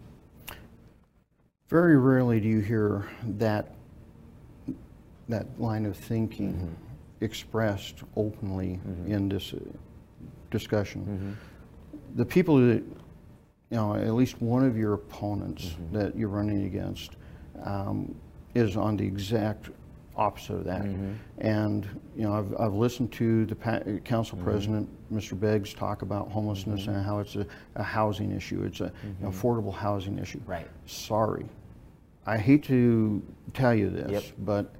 Very 1.69 1.97
rarely 1.97 2.39
do 2.39 2.47
you 2.47 2.59
hear 2.59 3.07
that 3.37 3.73
that 5.29 5.45
line 5.59 5.85
of 5.85 5.97
thinking 5.97 6.53
Mm-hmm. 6.53 6.73
expressed 7.25 8.03
openly 8.15 8.79
in 9.07 9.27
this 9.27 9.53
uh, 9.53 9.57
discussion. 10.51 11.01
Mm-hmm. 11.01 12.17
The 12.17 12.25
people 12.25 12.55
that, 12.57 12.83
you 12.83 13.77
know, 13.77 13.95
at 13.95 14.13
least 14.13 14.41
one 14.41 14.63
of 14.65 14.77
your 14.77 14.93
opponents 14.93 15.65
Mm-hmm. 15.65 15.97
that 15.97 16.15
you're 16.15 16.29
running 16.29 16.63
against 16.65 17.11
um, 17.63 18.15
is 18.55 18.77
on 18.77 18.95
the 18.95 19.05
exact 19.05 19.69
opposite 20.15 20.53
of 20.53 20.63
that. 20.63 20.83
Mm-hmm. 20.83 21.13
And, 21.39 21.85
you 22.15 22.23
know, 22.23 22.33
I've, 22.33 22.59
I've 22.59 22.73
listened 22.73 23.11
to 23.13 23.45
the 23.45 23.55
pa- 23.55 23.81
council 24.05 24.37
Mm-hmm. 24.37 24.47
president, 24.49 24.89
Mr. 25.13 25.37
Beggs, 25.37 25.73
talk 25.73 26.03
about 26.03 26.29
homelessness 26.31 26.87
and 26.87 27.03
how 27.05 27.19
it's 27.19 27.35
a, 27.35 27.45
a 27.75 27.83
housing 27.83 28.31
issue. 28.31 28.63
It's 28.63 28.79
a 28.79 28.85
an 29.03 29.31
affordable 29.31 29.73
housing 29.73 30.17
issue. 30.19 30.39
Right. 30.45 30.67
Sorry. 30.85 31.45
I 32.27 32.37
hate 32.37 32.63
to 32.65 33.21
tell 33.53 33.73
you 33.73 33.89
this, 33.89 34.11
Yep. 34.11 34.23
but 34.45 34.73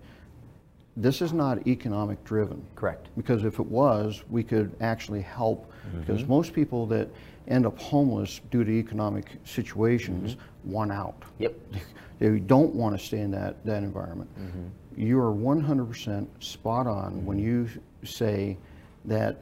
this 0.97 1.21
is 1.21 1.31
not 1.31 1.65
economic 1.65 2.21
driven. 2.25 2.61
Correct. 2.75 3.07
Because 3.15 3.45
if 3.45 3.59
it 3.59 3.65
was, 3.67 4.23
we 4.29 4.43
could 4.43 4.75
actually 4.81 5.21
help. 5.21 5.71
Because 5.99 6.23
Mhm. 6.23 6.27
most 6.27 6.53
people 6.53 6.85
that 6.87 7.07
end 7.47 7.65
up 7.65 7.79
homeless 7.79 8.41
due 8.51 8.65
to 8.65 8.71
economic 8.71 9.37
situations 9.45 10.35
want 10.65 10.91
out. 10.91 11.23
Yep. 11.39 11.53
They 12.19 12.39
don't 12.39 12.73
want 12.73 12.97
to 12.97 13.05
stay 13.05 13.19
in 13.19 13.29
that, 13.31 13.63
that 13.63 13.83
environment. 13.83 14.27
Mm-hmm. 14.39 14.99
You 14.99 15.19
are 15.19 15.31
100% 15.31 16.27
spot 16.39 16.87
on 16.87 17.23
when 17.27 17.37
you 17.37 17.69
say 18.03 18.57
that 19.05 19.37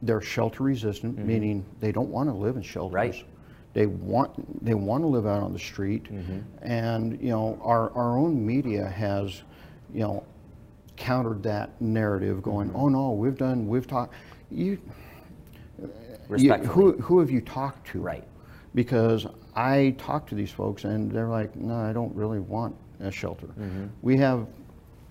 they're 0.00 0.22
shelter 0.22 0.62
resistant, 0.64 1.18
meaning 1.18 1.62
they 1.78 1.92
don't 1.92 2.08
want 2.10 2.30
to 2.30 2.34
live 2.34 2.56
in 2.56 2.62
shelters. 2.62 2.94
Right. 2.94 3.24
They 3.76 3.84
want 3.84 4.64
they 4.64 4.72
want 4.72 5.02
to 5.02 5.06
live 5.06 5.26
out 5.26 5.42
on 5.42 5.52
the 5.52 5.58
street, 5.58 6.06
and 6.62 7.20
you 7.20 7.28
know 7.28 7.60
our 7.62 7.92
our 7.92 8.16
own 8.16 8.46
media 8.46 8.86
has, 8.88 9.42
you 9.92 10.00
know, 10.00 10.24
countered 10.96 11.42
that 11.42 11.78
narrative, 11.78 12.42
going, 12.42 12.70
"Oh 12.74 12.88
no, 12.88 13.10
we've 13.10 13.36
done 13.36 13.68
we've 13.68 13.86
talked." 13.86 14.14
You, 14.50 14.78
you 16.38 16.54
who 16.54 16.92
who 16.92 17.18
have 17.18 17.30
you 17.30 17.42
talked 17.42 17.86
to? 17.88 18.00
Right. 18.00 18.24
Because 18.74 19.26
I 19.54 19.94
talk 19.98 20.26
to 20.28 20.34
these 20.34 20.50
folks, 20.50 20.84
and 20.84 21.12
they're 21.12 21.28
like, 21.28 21.54
"No, 21.54 21.74
I 21.74 21.92
don't 21.92 22.16
really 22.16 22.40
want 22.40 22.74
a 23.00 23.12
shelter." 23.12 23.48
Mm-hmm. 23.48 23.88
We 24.00 24.16
have 24.16 24.46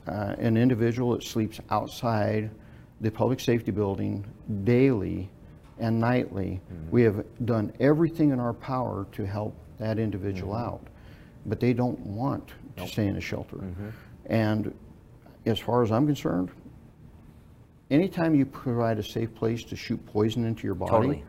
uh, 0.08 0.34
an 0.40 0.58
individual 0.58 1.12
that 1.12 1.24
sleeps 1.24 1.60
outside 1.70 2.50
the 3.00 3.12
public 3.12 3.40
safety 3.40 3.70
building 3.70 4.26
daily 4.64 5.30
and 5.80 6.00
nightly. 6.00 6.62
Mm-hmm. 6.72 6.92
We 6.92 7.04
have 7.04 7.26
done 7.46 7.74
everything 7.80 8.32
in 8.32 8.40
our 8.40 8.54
power 8.54 9.06
to 9.14 9.26
help 9.26 9.56
that 9.80 10.00
individual 10.00 10.54
Mm-hmm. 10.54 10.66
out, 10.70 10.88
but 11.46 11.60
they 11.60 11.74
don't 11.74 12.00
want 12.00 12.50
to 12.78 12.88
stay 12.88 13.08
in 13.08 13.16
a 13.18 13.22
shelter. 13.22 13.58
Mm-hmm. 13.58 13.90
And 14.28 14.74
as 15.46 15.60
far 15.60 15.84
as 15.84 15.92
I'm 15.92 16.06
concerned, 16.06 16.50
anytime 17.92 18.36
you 18.36 18.46
provide 18.46 18.98
a 19.00 19.04
safe 19.04 19.34
place 19.36 19.64
to 19.66 19.76
shoot 19.76 20.04
poison 20.08 20.46
into 20.46 20.64
your 20.64 20.76
body, 20.76 20.92
Totally. 20.92 21.24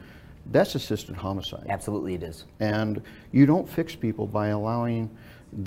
that's 0.53 0.75
assisted 0.75 1.17
homicide. 1.17 1.67
Absolutely, 1.69 2.15
it 2.15 2.23
is. 2.23 2.45
And 2.61 3.03
you 3.33 3.47
don't 3.47 3.69
fix 3.69 3.95
people 3.95 4.27
by 4.27 4.49
allowing 4.49 5.11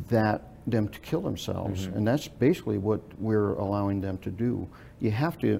that 0.09 0.43
them 0.67 0.87
to 0.89 0.99
kill 0.99 1.21
themselves, 1.21 1.87
Mm-hmm. 1.87 1.97
and 1.97 2.07
that's 2.07 2.27
basically 2.27 2.77
what 2.77 3.01
we're 3.17 3.53
allowing 3.53 4.01
them 4.01 4.17
to 4.19 4.29
do. 4.29 4.67
You 4.99 5.11
have 5.11 5.37
to. 5.39 5.59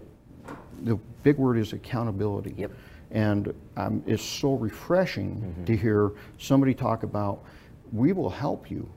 The 0.83 0.95
big 1.23 1.37
word 1.37 1.57
is 1.57 1.73
accountability. 1.73 2.53
Yep. 2.57 2.71
And 3.11 3.53
um, 3.77 4.03
it's 4.05 4.23
so 4.23 4.53
refreshing 4.55 5.35
Mm-hmm. 5.41 5.65
to 5.65 5.75
hear 5.77 6.11
somebody 6.37 6.73
talk 6.73 7.03
about, 7.03 7.43
we 7.91 8.13
will 8.13 8.29
help 8.29 8.69
you, 8.69 8.87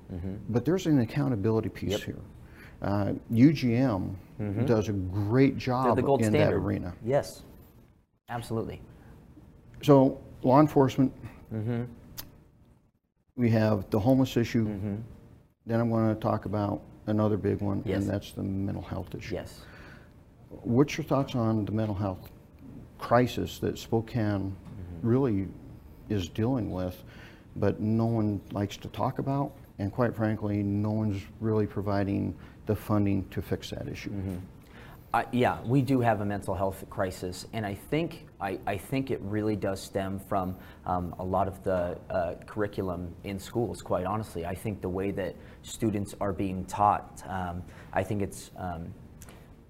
but 0.50 0.64
there's 0.64 0.86
an 0.86 1.00
accountability 1.00 1.68
piece 1.70 1.94
Mm-hmm. 2.00 2.10
Yep. 2.10 2.18
here. 2.18 2.18
Uh, 2.82 3.12
UGM 3.32 4.14
Mhm. 4.40 4.66
does 4.66 4.88
a 4.88 4.92
great 4.92 5.56
job 5.56 5.96
in 5.98 6.04
standard. 6.04 6.32
that 6.32 6.52
arena. 6.52 6.92
Yes. 7.04 7.42
Absolutely. 8.28 8.80
So 9.82 10.20
law 10.42 10.60
enforcement, 10.60 11.12
Mm-hmm. 11.54 11.82
we 13.36 13.48
have 13.50 13.88
the 13.90 13.98
homeless 14.00 14.36
issue. 14.36 14.64
Then 15.64 15.80
I'm 15.80 15.90
going 15.90 16.12
to 16.12 16.20
talk 16.20 16.44
about 16.44 16.82
another 17.06 17.36
big 17.36 17.60
one, 17.60 17.82
Yes. 17.86 18.02
and 18.02 18.10
that's 18.10 18.32
the 18.32 18.42
mental 18.42 18.82
health 18.82 19.14
issue. 19.14 19.34
Yes. 19.36 19.60
What's 20.50 20.98
your 20.98 21.04
thoughts 21.04 21.34
on 21.36 21.64
the 21.64 21.72
mental 21.72 21.94
health 21.94 22.30
crisis 23.02 23.58
that 23.58 23.76
Spokane 23.78 24.54
really 25.02 25.48
is 26.08 26.28
dealing 26.28 26.70
with, 26.70 27.02
but 27.56 27.80
no 27.80 28.06
one 28.06 28.40
likes 28.52 28.76
to 28.78 28.88
talk 28.88 29.18
about? 29.18 29.52
And 29.80 29.92
quite 29.92 30.14
frankly, 30.14 30.62
no 30.62 30.92
one's 30.92 31.20
really 31.40 31.66
providing 31.66 32.34
the 32.66 32.76
funding 32.76 33.28
to 33.30 33.42
fix 33.42 33.70
that 33.70 33.88
issue. 33.88 34.12
Uh, 35.12 35.24
yeah, 35.32 35.60
we 35.66 35.82
do 35.82 36.00
have 36.00 36.20
a 36.22 36.24
mental 36.24 36.54
health 36.54 36.84
crisis, 36.88 37.46
and 37.52 37.66
I 37.66 37.74
think 37.74 38.26
I, 38.40 38.58
I 38.66 38.78
think 38.78 39.10
it 39.10 39.20
really 39.22 39.56
does 39.56 39.82
stem 39.82 40.18
from 40.18 40.56
um, 40.86 41.14
a 41.18 41.24
lot 41.24 41.48
of 41.48 41.62
the 41.64 41.98
uh, 42.08 42.34
curriculum 42.46 43.14
in 43.24 43.38
schools. 43.38 43.82
Quite 43.82 44.06
honestly, 44.06 44.46
I 44.46 44.54
think 44.54 44.80
the 44.80 44.88
way 44.88 45.10
that 45.10 45.34
students 45.62 46.14
are 46.18 46.32
being 46.32 46.64
taught, 46.64 47.22
um, 47.26 47.62
I 47.92 48.02
think 48.04 48.22
it's 48.22 48.52
um, 48.56 48.94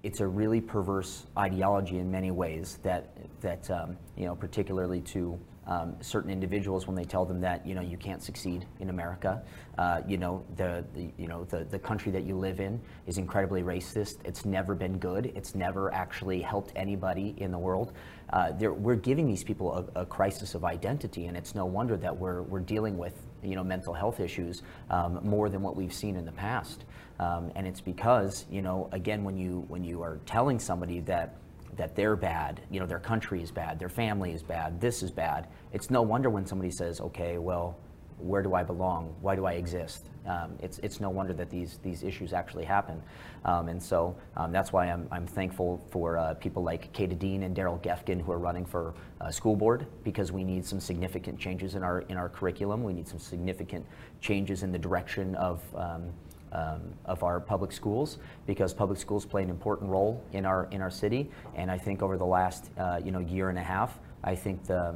it's 0.03 0.19
a 0.19 0.27
really 0.27 0.59
perverse 0.59 1.25
ideology 1.37 1.97
in 1.97 2.11
many 2.11 2.29
ways 2.29 2.77
that 2.83 3.15
that 3.41 3.69
um, 3.71 3.97
you 4.17 4.25
know 4.25 4.35
particularly 4.35 4.99
to 5.01 5.39
um, 5.65 5.95
certain 6.01 6.29
individuals 6.29 6.87
when 6.87 6.95
they 6.95 7.05
tell 7.05 7.23
them 7.23 7.39
that 7.39 7.65
you 7.65 7.73
know 7.73 7.81
you 7.81 7.95
can't 7.95 8.21
succeed 8.21 8.65
in 8.81 8.89
America. 8.89 9.41
Uh, 9.77 10.01
you 10.05 10.17
know 10.17 10.43
the, 10.57 10.83
the 10.93 11.09
you 11.17 11.27
know 11.27 11.45
the, 11.45 11.63
the 11.63 11.79
country 11.79 12.11
that 12.11 12.23
you 12.23 12.37
live 12.37 12.59
in 12.59 12.81
is 13.07 13.17
incredibly 13.17 13.63
racist. 13.63 14.17
It's 14.25 14.43
never 14.43 14.75
been 14.75 14.97
good. 14.97 15.31
It's 15.35 15.55
never 15.55 15.93
actually 15.93 16.41
helped 16.41 16.73
anybody 16.75 17.33
in 17.37 17.49
the 17.51 17.59
world. 17.59 17.93
Uh, 18.31 18.51
we're 18.59 18.95
giving 18.95 19.25
these 19.25 19.43
people 19.43 19.89
a, 19.95 20.01
a 20.01 20.05
crisis 20.05 20.53
of 20.53 20.65
identity 20.65 21.27
and 21.27 21.37
it's 21.37 21.55
no 21.55 21.65
wonder 21.65 21.95
that 21.97 22.17
we're, 22.17 22.41
we're 22.43 22.59
dealing 22.59 22.97
with 22.97 23.13
you 23.43 23.55
know 23.55 23.63
mental 23.63 23.93
health 23.93 24.19
issues 24.19 24.61
um, 24.89 25.19
more 25.23 25.49
than 25.49 25.61
what 25.61 25.75
we've 25.75 25.93
seen 25.93 26.15
in 26.15 26.25
the 26.25 26.31
past. 26.31 26.85
Um, 27.19 27.51
and 27.55 27.67
it's 27.67 27.81
because 27.81 28.45
you 28.49 28.61
know 28.61 28.89
again 28.91 29.23
when 29.23 29.37
you 29.37 29.65
when 29.67 29.83
you 29.83 30.01
are 30.01 30.19
telling 30.25 30.59
somebody 30.59 30.99
that 31.01 31.35
that 31.77 31.95
they're 31.95 32.15
bad 32.15 32.61
you 32.69 32.79
know 32.79 32.85
their 32.85 32.99
country 32.99 33.41
is 33.41 33.51
bad 33.51 33.79
their 33.79 33.89
family 33.89 34.31
is 34.31 34.43
bad 34.43 34.79
this 34.79 35.01
is 35.01 35.11
bad 35.11 35.47
it's 35.71 35.89
no 35.89 36.01
wonder 36.01 36.29
when 36.29 36.45
somebody 36.45 36.69
says 36.71 37.01
okay 37.01 37.37
well 37.37 37.77
where 38.17 38.41
do 38.41 38.53
I 38.53 38.63
belong? 38.63 39.15
Why 39.21 39.35
do 39.35 39.45
I 39.45 39.53
exist? 39.53 40.05
Um, 40.25 40.53
it's, 40.61 40.79
it's 40.79 41.01
no 41.01 41.09
wonder 41.09 41.33
that 41.33 41.49
these, 41.49 41.79
these 41.83 42.03
issues 42.03 42.31
actually 42.33 42.63
happen. 42.63 43.01
Um, 43.45 43.67
and 43.67 43.81
so 43.81 44.15
um, 44.37 44.51
that's 44.51 44.71
why 44.71 44.89
I'm, 44.89 45.07
I'm 45.11 45.27
thankful 45.27 45.85
for 45.91 46.17
uh, 46.17 46.33
people 46.35 46.63
like 46.63 46.93
Kata 46.93 47.15
Dean 47.15 47.43
and 47.43 47.55
Daryl 47.55 47.81
Geffken 47.81 48.21
who 48.21 48.31
are 48.31 48.39
running 48.39 48.65
for 48.65 48.93
uh, 49.19 49.31
school 49.31 49.55
board 49.55 49.85
because 50.03 50.31
we 50.31 50.43
need 50.43 50.65
some 50.65 50.79
significant 50.79 51.37
changes 51.37 51.75
in 51.75 51.83
our, 51.83 52.01
in 52.01 52.17
our 52.17 52.29
curriculum. 52.29 52.83
We 52.83 52.93
need 52.93 53.07
some 53.07 53.19
significant 53.19 53.85
changes 54.21 54.63
in 54.63 54.71
the 54.71 54.79
direction 54.79 55.35
of, 55.35 55.61
um, 55.75 56.05
um, 56.53 56.81
of 57.05 57.23
our 57.23 57.39
public 57.41 57.73
schools 57.73 58.19
because 58.47 58.73
public 58.73 58.99
schools 58.99 59.25
play 59.25 59.43
an 59.43 59.49
important 59.49 59.89
role 59.89 60.23
in 60.31 60.45
our, 60.45 60.69
in 60.71 60.81
our 60.81 60.91
city. 60.91 61.29
And 61.55 61.69
I 61.69 61.77
think 61.77 62.01
over 62.01 62.17
the 62.17 62.25
last 62.25 62.69
uh, 62.77 63.01
you 63.03 63.11
know, 63.11 63.19
year 63.19 63.49
and 63.49 63.57
a 63.57 63.63
half, 63.63 63.99
I 64.23 64.35
think 64.35 64.63
the, 64.63 64.95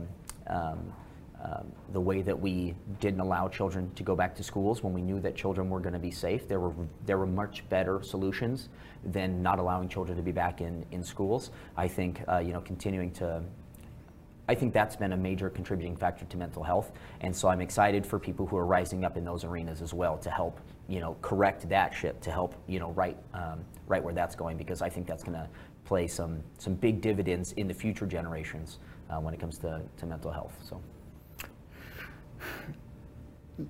um, 1.44 1.72
the 1.94 2.02
way 2.02 2.22
that 2.24 2.40
we 2.40 2.74
didn't 3.00 3.20
allow 3.20 3.48
children 3.48 3.92
to 3.96 4.04
go 4.04 4.16
back 4.16 4.36
to 4.36 4.44
schools 4.44 4.82
when 4.82 4.94
we 4.94 5.02
knew 5.02 5.20
that 5.20 5.36
children 5.36 5.70
were 5.70 5.80
going 5.80 5.94
to 5.94 6.00
be 6.00 6.12
safe. 6.12 6.48
There 6.48 6.60
were 6.60 6.74
there 7.06 7.18
were 7.18 7.28
much 7.28 7.68
better 7.70 8.02
solutions 8.02 8.70
than 9.04 9.44
not 9.44 9.60
allowing 9.60 9.88
children 9.88 10.18
to 10.18 10.24
be 10.24 10.32
back 10.32 10.62
in 10.62 10.86
in 10.92 11.04
schools. 11.04 11.52
I 11.76 11.88
think 11.88 12.24
uh, 12.28 12.40
you 12.40 12.54
know 12.54 12.62
continuing 12.62 13.12
to. 13.14 13.44
I 14.50 14.56
think 14.56 14.74
that's 14.74 14.96
been 14.96 15.12
a 15.12 15.18
major 15.18 15.50
contributing 15.50 15.98
factor 15.98 16.24
to 16.24 16.38
mental 16.38 16.64
health, 16.64 16.92
and 17.22 17.36
so 17.36 17.50
I'm 17.50 17.62
excited 17.62 18.06
for 18.06 18.18
people 18.18 18.48
who 18.48 18.56
are 18.58 18.66
rising 18.66 19.04
up 19.04 19.18
in 19.18 19.26
those 19.26 19.44
arenas 19.44 19.82
as 19.82 19.94
well 19.94 20.18
to 20.20 20.30
help, 20.30 20.62
you 20.88 21.02
know, 21.02 21.18
correct 21.22 21.68
that 21.68 21.94
ship, 21.94 22.22
to 22.22 22.32
help, 22.32 22.56
you 22.66 22.80
know, 22.80 22.92
right, 22.92 23.18
um, 23.34 23.66
right 23.88 24.02
where 24.02 24.14
that's 24.14 24.38
going, 24.38 24.56
because 24.56 24.82
I 24.82 24.88
think 24.88 25.06
that's 25.06 25.22
going 25.22 25.38
to 25.38 25.50
play 25.84 26.08
some 26.08 26.42
some 26.58 26.76
big 26.76 27.02
dividends 27.02 27.52
in 27.58 27.68
the 27.68 27.74
future 27.74 28.06
generations 28.06 28.80
uh, 29.10 29.20
when 29.20 29.34
it 29.34 29.40
comes 29.40 29.58
to, 29.60 29.82
to 29.98 30.06
mental 30.06 30.32
health. 30.32 30.58
So. 30.64 30.82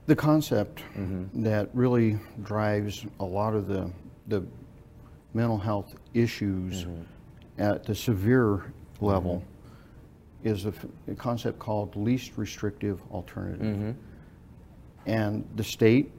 The 0.08 0.16
concept 0.16 0.82
mm-hmm. 0.98 1.44
that 1.44 1.70
really 1.74 2.20
drives 2.44 3.06
a 3.20 3.26
lot 3.26 3.54
of 3.54 3.68
the, 3.68 3.90
the 4.28 4.46
mental 5.34 5.58
health 5.58 5.96
issues 6.14 6.84
mm-hmm. 6.84 7.02
at 7.62 7.84
the 7.84 7.96
severe 7.96 8.74
level 9.00 9.44
mm-hmm. 10.44 10.48
is 10.48 10.66
a 10.66 10.74
concept 11.16 11.60
called 11.60 11.96
least 11.96 12.34
restrictive 12.36 13.02
alternative. 13.12 13.96
And 15.06 15.48
the 15.56 15.64
state, 15.64 16.12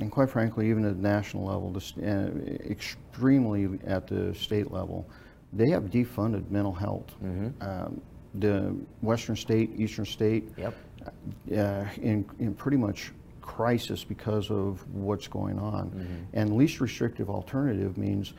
and 0.00 0.10
quite 0.10 0.28
frankly, 0.28 0.68
even 0.68 0.84
at 0.84 0.96
the 0.96 1.08
national 1.08 1.44
level, 1.44 1.70
the, 1.70 1.82
uh, 2.02 2.70
extremely 2.70 3.78
at 3.86 4.08
the 4.08 4.34
state 4.34 4.72
level, 4.72 5.08
they 5.52 5.70
have 5.70 5.84
defunded 5.84 6.50
mental 6.50 6.74
health. 6.74 7.14
Um, 7.60 8.00
the 8.34 8.76
Western 9.00 9.36
state, 9.36 9.70
Eastern 9.76 10.04
state, 10.04 10.48
Yep. 10.56 10.74
Uh, 11.02 11.84
in, 12.00 12.24
in 12.38 12.54
pretty 12.54 12.76
much 12.76 13.12
crisis 13.42 14.04
because 14.04 14.50
of 14.50 14.84
what's 14.92 15.26
going 15.28 15.58
on. 15.58 15.90
Mm-hmm. 15.90 16.14
And 16.34 16.56
least 16.56 16.80
restrictive 16.80 17.30
alternative 17.30 17.96
means 17.96 18.34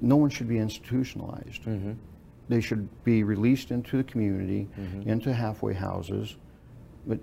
no 0.00 0.16
one 0.16 0.30
should 0.30 0.48
be 0.48 0.58
institutionalized. 0.58 1.62
Mm-hmm. 1.64 1.92
They 2.48 2.60
should 2.60 2.88
be 3.04 3.22
released 3.22 3.70
into 3.70 3.96
the 3.96 4.04
community, 4.04 4.66
Mhm. 4.78 5.06
into 5.06 5.32
halfway 5.32 5.72
houses. 5.74 6.36
But 7.06 7.20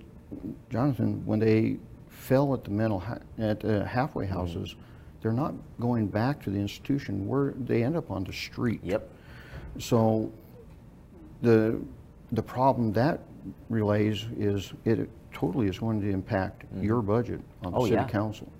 Jonathan, 0.70 1.22
when 1.26 1.38
they 1.38 1.78
fell 2.08 2.54
at 2.54 2.64
the 2.64 2.70
mental 2.70 3.00
ha- 3.00 3.18
at 3.38 3.60
the 3.60 3.84
halfway 3.84 4.24
Mm-hmm. 4.24 4.34
houses, 4.34 4.76
they're 5.20 5.32
not 5.32 5.52
going 5.80 6.06
back 6.06 6.42
to 6.44 6.50
the 6.50 6.58
institution. 6.58 7.26
Where 7.26 7.52
they 7.58 7.82
end 7.82 7.96
up 7.96 8.10
on 8.10 8.24
the 8.24 8.32
street. 8.32 8.80
Yep. 8.84 9.10
So 9.80 10.32
the 11.42 11.78
the 12.32 12.42
problem 12.42 12.92
that 12.92 13.20
relays 13.68 14.26
is 14.38 14.72
it 14.84 15.08
totally 15.32 15.68
is 15.68 15.78
going 15.78 16.00
to 16.00 16.08
impact 16.10 16.64
your 16.80 17.02
budget 17.02 17.40
on 17.64 17.72
the 17.72 17.78
Oh, 17.78 17.84
city 17.84 17.96
yeah. 17.96 18.08
council. 18.08 18.50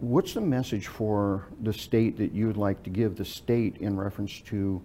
What's 0.00 0.34
the 0.34 0.40
message 0.40 0.86
for 0.86 1.46
the 1.62 1.72
state 1.72 2.16
that 2.18 2.32
you 2.32 2.46
would 2.46 2.56
like 2.56 2.82
to 2.84 2.90
give 2.90 3.16
the 3.16 3.24
state 3.24 3.76
in 3.78 3.96
reference 3.98 4.40
to, 4.42 4.80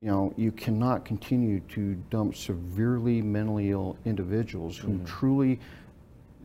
you 0.00 0.08
know, 0.08 0.32
you 0.36 0.52
cannot 0.52 1.04
continue 1.04 1.60
to 1.70 1.94
dump 2.10 2.36
severely 2.36 3.22
mentally 3.22 3.70
ill 3.70 3.96
individuals 4.04 4.76
who 4.76 4.92
Mhm. 4.92 5.06
truly, 5.06 5.60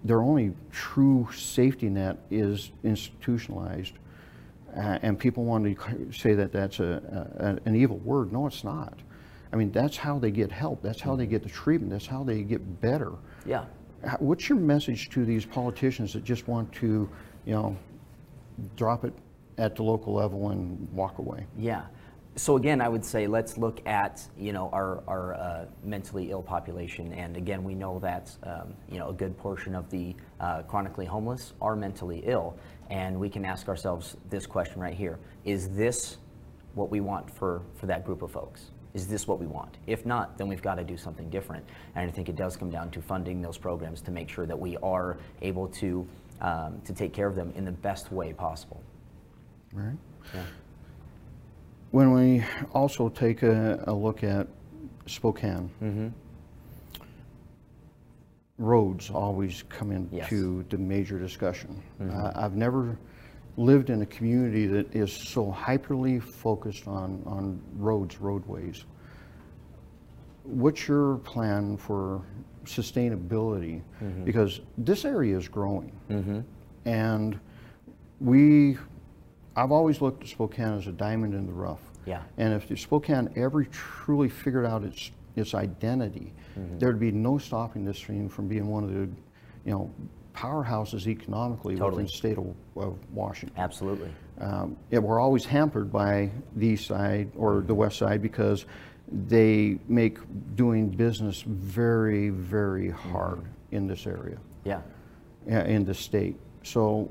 their 0.04 0.22
only 0.22 0.54
true 0.72 1.28
safety 1.34 1.90
net 1.90 2.18
is 2.32 2.72
institutionalized. 2.84 3.94
Uh, 4.76 5.00
and 5.04 5.18
people 5.18 5.46
want 5.46 5.64
to 5.78 6.12
say 6.12 6.34
that 6.34 6.52
that's 6.52 6.80
a, 6.80 7.60
a, 7.64 7.68
an 7.70 7.76
evil 7.76 7.98
word. 8.00 8.34
No, 8.34 8.46
it's 8.48 8.64
not. 8.64 8.98
I 9.54 9.56
mean, 9.56 9.72
that's 9.72 9.98
how 9.98 10.20
they 10.20 10.32
get 10.32 10.52
help. 10.52 10.82
That's 10.82 11.02
how 11.02 11.16
they 11.16 11.26
get 11.26 11.44
the 11.44 11.50
treatment. 11.50 11.92
That's 11.92 12.08
how 12.08 12.24
they 12.24 12.44
get 12.44 12.82
better. 12.82 13.14
Yeah. 13.46 13.66
What's 14.20 14.50
your 14.50 14.60
message 14.60 15.10
to 15.12 15.26
these 15.26 15.46
politicians 15.46 16.14
that 16.14 16.24
just 16.24 16.48
want 16.48 16.72
to, 16.74 17.10
you 17.46 17.54
know, 17.54 17.78
drop 18.76 19.06
it 19.06 19.14
at 19.58 19.76
the 19.76 19.84
local 19.84 20.14
level 20.14 20.50
and 20.50 20.88
walk 20.92 21.18
away? 21.18 21.46
Yeah. 21.58 21.84
So 22.38 22.58
again, 22.58 22.82
I 22.82 22.90
would 22.90 23.06
say 23.06 23.28
let's 23.28 23.58
look 23.58 23.82
at 23.88 24.22
you 24.38 24.52
know 24.52 24.70
our 24.74 25.02
our 25.08 25.36
uh, 25.36 25.66
mentally 25.84 26.32
ill 26.32 26.44
population, 26.44 27.14
and 27.14 27.38
again 27.38 27.64
we 27.64 27.76
know 27.76 27.98
that 28.00 28.36
um, 28.44 28.74
you 28.92 29.00
know 29.00 29.08
a 29.08 29.14
good 29.14 29.38
portion 29.38 29.74
of 29.74 29.90
the 29.90 30.14
uh, 30.42 30.64
chronically 30.64 31.06
homeless 31.06 31.54
are 31.62 31.78
mentally 31.78 32.24
ill, 32.26 32.58
and 32.90 33.18
we 33.18 33.30
can 33.30 33.46
ask 33.46 33.70
ourselves 33.70 34.18
this 34.30 34.46
question 34.46 34.82
right 34.82 34.94
here: 34.94 35.18
Is 35.46 35.70
this 35.70 36.18
what 36.74 36.92
we 36.92 37.00
want 37.00 37.32
for 37.32 37.62
for 37.76 37.86
that 37.86 38.06
group 38.06 38.22
of 38.22 38.32
folks? 38.32 38.72
Is 38.96 39.08
this 39.08 39.28
what 39.28 39.40
we 39.42 39.46
want? 39.46 39.78
If 39.88 40.06
not, 40.06 40.38
then 40.38 40.48
we've 40.48 40.62
got 40.62 40.76
to 40.76 40.84
do 40.84 40.96
something 40.96 41.30
different. 41.30 41.66
And 41.96 42.10
I 42.10 42.12
think 42.14 42.30
it 42.30 42.38
does 42.38 42.56
come 42.56 42.70
down 42.70 42.90
to 42.92 43.02
funding 43.02 43.42
those 43.42 43.58
programs 43.58 44.02
to 44.04 44.12
make 44.12 44.30
sure 44.30 44.46
that 44.46 44.58
we 44.58 44.78
are 44.78 45.18
able 45.42 45.68
to 45.68 46.08
um, 46.42 46.82
to 46.86 46.94
take 46.94 47.14
care 47.14 47.28
of 47.28 47.36
them 47.36 47.54
in 47.56 47.64
the 47.66 47.72
best 47.72 48.12
way 48.12 48.32
possible. 48.34 48.82
Right. 49.74 49.96
Yeah. 50.34 50.44
When 51.92 52.12
we 52.14 52.44
also 52.74 53.08
take 53.10 53.42
a, 53.44 53.84
a 53.88 53.94
look 53.94 54.24
at 54.24 54.48
Spokane, 55.08 55.70
Mm-hmm. 55.82 56.08
roads 58.58 59.10
always 59.10 59.64
come 59.70 60.08
Yes. 60.12 60.32
into 60.32 60.64
the 60.70 60.78
major 60.78 61.20
discussion. 61.20 61.82
Mhm. 62.02 62.14
Uh, 62.14 62.32
I've 62.36 62.56
never 62.56 62.98
lived 63.58 63.90
in 63.90 64.02
a 64.02 64.06
community 64.06 64.68
that 64.68 64.94
is 64.96 65.12
so 65.12 65.52
hyperly 65.52 66.22
focused 66.22 66.88
on, 66.88 67.22
on 67.26 67.62
roads, 67.78 68.20
roadways. 68.20 68.84
What's 70.44 70.88
your 70.88 71.18
plan 71.20 71.78
for 71.78 72.22
sustainability? 72.66 73.82
Mhm. 74.04 74.26
Because 74.26 74.60
this 74.78 75.06
area 75.06 75.38
is 75.38 75.48
growing. 75.48 75.92
Mm-hmm. 76.10 76.40
And 76.86 77.40
we, 78.20 78.78
I've 79.56 79.72
always 79.72 80.02
looked 80.02 80.24
at 80.24 80.30
Spokane 80.30 80.74
as 80.78 80.88
a 80.88 80.92
diamond 80.92 81.34
in 81.34 81.48
the 81.48 81.54
rough. 81.54 81.82
Yeah. 82.06 82.22
And 82.38 82.54
if 82.54 82.78
Spokane 82.80 83.30
ever 83.36 83.64
truly 83.66 84.30
figured 84.30 84.66
out 84.66 84.84
its 84.84 85.12
its 85.36 85.54
identity, 85.54 86.32
Mhm. 86.58 86.80
there'd 86.80 87.00
be 87.00 87.12
no 87.12 87.38
stopping 87.38 87.84
this 87.84 88.02
thing 88.02 88.30
from 88.30 88.48
being 88.48 88.68
one 88.68 88.86
of 88.86 88.90
the, 88.94 89.02
you 89.66 89.72
know, 89.74 89.92
powerhouses 90.36 91.08
economically 91.08 91.76
Totally. 91.76 92.04
within 92.04 92.06
the 92.06 92.12
state 92.12 92.38
of, 92.38 92.54
of 92.76 92.98
Washington. 93.14 93.58
Absolutely. 93.58 94.10
Um, 94.40 94.76
yeah, 94.92 95.00
we're 95.00 95.20
always 95.20 95.46
hampered 95.46 95.92
by 95.92 96.30
the 96.56 96.68
east 96.68 96.88
side 96.88 97.32
or 97.36 97.62
the 97.62 97.74
west 97.76 97.98
side 97.98 98.22
because 98.22 98.66
they 99.28 99.78
make 99.88 100.18
doing 100.56 100.90
business 100.90 101.42
very, 101.46 102.30
very 102.30 102.90
hard 102.90 103.42
in 103.72 103.88
this 103.88 104.06
area 104.08 104.38
Yeah. 104.66 104.82
in 105.46 105.86
the 105.86 105.94
state. 105.94 106.36
So, 106.64 107.10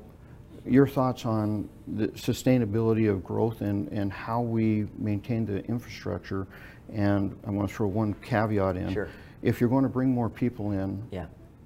your 0.67 0.87
thoughts 0.87 1.25
on 1.25 1.69
the 1.87 2.07
sustainability 2.09 3.09
of 3.09 3.23
growth 3.23 3.61
and, 3.61 3.87
and 3.89 4.11
how 4.11 4.41
we 4.41 4.87
maintain 4.97 5.45
the 5.45 5.63
infrastructure? 5.65 6.47
And 6.91 7.37
I 7.47 7.51
want 7.51 7.69
to 7.69 7.75
throw 7.75 7.87
one 7.87 8.13
caveat 8.15 8.75
in. 8.75 8.91
Sure. 8.93 9.07
If 9.43 9.61
you're 9.61 9.69
going 9.69 9.83
to 9.83 9.89
bring 9.89 10.09
more 10.09 10.29
people 10.29 10.71
in, 10.71 11.01
Yeah. 11.11 11.25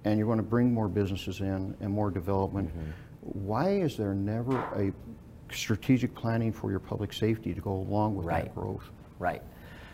And 0.10 0.18
you're 0.18 0.28
going 0.28 0.38
to 0.38 0.44
bring 0.44 0.74
more 0.74 0.88
businesses 0.88 1.40
in 1.40 1.76
and 1.80 1.92
more 1.92 2.10
development, 2.12 2.70
Mm-hmm. 2.70 2.90
why 3.22 3.70
is 3.70 3.96
there 3.98 4.14
never 4.14 4.58
a 4.76 4.92
strategic 5.54 6.14
planning 6.16 6.52
for 6.52 6.72
your 6.72 6.80
public 6.80 7.14
safety 7.14 7.54
to 7.54 7.62
go 7.62 7.72
along 7.74 8.16
with 8.16 8.26
Right. 8.26 8.46
that 8.46 8.56
growth? 8.56 8.90
Right. 9.20 9.42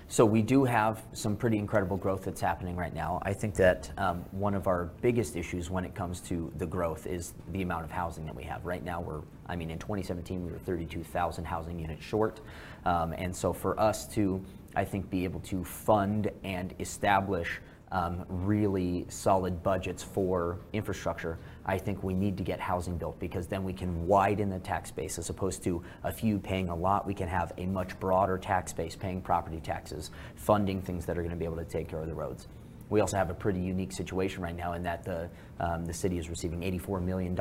So 0.08 0.24
we 0.24 0.44
do 0.44 0.64
have 0.66 1.04
some 1.14 1.36
pretty 1.36 1.58
incredible 1.58 1.98
growth 1.98 2.24
that's 2.26 2.40
happening 2.40 2.76
right 2.76 2.94
now. 2.94 3.20
I 3.24 3.34
think 3.34 3.56
that 3.56 3.92
um, 3.98 4.24
one 4.32 4.54
of 4.54 4.68
our 4.68 4.86
biggest 5.02 5.36
issues 5.36 5.72
when 5.72 5.84
it 5.84 5.96
comes 5.96 6.22
to 6.22 6.52
the 6.58 6.66
growth 6.68 7.08
is 7.08 7.34
the 7.52 7.64
amount 7.64 7.86
of 7.86 7.92
housing 7.92 8.24
that 8.26 8.36
we 8.36 8.44
have. 8.44 8.64
Right 8.66 8.84
now, 8.84 9.02
we're, 9.02 9.22
I 9.48 9.56
mean, 9.56 9.72
in 9.72 9.80
2017, 9.80 10.46
we 10.46 10.52
were 10.52 10.60
32,000 10.60 11.44
housing 11.44 11.80
units 11.80 12.04
short. 12.04 12.40
Um, 12.86 13.14
and 13.14 13.36
so 13.36 13.52
for 13.52 13.80
us 13.80 14.08
to, 14.10 14.40
I 14.76 14.86
think, 14.86 15.10
be 15.10 15.24
able 15.24 15.40
to 15.42 15.64
fund 15.64 16.30
and 16.44 16.76
establish 16.80 17.60
um, 17.92 18.26
really 18.28 19.06
solid 19.10 19.62
budgets 19.64 20.04
for 20.04 20.60
infrastructure, 20.74 21.38
I 21.66 21.78
think 21.78 22.04
we 22.04 22.14
need 22.14 22.38
to 22.38 22.44
get 22.44 22.60
housing 22.60 22.98
built 22.98 23.20
because 23.20 23.48
then 23.48 23.64
we 23.64 23.74
can 23.74 24.08
widen 24.08 24.50
the 24.50 24.60
tax 24.60 24.92
base 24.92 25.18
as 25.18 25.30
opposed 25.30 25.64
to 25.64 25.84
a 26.04 26.12
few 26.12 26.40
paying 26.40 26.70
a 26.70 26.76
lot. 26.76 27.06
We 27.06 27.14
can 27.14 27.28
have 27.28 27.54
a 27.58 27.66
much 27.66 28.00
broader 28.00 28.38
tax 28.38 28.74
base 28.74 28.96
paying 28.96 29.22
property 29.22 29.60
taxes, 29.60 30.12
funding 30.36 30.82
things 30.82 31.06
that 31.06 31.18
are 31.18 31.22
going 31.22 31.32
to 31.32 31.38
be 31.38 31.46
able 31.46 31.58
to 31.58 31.66
take 31.66 31.88
care 31.88 32.00
of 32.00 32.08
the 32.08 32.14
roads. 32.14 32.48
We 32.90 33.00
also 33.00 33.18
have 33.18 33.30
a 33.30 33.34
pretty 33.34 33.60
unique 33.60 33.92
situation 33.92 34.44
right 34.44 34.56
now 34.56 34.74
in 34.74 34.84
that 34.84 35.04
the, 35.04 35.30
um, 35.60 35.86
the 35.86 35.94
city 35.94 36.18
is 36.18 36.30
receiving 36.30 36.62
$84 36.62 37.04
million 37.04 37.38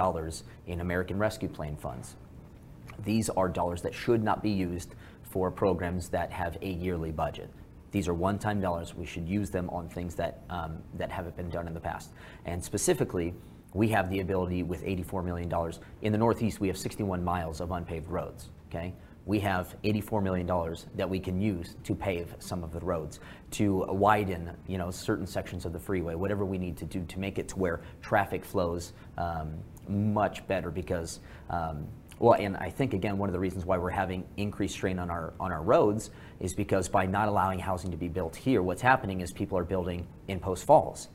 in 0.67 0.81
American 0.81 1.19
Rescue 1.19 1.49
Plan 1.49 1.77
funds. 1.77 2.17
These 3.05 3.29
are 3.31 3.49
dollars 3.49 3.83
that 3.83 3.95
should 3.95 4.23
not 4.23 4.43
be 4.43 4.51
used 4.51 4.95
for 5.23 5.51
programs 5.51 6.09
that 6.11 6.31
have 6.31 6.57
a 6.63 6.69
yearly 6.69 7.11
budget. 7.11 7.51
These 7.95 8.09
are 8.09 8.15
one-time 8.15 8.61
dollars. 8.61 8.93
We 8.93 9.07
should 9.07 9.29
use 9.29 9.51
them 9.51 9.71
on 9.71 9.89
things 9.89 10.17
that 10.17 10.41
um, 10.51 10.79
that 10.95 11.13
haven't 11.13 11.37
been 11.37 11.49
done 11.49 11.69
in 11.69 11.75
the 11.75 11.81
past. 11.81 12.11
And 12.45 12.63
specifically, 12.63 13.33
we 13.73 13.87
have 13.91 14.11
the 14.11 14.19
ability 14.19 14.65
with 14.65 14.83
$84 14.83 15.25
million 15.25 15.49
in 16.03 16.11
the 16.11 16.19
Northeast. 16.19 16.59
We 16.59 16.67
have 16.67 16.77
61 16.77 17.23
miles 17.23 17.61
of 17.61 17.71
unpaved 17.71 18.09
roads. 18.09 18.51
Okay, 18.67 18.95
we 19.27 19.39
have 19.39 19.77
$84 19.85 20.25
million 20.25 20.77
that 20.97 21.09
we 21.09 21.21
can 21.21 21.41
use 21.41 21.77
to 21.85 21.95
pave 21.95 22.35
some 22.41 22.65
of 22.65 22.73
the 22.73 22.81
roads, 22.81 23.21
to 23.53 23.85
widen, 23.85 24.51
you 24.67 24.77
know, 24.77 24.91
certain 24.91 25.25
sections 25.25 25.65
of 25.65 25.73
the 25.73 25.79
freeway, 25.79 26.17
whatever 26.17 26.45
we 26.45 26.59
need 26.59 26.77
to 26.79 26.85
do 26.85 27.05
to 27.05 27.21
make 27.21 27.39
it 27.39 27.47
to 27.51 27.59
where 27.61 27.81
traffic 28.03 28.45
flows 28.45 28.93
um, 29.19 29.55
much 29.87 30.45
better. 30.49 30.73
Because, 30.73 31.21
um, 31.49 31.87
well, 32.19 32.35
and 32.41 32.57
I 32.57 32.71
think 32.71 32.93
again 32.93 33.19
one 33.19 33.29
of 33.29 33.33
the 33.33 33.39
reasons 33.39 33.65
why 33.65 33.79
we're 33.79 33.91
having 33.91 34.25
increased 34.37 34.75
strain 34.75 34.99
on 34.99 35.11
our 35.11 35.33
on 35.39 35.53
our 35.53 35.63
roads 35.63 36.11
is 36.41 36.55
because 36.55 36.89
by 36.89 37.07
not 37.07 37.29
allowing 37.29 37.59
housing 37.59 37.91
to 37.91 37.97
be 37.97 38.09
built 38.09 38.37
here, 38.37 38.63
what's 38.63 38.83
happening 38.83 39.21
is 39.21 39.33
people 39.33 39.59
are 39.59 39.65
building 39.65 40.07
in 40.29 40.41
Post 40.41 40.65
Falls. 40.65 41.09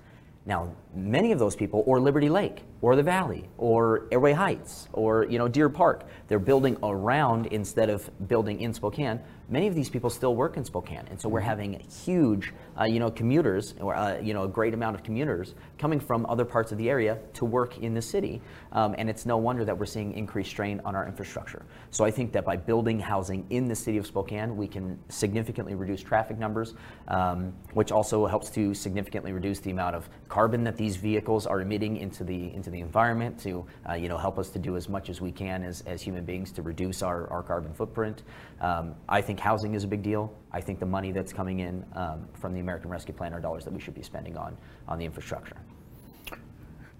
Now, 0.45 0.73
many 0.95 1.31
of 1.31 1.37
those 1.37 1.55
people, 1.55 1.83
or 1.85 1.99
Liberty 1.99 2.29
Lake, 2.29 2.63
or 2.81 2.95
the 2.95 3.03
Valley, 3.03 3.47
or 3.57 4.07
Airway 4.11 4.33
Heights, 4.33 4.87
or 4.93 5.25
you 5.25 5.37
know 5.37 5.47
Deer 5.47 5.69
Park, 5.69 6.05
they're 6.27 6.39
building 6.39 6.77
around 6.81 7.47
instead 7.47 7.89
of 7.89 8.09
building 8.27 8.61
in 8.61 8.73
Spokane. 8.73 9.19
Many 9.49 9.67
of 9.67 9.75
these 9.75 9.89
people 9.89 10.09
still 10.09 10.35
work 10.35 10.57
in 10.57 10.65
Spokane, 10.65 11.05
and 11.11 11.19
so 11.21 11.29
we're 11.29 11.39
having 11.41 11.79
huge, 12.03 12.53
uh, 12.79 12.85
you 12.85 12.99
know, 12.99 13.11
commuters, 13.11 13.75
or 13.81 13.95
uh, 13.95 14.19
you 14.19 14.33
know, 14.33 14.43
a 14.43 14.47
great 14.47 14.73
amount 14.73 14.95
of 14.95 15.03
commuters 15.03 15.55
coming 15.77 15.99
from 15.99 16.25
other 16.27 16.45
parts 16.45 16.71
of 16.71 16.77
the 16.77 16.89
area 16.89 17.17
to 17.33 17.45
work 17.45 17.77
in 17.79 17.93
the 17.93 18.01
city, 18.01 18.41
um, 18.71 18.95
and 18.97 19.09
it's 19.09 19.25
no 19.25 19.37
wonder 19.37 19.65
that 19.65 19.77
we're 19.77 19.85
seeing 19.85 20.13
increased 20.13 20.49
strain 20.49 20.81
on 20.85 20.95
our 20.95 21.07
infrastructure. 21.07 21.65
So 21.91 22.05
I 22.05 22.11
think 22.11 22.31
that 22.33 22.45
by 22.45 22.55
building 22.55 22.99
housing 22.99 23.45
in 23.49 23.67
the 23.67 23.75
city 23.75 23.97
of 23.97 24.07
Spokane, 24.07 24.55
we 24.55 24.67
can 24.67 24.97
significantly 25.09 25.75
reduce 25.75 26.01
traffic 26.01 26.37
numbers, 26.37 26.75
um, 27.09 27.53
which 27.73 27.91
also 27.91 28.25
helps 28.25 28.49
to 28.51 28.73
significantly 28.73 29.33
reduce 29.33 29.59
the 29.59 29.71
amount 29.71 29.95
of 29.95 30.09
carbon 30.29 30.63
that 30.63 30.77
these 30.77 30.95
vehicles 30.95 31.45
are 31.45 31.61
emitting 31.61 31.97
into 31.97 32.23
the 32.23 32.53
into 32.53 32.69
the 32.69 32.79
environment 32.79 33.39
to 33.39 33.65
uh, 33.89 33.93
you 33.93 34.07
know 34.07 34.17
help 34.17 34.39
us 34.39 34.49
to 34.49 34.59
do 34.59 34.77
as 34.77 34.87
much 34.87 35.09
as 35.09 35.19
we 35.19 35.31
can 35.31 35.63
as, 35.63 35.81
as 35.81 36.01
human 36.01 36.23
beings 36.23 36.51
to 36.51 36.61
reduce 36.61 37.01
our, 37.01 37.27
our 37.29 37.43
carbon 37.43 37.73
footprint. 37.73 38.23
Um, 38.61 38.95
I 39.07 39.21
think 39.21 39.39
housing 39.39 39.73
is 39.73 39.83
a 39.83 39.87
big 39.87 40.03
deal. 40.03 40.33
I 40.51 40.61
think 40.61 40.79
the 40.79 40.85
money 40.85 41.11
that's 41.11 41.31
coming 41.31 41.59
in 41.59 41.85
um, 41.93 42.27
from 42.33 42.53
the 42.53 42.59
American 42.59 42.89
Rescue 42.89 43.13
Plan 43.13 43.33
are 43.33 43.39
dollars 43.39 43.63
that 43.65 43.73
we 43.73 43.79
should 43.79 43.93
be 43.93 44.01
spending 44.01 44.35
on 44.35 44.57
on 44.87 44.97
the 44.97 45.05
infrastructure. 45.05 45.57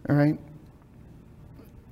All 0.08 0.16
right. 0.16 0.40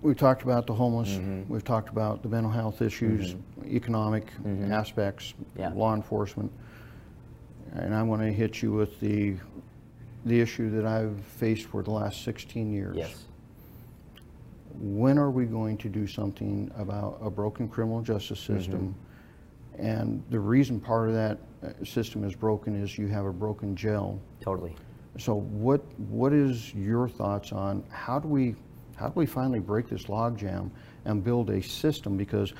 We've 0.01 0.17
talked 0.17 0.43
about 0.43 0.67
the 0.67 0.73
homeless. 0.73 1.09
Mm-hmm. 1.09 1.51
We've 1.51 1.63
talked 1.63 1.89
about 1.89 2.21
the 2.21 2.29
mental 2.29 2.51
health 2.51 2.81
issues, 2.81 3.33
mm-hmm. 3.33 3.75
economic 3.75 4.27
mm-hmm. 4.43 4.71
aspects, 4.71 5.33
law 5.73 5.95
enforcement. 5.95 6.51
And 7.73 7.93
I 7.93 8.03
want 8.03 8.21
to 8.21 8.31
hit 8.31 8.61
you 8.61 8.71
with 8.71 8.99
the, 8.99 9.35
the 10.25 10.39
issue 10.39 10.69
that 10.71 10.85
I've 10.85 11.19
faced 11.19 11.65
for 11.65 11.81
the 11.81 11.91
last 11.91 12.23
16 12.23 12.71
years. 12.71 12.95
Yes. 12.95 13.25
When 14.79 15.17
are 15.17 15.31
we 15.31 15.45
going 15.45 15.77
to 15.77 15.89
do 15.89 16.05
something 16.05 16.71
about 16.77 17.17
a 17.21 17.29
broken 17.29 17.67
criminal 17.67 18.01
justice 18.01 18.39
system? 18.39 18.95
And 19.77 20.23
the 20.29 20.39
reason 20.39 20.79
part 20.79 21.09
of 21.09 21.15
that 21.15 21.37
uh, 21.63 21.83
system 21.85 22.23
is 22.23 22.35
broken 22.35 22.81
is 22.81 22.97
you 22.97 23.07
have 23.07 23.25
a 23.25 23.33
broken 23.33 23.75
jail. 23.75 24.19
Totally. 24.41 24.75
So 25.17 25.35
what 25.35 25.81
what 26.09 26.33
is 26.33 26.73
your 26.73 27.07
thoughts 27.09 27.51
on 27.51 27.83
how 27.89 28.19
do 28.19 28.27
we 28.27 28.55
how 28.95 29.07
do 29.07 29.13
we 29.15 29.25
finally 29.25 29.59
break 29.59 29.87
this 29.89 30.03
logjam 30.05 30.69
and 31.05 31.23
build 31.23 31.49
a 31.49 31.61
system 31.61 32.17
because 32.17 32.53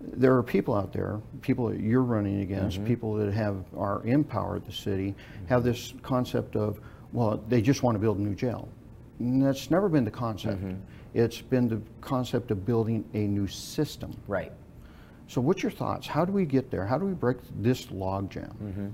there 0.00 0.36
are 0.36 0.42
people 0.42 0.74
out 0.74 0.92
there, 0.92 1.20
people 1.40 1.68
that 1.68 1.80
you're 1.80 2.02
running 2.02 2.40
against, 2.40 2.80
Mhm. 2.80 2.86
people 2.86 3.14
that 3.14 3.32
have 3.32 3.64
are 3.76 4.02
in 4.04 4.22
power 4.22 4.56
at 4.56 4.64
the 4.66 4.72
city, 4.72 5.14
have 5.46 5.64
this 5.64 5.94
concept 6.02 6.56
of 6.56 6.80
well, 7.12 7.40
they 7.48 7.62
just 7.62 7.82
want 7.84 7.94
to 7.94 8.00
build 8.00 8.18
a 8.18 8.20
new 8.22 8.34
jail. 8.34 8.68
And 9.20 9.40
that's 9.40 9.70
never 9.70 9.88
been 9.88 10.04
the 10.04 10.10
concept. 10.10 10.62
It's 11.14 11.40
been 11.40 11.68
the 11.68 11.80
concept 12.00 12.50
of 12.50 12.66
building 12.66 13.04
a 13.14 13.26
new 13.28 13.46
system. 13.46 14.12
Right. 14.26 14.52
So 15.34 15.40
what's 15.40 15.64
your 15.64 15.72
thoughts? 15.72 16.06
How 16.06 16.24
do 16.24 16.30
we 16.30 16.44
get 16.44 16.70
there? 16.70 16.86
How 16.86 16.96
do 16.96 17.04
we 17.04 17.12
break 17.12 17.38
this 17.60 17.86
logjam? 17.86 18.54
Mhm. 18.62 18.92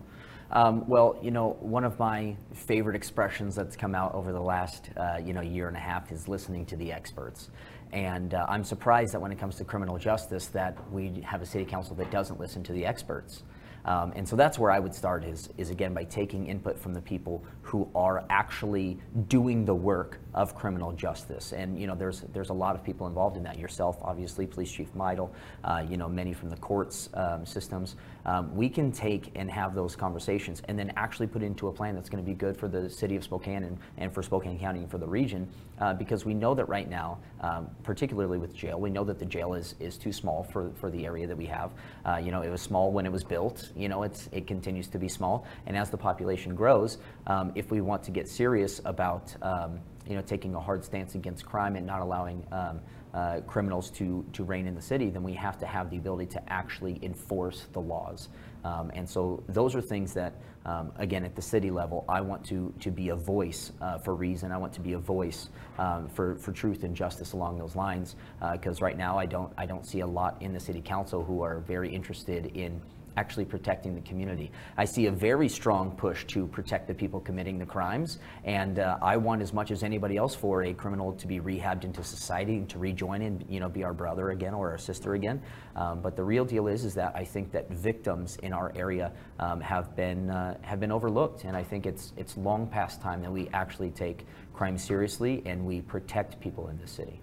Um, 0.50 0.88
well, 0.88 1.18
you 1.20 1.30
know, 1.30 1.58
one 1.60 1.84
of 1.84 1.98
my 1.98 2.34
favorite 2.54 2.96
expressions 2.96 3.54
that's 3.54 3.76
come 3.76 3.94
out 3.94 4.14
over 4.14 4.32
the 4.32 4.40
last, 4.40 4.88
uh, 4.96 5.18
you 5.22 5.34
know, 5.34 5.42
year 5.42 5.68
and 5.68 5.76
a 5.76 5.80
half 5.80 6.10
is 6.10 6.28
listening 6.28 6.64
to 6.64 6.76
the 6.76 6.94
experts. 6.94 7.50
And 7.92 8.32
uh, 8.32 8.46
I'm 8.48 8.64
surprised 8.64 9.12
that 9.12 9.20
when 9.20 9.32
it 9.32 9.38
comes 9.38 9.56
to 9.56 9.64
criminal 9.64 9.98
justice, 9.98 10.46
that 10.46 10.78
we 10.90 11.20
have 11.26 11.42
a 11.42 11.46
city 11.46 11.66
council 11.66 11.94
that 11.96 12.10
doesn't 12.10 12.40
listen 12.40 12.62
to 12.62 12.72
the 12.72 12.86
experts. 12.86 13.42
Um, 13.84 14.14
and 14.16 14.26
so 14.26 14.34
that's 14.34 14.58
where 14.58 14.70
I 14.70 14.78
would 14.78 14.94
start 14.94 15.24
is, 15.24 15.50
is 15.58 15.68
again 15.68 15.92
by 15.92 16.04
taking 16.04 16.46
input 16.46 16.78
from 16.78 16.94
the 16.94 17.02
people 17.02 17.44
who 17.70 17.88
are 17.94 18.24
actually 18.30 18.98
doing 19.28 19.64
the 19.64 19.74
work 19.74 20.18
of 20.34 20.56
criminal 20.56 20.90
justice. 20.90 21.52
And 21.52 21.78
you 21.78 21.86
know, 21.86 21.94
there's 21.94 22.22
there's 22.32 22.50
a 22.50 22.54
lot 22.54 22.74
of 22.74 22.82
people 22.82 23.06
involved 23.06 23.36
in 23.36 23.44
that. 23.44 23.60
Yourself, 23.60 23.96
obviously, 24.02 24.44
Police 24.44 24.72
Chief 24.72 24.92
Meidl, 24.94 25.30
uh, 25.62 25.84
you 25.88 25.96
know, 25.96 26.08
many 26.08 26.32
from 26.32 26.50
the 26.50 26.56
courts 26.56 27.10
um, 27.14 27.46
systems. 27.46 27.94
Um, 28.26 28.54
we 28.54 28.68
can 28.68 28.92
take 28.92 29.30
and 29.34 29.50
have 29.50 29.74
those 29.74 29.96
conversations 29.96 30.62
and 30.68 30.78
then 30.78 30.92
actually 30.96 31.26
put 31.26 31.42
into 31.42 31.68
a 31.68 31.72
plan 31.72 31.94
that's 31.94 32.10
going 32.10 32.22
to 32.22 32.28
be 32.28 32.34
good 32.34 32.56
for 32.56 32.68
the 32.68 32.90
city 32.90 33.16
of 33.16 33.24
Spokane 33.24 33.64
and, 33.64 33.78
and 33.98 34.12
for 34.12 34.22
Spokane 34.22 34.58
County 34.58 34.80
and 34.80 34.90
for 34.90 34.98
the 34.98 35.06
region, 35.06 35.48
uh, 35.80 35.94
because 35.94 36.24
we 36.24 36.34
know 36.34 36.54
that 36.54 36.68
right 36.68 36.88
now, 36.88 37.18
um, 37.40 37.68
particularly 37.82 38.36
with 38.36 38.54
jail, 38.54 38.78
we 38.78 38.90
know 38.90 39.04
that 39.04 39.18
the 39.18 39.24
jail 39.24 39.54
is, 39.54 39.74
is 39.80 39.96
too 39.96 40.12
small 40.12 40.42
for, 40.42 40.70
for 40.74 40.90
the 40.90 41.06
area 41.06 41.26
that 41.26 41.36
we 41.36 41.46
have. 41.46 41.70
Uh, 42.04 42.16
you 42.16 42.30
know, 42.30 42.42
it 42.42 42.50
was 42.50 42.60
small 42.60 42.92
when 42.92 43.06
it 43.06 43.12
was 43.12 43.24
built. 43.24 43.70
You 43.74 43.88
know, 43.88 44.02
it's 44.02 44.28
it 44.32 44.46
continues 44.46 44.88
to 44.88 44.98
be 44.98 45.08
small, 45.08 45.46
and 45.66 45.76
as 45.76 45.88
the 45.88 45.96
population 45.96 46.54
grows, 46.54 46.98
um, 47.26 47.52
if 47.60 47.70
we 47.70 47.82
want 47.82 48.02
to 48.02 48.10
get 48.10 48.26
serious 48.26 48.80
about 48.86 49.36
um, 49.42 49.78
you 50.08 50.16
know 50.16 50.22
taking 50.22 50.54
a 50.54 50.60
hard 50.60 50.82
stance 50.82 51.14
against 51.14 51.44
crime 51.44 51.76
and 51.76 51.86
not 51.86 52.00
allowing 52.00 52.44
um, 52.50 52.80
uh, 53.12 53.40
criminals 53.46 53.90
to, 53.90 54.24
to 54.32 54.44
reign 54.44 54.66
in 54.66 54.74
the 54.74 54.80
city, 54.80 55.10
then 55.10 55.22
we 55.22 55.34
have 55.34 55.58
to 55.58 55.66
have 55.66 55.90
the 55.90 55.96
ability 55.96 56.26
to 56.26 56.40
actually 56.52 56.98
enforce 57.02 57.66
the 57.72 57.80
laws. 57.80 58.28
Um, 58.64 58.90
and 58.94 59.08
so 59.08 59.42
those 59.48 59.74
are 59.74 59.80
things 59.80 60.14
that, 60.14 60.34
um, 60.64 60.92
again, 60.96 61.24
at 61.24 61.34
the 61.34 61.42
city 61.42 61.70
level, 61.70 62.04
I 62.08 62.20
want 62.20 62.44
to, 62.46 62.72
to 62.80 62.90
be 62.90 63.08
a 63.08 63.16
voice 63.16 63.72
uh, 63.80 63.98
for 63.98 64.14
reason. 64.14 64.52
I 64.52 64.58
want 64.58 64.72
to 64.74 64.80
be 64.80 64.92
a 64.92 64.98
voice 64.98 65.48
um, 65.78 66.08
for, 66.08 66.36
for 66.36 66.52
truth 66.52 66.84
and 66.84 66.94
justice 66.94 67.32
along 67.32 67.58
those 67.58 67.74
lines. 67.74 68.14
Because 68.52 68.80
right 68.80 68.96
now, 68.96 69.18
I 69.18 69.26
don't, 69.26 69.52
I 69.58 69.66
don't 69.66 69.84
see 69.84 70.00
a 70.00 70.06
lot 70.06 70.40
in 70.40 70.52
the 70.52 70.60
city 70.60 70.80
council 70.80 71.24
who 71.24 71.42
are 71.42 71.60
very 71.60 71.92
interested 71.92 72.46
in 72.56 72.80
actually 73.20 73.44
protecting 73.44 73.94
the 73.94 74.00
community. 74.00 74.50
I 74.78 74.86
see 74.86 75.04
a 75.06 75.10
very 75.12 75.46
strong 75.48 75.90
push 75.90 76.24
to 76.28 76.46
protect 76.46 76.88
the 76.88 76.94
people 76.94 77.20
committing 77.20 77.58
the 77.58 77.66
crimes, 77.66 78.18
and 78.44 78.78
uh, 78.78 78.96
I 79.02 79.18
want 79.18 79.42
as 79.42 79.52
much 79.52 79.70
as 79.70 79.82
anybody 79.82 80.16
else 80.16 80.34
for 80.34 80.62
a 80.64 80.72
criminal 80.72 81.12
to 81.12 81.26
be 81.26 81.38
rehabbed 81.38 81.84
into 81.84 82.02
society 82.02 82.54
and 82.56 82.68
to 82.70 82.78
rejoin 82.78 83.20
and 83.20 83.44
you 83.46 83.60
know 83.60 83.68
be 83.68 83.84
our 83.84 83.92
brother 83.92 84.30
again 84.30 84.54
or 84.54 84.70
our 84.70 84.78
sister 84.78 85.12
again. 85.14 85.42
Um, 85.76 86.00
but 86.00 86.16
the 86.16 86.24
real 86.24 86.46
deal 86.46 86.66
is 86.66 86.86
is 86.86 86.94
that 86.94 87.12
I 87.14 87.24
think 87.24 87.52
that 87.52 87.68
victims 87.70 88.38
in 88.42 88.54
our 88.54 88.72
area 88.74 89.12
um, 89.38 89.60
have 89.60 89.94
been 89.94 90.30
uh, 90.30 90.56
have 90.62 90.80
been 90.80 90.92
overlooked, 90.92 91.44
and 91.44 91.54
I 91.54 91.62
think 91.62 91.84
it's 91.84 92.14
it's 92.16 92.38
long 92.38 92.66
past 92.66 93.02
time 93.02 93.20
that 93.20 93.30
we 93.30 93.50
actually 93.52 93.90
take 93.90 94.24
crime 94.54 94.78
seriously 94.78 95.42
and 95.44 95.66
we 95.66 95.82
protect 95.82 96.40
people 96.40 96.68
in 96.68 96.78
the 96.78 96.86
city. 96.86 97.20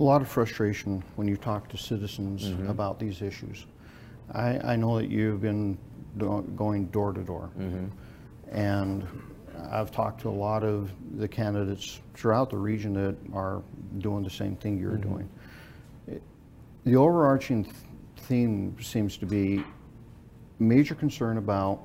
A 0.00 0.02
lot 0.02 0.20
of 0.20 0.28
frustration 0.28 1.02
when 1.16 1.26
you 1.26 1.36
talk 1.36 1.68
to 1.70 1.76
citizens 1.76 2.44
Mhm. 2.44 2.68
about 2.68 2.98
these 3.00 3.20
issues. 3.22 3.66
I, 4.32 4.72
I 4.72 4.76
know 4.76 4.98
that 4.98 5.08
you've 5.10 5.40
been 5.40 5.78
do- 6.16 6.46
going 6.56 6.86
door 6.86 7.12
to 7.12 7.22
door. 7.22 7.50
And 8.50 9.06
I've 9.70 9.90
talked 9.90 10.20
to 10.22 10.28
a 10.28 10.30
lot 10.30 10.64
of 10.64 10.90
the 11.18 11.28
candidates 11.28 12.00
throughout 12.14 12.50
the 12.50 12.56
region 12.56 12.92
that 12.94 13.16
are 13.34 13.62
doing 13.98 14.22
the 14.24 14.30
same 14.30 14.56
thing 14.56 14.78
you're 14.78 14.92
Mhm. 14.92 15.02
doing. 15.02 15.28
It- 16.06 16.22
The 16.84 16.96
overarching 16.96 17.64
th- 17.64 17.76
theme 18.16 18.76
seems 18.80 19.16
to 19.18 19.26
be 19.26 19.64
major 20.58 20.94
concern 20.94 21.36
about 21.38 21.80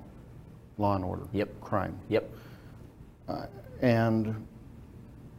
law 0.77 0.95
and 0.95 1.03
order. 1.03 1.23
Yep. 1.33 1.61
Crime. 1.61 1.97
Yep. 2.09 2.29
Uh, 3.27 3.45
And 3.81 4.47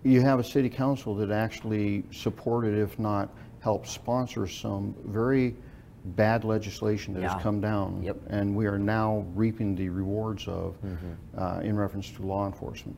you 0.03 0.21
have 0.21 0.39
a 0.39 0.45
city 0.45 0.69
council 0.69 1.15
that 1.15 1.31
actually 1.31 2.05
supported, 2.13 2.77
if 2.77 2.99
not 2.99 3.31
helped 3.61 3.89
sponsor 3.89 4.47
some 4.47 4.95
very 5.07 5.57
bad 6.05 6.45
legislation 6.45 7.15
that 7.15 7.21
Yeah. 7.23 7.33
has 7.35 7.43
come 7.43 7.61
down. 7.61 8.03
Yep. 8.03 8.19
And 8.29 8.55
we 8.55 8.67
are 8.67 8.79
now 8.79 9.25
reaping 9.35 9.75
the 9.75 9.89
rewards 9.89 10.47
of 10.47 10.77
Mhm. 10.83 10.97
uh, 11.37 11.61
in 11.63 11.77
reference 11.77 12.11
to 12.13 12.23
law 12.23 12.47
enforcement. 12.47 12.97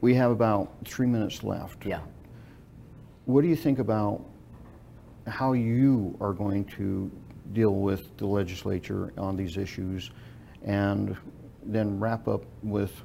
We 0.00 0.14
have 0.14 0.32
about 0.32 0.72
three 0.84 1.06
minutes 1.06 1.44
left. 1.44 1.86
Yeah. 1.86 2.00
What 3.26 3.42
do 3.42 3.48
you 3.48 3.54
think 3.56 3.78
about 3.78 4.24
how 5.26 5.52
you 5.52 6.16
are 6.20 6.32
going 6.32 6.64
to 6.64 7.10
deal 7.52 7.74
with 7.76 8.16
the 8.16 8.26
legislature 8.26 9.12
on 9.16 9.36
these 9.36 9.56
issues? 9.56 10.10
And 10.64 11.16
then 11.64 12.00
wrap 12.00 12.26
up 12.26 12.42
with 12.62 13.04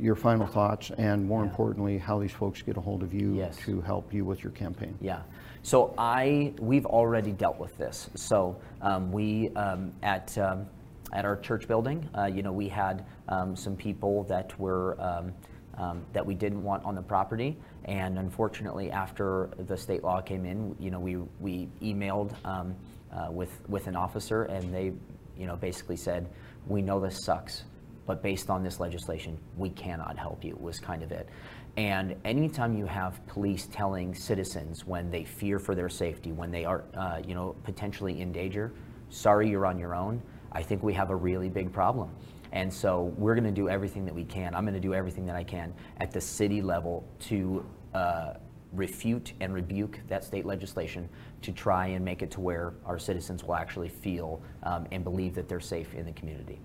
your 0.00 0.14
final 0.14 0.46
thoughts 0.46 0.90
and 0.96 1.26
more 1.26 1.42
importantly, 1.42 1.98
how 1.98 2.18
these 2.18 2.32
folks 2.32 2.62
get 2.62 2.76
a 2.76 2.80
hold 2.80 3.02
of 3.02 3.12
you 3.12 3.34
Yes. 3.34 3.56
to 3.58 3.80
help 3.80 4.12
you 4.12 4.24
with 4.24 4.42
your 4.42 4.52
campaign. 4.52 4.96
Yeah. 5.00 5.22
So 5.62 5.94
I, 5.96 6.52
we've 6.58 6.86
already 6.86 7.32
dealt 7.32 7.58
with 7.58 7.76
this. 7.78 8.10
So 8.14 8.56
um, 8.82 9.12
we 9.12 9.50
um, 9.56 9.92
at 10.02 10.36
um, 10.38 10.66
at 11.12 11.24
our 11.24 11.36
church 11.36 11.68
building, 11.68 12.08
uh, 12.16 12.24
you 12.24 12.42
know, 12.42 12.52
we 12.52 12.68
had 12.68 13.04
um, 13.28 13.54
some 13.54 13.76
people 13.76 14.24
that 14.24 14.58
were 14.58 15.00
um, 15.00 15.32
um, 15.76 16.04
that 16.12 16.24
we 16.24 16.34
didn't 16.34 16.62
want 16.62 16.84
on 16.84 16.94
the 16.94 17.02
property, 17.02 17.56
and 17.84 18.18
unfortunately, 18.18 18.90
after 18.90 19.50
the 19.58 19.76
state 19.76 20.02
law 20.02 20.20
came 20.20 20.44
in, 20.44 20.74
you 20.78 20.90
know, 20.90 21.00
we 21.00 21.16
we 21.40 21.68
emailed 21.82 22.34
um, 22.44 22.74
uh, 23.12 23.30
with 23.30 23.60
with 23.68 23.86
an 23.86 23.96
officer, 23.96 24.44
and 24.44 24.74
they, 24.74 24.92
you 25.38 25.46
know, 25.46 25.56
basically 25.56 25.96
said, 25.96 26.28
we 26.66 26.82
know 26.82 27.00
this 27.00 27.24
sucks 27.24 27.64
but 28.06 28.22
based 28.22 28.50
on 28.50 28.62
this 28.62 28.80
legislation, 28.80 29.38
we 29.56 29.70
cannot 29.70 30.18
help 30.18 30.44
you, 30.44 30.56
was 30.60 30.78
kind 30.78 31.02
of 31.02 31.12
it. 31.12 31.28
And 31.76 32.14
anytime 32.24 32.76
you 32.76 32.86
have 32.86 33.24
police 33.26 33.66
telling 33.72 34.14
citizens 34.14 34.86
when 34.86 35.10
they 35.10 35.24
fear 35.24 35.58
for 35.58 35.74
their 35.74 35.88
safety, 35.88 36.30
when 36.30 36.50
they 36.50 36.64
are, 36.64 36.84
uh, 36.94 37.20
you 37.26 37.34
know, 37.34 37.56
potentially 37.64 38.20
in 38.20 38.30
danger, 38.30 38.72
sorry, 39.10 39.50
you're 39.50 39.66
on 39.66 39.78
your 39.78 39.94
own, 39.94 40.22
I 40.52 40.62
think 40.62 40.82
we 40.82 40.92
have 40.94 41.10
a 41.10 41.16
really 41.16 41.48
big 41.48 41.72
problem. 41.72 42.10
And 42.52 42.72
so 42.72 43.12
we're 43.16 43.34
going 43.34 43.44
to 43.44 43.50
do 43.50 43.68
everything 43.68 44.04
that 44.04 44.14
we 44.14 44.24
can. 44.24 44.54
I'm 44.54 44.64
going 44.64 44.74
to 44.74 44.80
do 44.80 44.94
everything 44.94 45.26
that 45.26 45.34
I 45.34 45.42
can 45.42 45.74
at 45.98 46.12
the 46.12 46.20
city 46.20 46.62
level 46.62 47.04
to 47.20 47.66
uh, 47.92 48.34
refute 48.72 49.32
and 49.40 49.52
rebuke 49.52 49.98
that 50.08 50.22
state 50.22 50.44
legislation 50.44 51.08
to 51.42 51.50
try 51.50 51.88
and 51.88 52.04
make 52.04 52.22
it 52.22 52.30
to 52.32 52.40
where 52.40 52.74
our 52.86 52.98
citizens 52.98 53.42
will 53.42 53.56
actually 53.56 53.88
feel 53.88 54.40
um, 54.62 54.86
and 54.92 55.02
believe 55.02 55.34
that 55.34 55.48
they're 55.48 55.58
safe 55.58 55.94
in 55.94 56.06
the 56.06 56.12
community. 56.12 56.60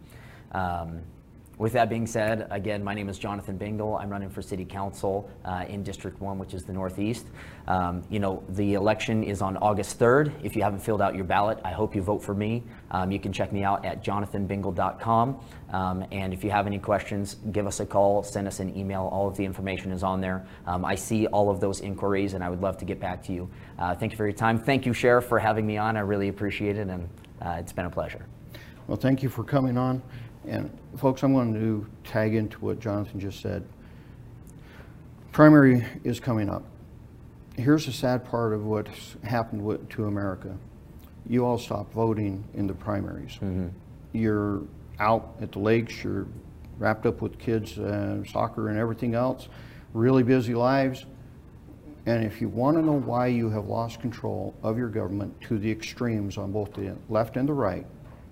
Um, 0.52 1.02
with 1.60 1.74
that 1.74 1.90
being 1.90 2.08
said, 2.08 2.48
again, 2.52 2.82
my 2.82 2.94
name 2.94 3.10
is 3.10 3.20
Jonathan 3.20 3.58
Bingle. 3.58 3.98
I'm 3.98 4.10
running 4.10 4.30
for 4.30 4.42
City 4.42 4.64
Council 4.64 5.30
uh, 5.44 5.66
in 5.68 5.84
District 5.84 6.20
1, 6.22 6.40
which 6.40 6.54
is 6.54 6.64
the 6.64 6.72
Northeast. 6.72 7.28
Um, 7.68 8.02
you 8.10 8.20
know, 8.20 8.42
the 8.48 8.76
election 8.76 9.24
is 9.24 9.42
on 9.42 9.58
August 9.58 10.00
3rd. 10.00 10.32
If 10.42 10.56
you 10.56 10.64
haven't 10.64 10.80
filled 10.80 11.02
out 11.02 11.16
your 11.16 11.26
ballot, 11.26 11.60
I 11.66 11.72
hope 11.72 11.96
you 11.96 12.02
vote 12.02 12.24
for 12.24 12.34
me. 12.34 12.64
Um, 12.92 13.12
you 13.12 13.20
can 13.20 13.34
check 13.34 13.52
me 13.52 13.66
out 13.66 13.84
at 13.84 14.02
jonathanbingle.com. 14.06 15.40
Um, 15.72 16.06
and 16.14 16.34
if 16.34 16.46
you 16.46 16.50
have 16.50 16.66
any 16.66 16.80
questions, 16.80 17.36
give 17.52 17.68
us 17.68 17.82
a 17.82 17.86
call, 17.86 18.24
send 18.24 18.48
us 18.48 18.62
an 18.62 18.76
email. 18.78 19.10
All 19.12 19.28
of 19.28 19.36
the 19.36 19.44
information 19.44 19.92
is 19.92 20.02
on 20.02 20.22
there. 20.22 20.48
Um, 20.66 20.86
I 20.86 20.96
see 20.96 21.28
all 21.28 21.50
of 21.50 21.60
those 21.60 21.82
inquiries, 21.82 22.36
and 22.36 22.44
I 22.44 22.50
would 22.50 22.62
love 22.62 22.78
to 22.78 22.86
get 22.86 23.02
back 23.02 23.22
to 23.24 23.34
you. 23.34 23.50
Uh, 23.78 23.94
thank 23.94 24.14
you 24.14 24.18
for 24.18 24.26
your 24.26 24.34
time. 24.34 24.58
Thank 24.60 24.86
you, 24.86 24.94
Sheriff, 24.94 25.26
for 25.26 25.40
having 25.40 25.68
me 25.68 25.76
on. 25.76 25.98
I 25.98 26.02
really 26.02 26.30
appreciate 26.30 26.78
it, 26.78 26.88
and 26.88 27.10
uh, 27.42 27.58
it's 27.60 27.74
been 27.74 27.86
a 27.86 27.90
pleasure. 27.90 28.26
Well, 28.88 28.98
thank 28.98 29.22
you 29.22 29.30
for 29.30 29.44
coming 29.44 29.78
on. 29.78 30.02
And 30.50 30.76
folks, 30.98 31.22
I'm 31.22 31.34
going 31.34 31.54
to 31.54 31.86
tag 32.04 32.34
into 32.34 32.58
what 32.60 32.80
Jonathan 32.80 33.20
just 33.20 33.40
said. 33.40 33.64
Primary 35.32 35.86
is 36.04 36.20
coming 36.20 36.50
up. 36.50 36.64
here's 37.56 37.86
the 37.86 37.92
sad 37.92 38.26
part 38.26 38.54
of 38.54 38.66
what's 38.66 39.16
happened 39.24 39.64
with, 39.64 39.88
to 39.90 40.06
America. 40.06 40.58
You 41.28 41.46
all 41.46 41.60
stopped 41.60 41.94
voting 41.94 42.44
in 42.56 42.66
the 42.66 42.74
primaries. 42.74 43.34
Mm-hmm. 43.34 43.68
You're 44.14 44.64
out 45.00 45.36
at 45.40 45.52
the 45.52 45.60
lakes, 45.60 46.04
you're 46.04 46.26
wrapped 46.80 47.06
up 47.06 47.22
with 47.22 47.38
kids, 47.38 47.78
uh, 47.78 48.24
soccer 48.26 48.70
and 48.70 48.80
everything 48.80 49.14
else, 49.14 49.50
really 49.94 50.24
busy 50.24 50.56
lives. 50.56 51.06
And 52.08 52.26
if 52.26 52.42
you 52.42 52.50
want 52.50 52.76
to 52.78 52.82
know 52.82 53.00
why 53.00 53.28
you 53.28 53.52
have 53.52 53.66
lost 53.66 54.02
control 54.02 54.56
of 54.64 54.80
your 54.80 54.90
government 54.90 55.40
to 55.42 55.60
the 55.60 55.70
extremes 55.70 56.38
on 56.38 56.52
both 56.52 56.74
the 56.74 56.96
left 57.08 57.38
and 57.38 57.48
the 57.48 57.54
right, 57.54 57.86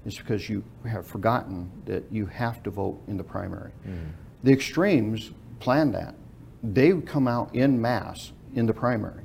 it's 0.07 0.17
because 0.17 0.47
you 0.47 0.63
have 0.89 1.05
forgotten 1.05 1.69
that 1.85 2.01
you 2.09 2.25
have 2.27 2.63
to 2.63 2.69
vote 2.71 3.01
in 3.09 3.17
the 3.17 3.23
primary. 3.23 3.71
Mm. 3.85 4.11
The 4.43 4.53
extremes 4.53 5.31
plan 5.59 5.91
that. 5.91 6.15
They 6.63 6.93
come 7.01 7.27
out 7.27 7.53
in 7.53 7.79
mass 7.79 8.31
in 8.55 8.65
the 8.65 8.73
primary. 8.73 9.23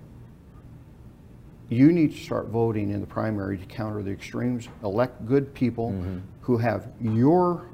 You 1.69 1.93
need 1.93 2.13
to 2.13 2.19
start 2.19 2.49
voting 2.49 2.91
in 2.91 3.01
the 3.01 3.07
primary 3.07 3.59
to 3.59 3.65
counter 3.67 4.03
the 4.03 4.11
extremes, 4.11 4.69
elect 4.83 5.25
good 5.25 5.55
people 5.55 5.93
mm-hmm. 5.93 6.19
who 6.41 6.59
have 6.59 6.89
your 7.01 7.69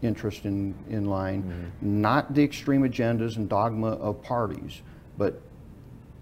interest 0.00 0.46
in, 0.46 0.74
in 0.88 1.04
line, 1.04 1.42
mm-hmm. 1.42 2.00
not 2.00 2.34
the 2.34 2.42
extreme 2.42 2.88
agendas 2.88 3.36
and 3.36 3.50
dogma 3.50 3.90
of 3.90 4.22
parties, 4.22 4.80
but 5.18 5.42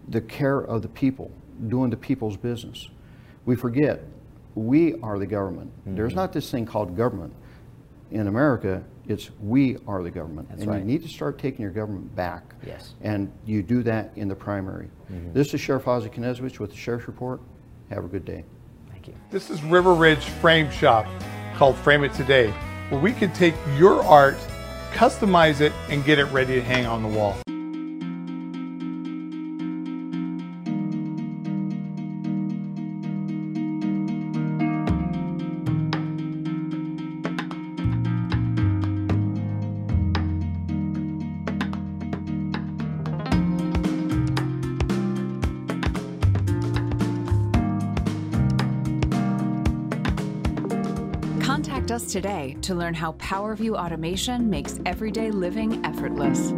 the 0.09 0.21
care 0.21 0.63
of 0.63 0.83
the 0.83 0.89
people, 0.89 1.31
doing 1.69 1.91
the 1.91 1.97
people's 1.97 2.37
business. 2.37 2.89
We 3.47 3.55
forget 3.55 4.03
we 4.55 4.95
are 5.03 5.19
the 5.19 5.27
government. 5.27 5.73
There's 5.85 6.11
mm-hmm. 6.11 6.17
not 6.17 6.33
this 6.33 6.51
thing 6.51 6.67
called 6.67 6.97
government. 6.97 7.35
In 8.11 8.29
America, 8.29 8.85
it's 9.09 9.31
we 9.41 9.77
are 9.87 10.03
the 10.03 10.11
government. 10.11 10.49
That's 10.49 10.63
and 10.63 10.71
right. 10.71 10.79
you 10.79 10.85
need 10.85 11.03
to 11.03 11.09
start 11.09 11.39
taking 11.39 11.63
your 11.63 11.73
government 11.73 12.15
back. 12.15 12.55
Yes. 12.65 12.95
And 13.03 13.33
you 13.45 13.63
do 13.63 13.83
that 13.83 14.13
in 14.17 14.29
the 14.29 14.35
primary. 14.35 14.89
Mm-hmm. 15.11 15.33
This 15.33 15.53
is 15.53 15.61
Sheriff 15.61 15.89
Ozzie 15.89 16.09
Knezovich 16.09 16.59
with 16.59 16.71
the 16.71 16.77
Sheriff's 16.77 17.09
Report. 17.09 17.41
Have 17.91 18.05
a 18.05 18.09
good 18.09 18.25
day. 18.25 18.45
Thank 18.91 19.09
you. 19.09 19.15
This 19.31 19.51
is 19.51 19.63
River 19.65 19.95
Ridge 19.95 20.25
Frame 20.25 20.71
Shop 20.71 21.07
called 21.57 21.77
Frame 21.77 22.05
It 22.05 22.15
Today, 22.15 22.51
where 22.89 23.01
we 23.01 23.13
can 23.13 23.33
take 23.33 23.55
your 23.77 24.03
art, 24.05 24.37
customize 24.93 25.61
it, 25.61 25.73
and 25.89 26.05
get 26.05 26.19
it 26.19 26.25
ready 26.27 26.55
to 26.55 26.63
hang 26.63 26.87
on 26.87 27.03
the 27.03 27.09
wall. 27.09 27.37
Us 51.95 52.13
today 52.13 52.57
to 52.61 52.75
learn 52.75 52.93
how 52.93 53.13
PowerView 53.13 53.79
automation 53.79 54.51
makes 54.51 54.81
everyday 54.85 55.31
living 55.31 55.83
effortless. 55.87 56.53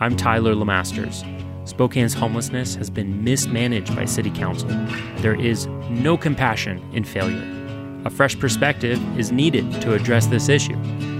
I'm 0.00 0.16
Tyler 0.16 0.54
Lemasters. 0.54 1.22
Spokane's 1.68 2.14
homelessness 2.14 2.74
has 2.76 2.88
been 2.88 3.22
mismanaged 3.22 3.94
by 3.94 4.06
City 4.06 4.30
Council. 4.30 4.70
There 5.18 5.38
is 5.38 5.66
no 5.90 6.16
compassion 6.16 6.82
in 6.94 7.04
failure. 7.04 7.44
A 8.06 8.10
fresh 8.10 8.38
perspective 8.38 8.98
is 9.18 9.30
needed 9.30 9.70
to 9.82 9.92
address 9.92 10.26
this 10.26 10.48
issue. 10.48 10.76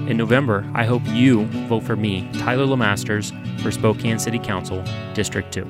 In 0.09 0.17
November, 0.17 0.69
I 0.73 0.87
hope 0.87 1.03
you 1.07 1.45
vote 1.69 1.83
for 1.83 1.97
me, 1.97 2.27
Tyler 2.39 2.65
Lemasters, 2.65 3.31
for 3.61 3.71
Spokane 3.71 4.19
City 4.19 4.39
Council, 4.39 4.83
District 5.13 5.53
2. 5.53 5.67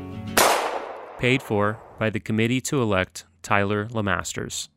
Paid 1.19 1.43
for 1.43 1.81
by 1.99 2.09
the 2.09 2.21
committee 2.21 2.61
to 2.61 2.81
elect 2.81 3.25
Tyler 3.43 3.87
Lemasters. 3.87 4.69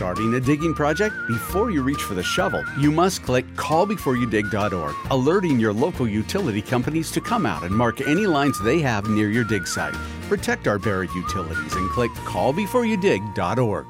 Starting 0.00 0.32
a 0.32 0.40
digging 0.40 0.72
project? 0.72 1.14
Before 1.28 1.70
you 1.70 1.82
reach 1.82 2.00
for 2.00 2.14
the 2.14 2.22
shovel, 2.22 2.64
you 2.78 2.90
must 2.90 3.22
click 3.22 3.46
callbeforeyoudig.org, 3.48 4.94
alerting 5.10 5.60
your 5.60 5.74
local 5.74 6.08
utility 6.08 6.62
companies 6.62 7.10
to 7.10 7.20
come 7.20 7.44
out 7.44 7.64
and 7.64 7.70
mark 7.70 8.00
any 8.00 8.26
lines 8.26 8.58
they 8.64 8.78
have 8.78 9.10
near 9.10 9.28
your 9.28 9.44
dig 9.44 9.66
site. 9.66 9.92
Protect 10.30 10.66
our 10.66 10.78
buried 10.78 11.10
utilities 11.10 11.74
and 11.74 11.90
click 11.90 12.10
callbeforeyoudig.org. 12.12 13.86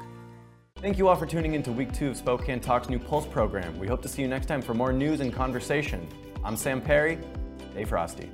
Thank 0.81 0.97
you 0.97 1.07
all 1.07 1.15
for 1.15 1.25
tuning 1.25 1.53
in 1.53 1.63
to 1.63 1.71
week 1.71 1.93
two 1.93 2.09
of 2.09 2.17
Spokane 2.17 2.59
Talks 2.59 2.89
new 2.89 2.99
Pulse 2.99 3.25
program. 3.25 3.79
We 3.79 3.87
hope 3.87 4.01
to 4.01 4.09
see 4.09 4.21
you 4.21 4.27
next 4.27 4.47
time 4.47 4.61
for 4.61 4.73
more 4.73 4.91
news 4.91 5.21
and 5.21 5.33
conversation. 5.33 6.05
I'm 6.43 6.57
Sam 6.57 6.81
Perry. 6.81 7.19
Stay 7.71 7.85
frosty. 7.85 8.29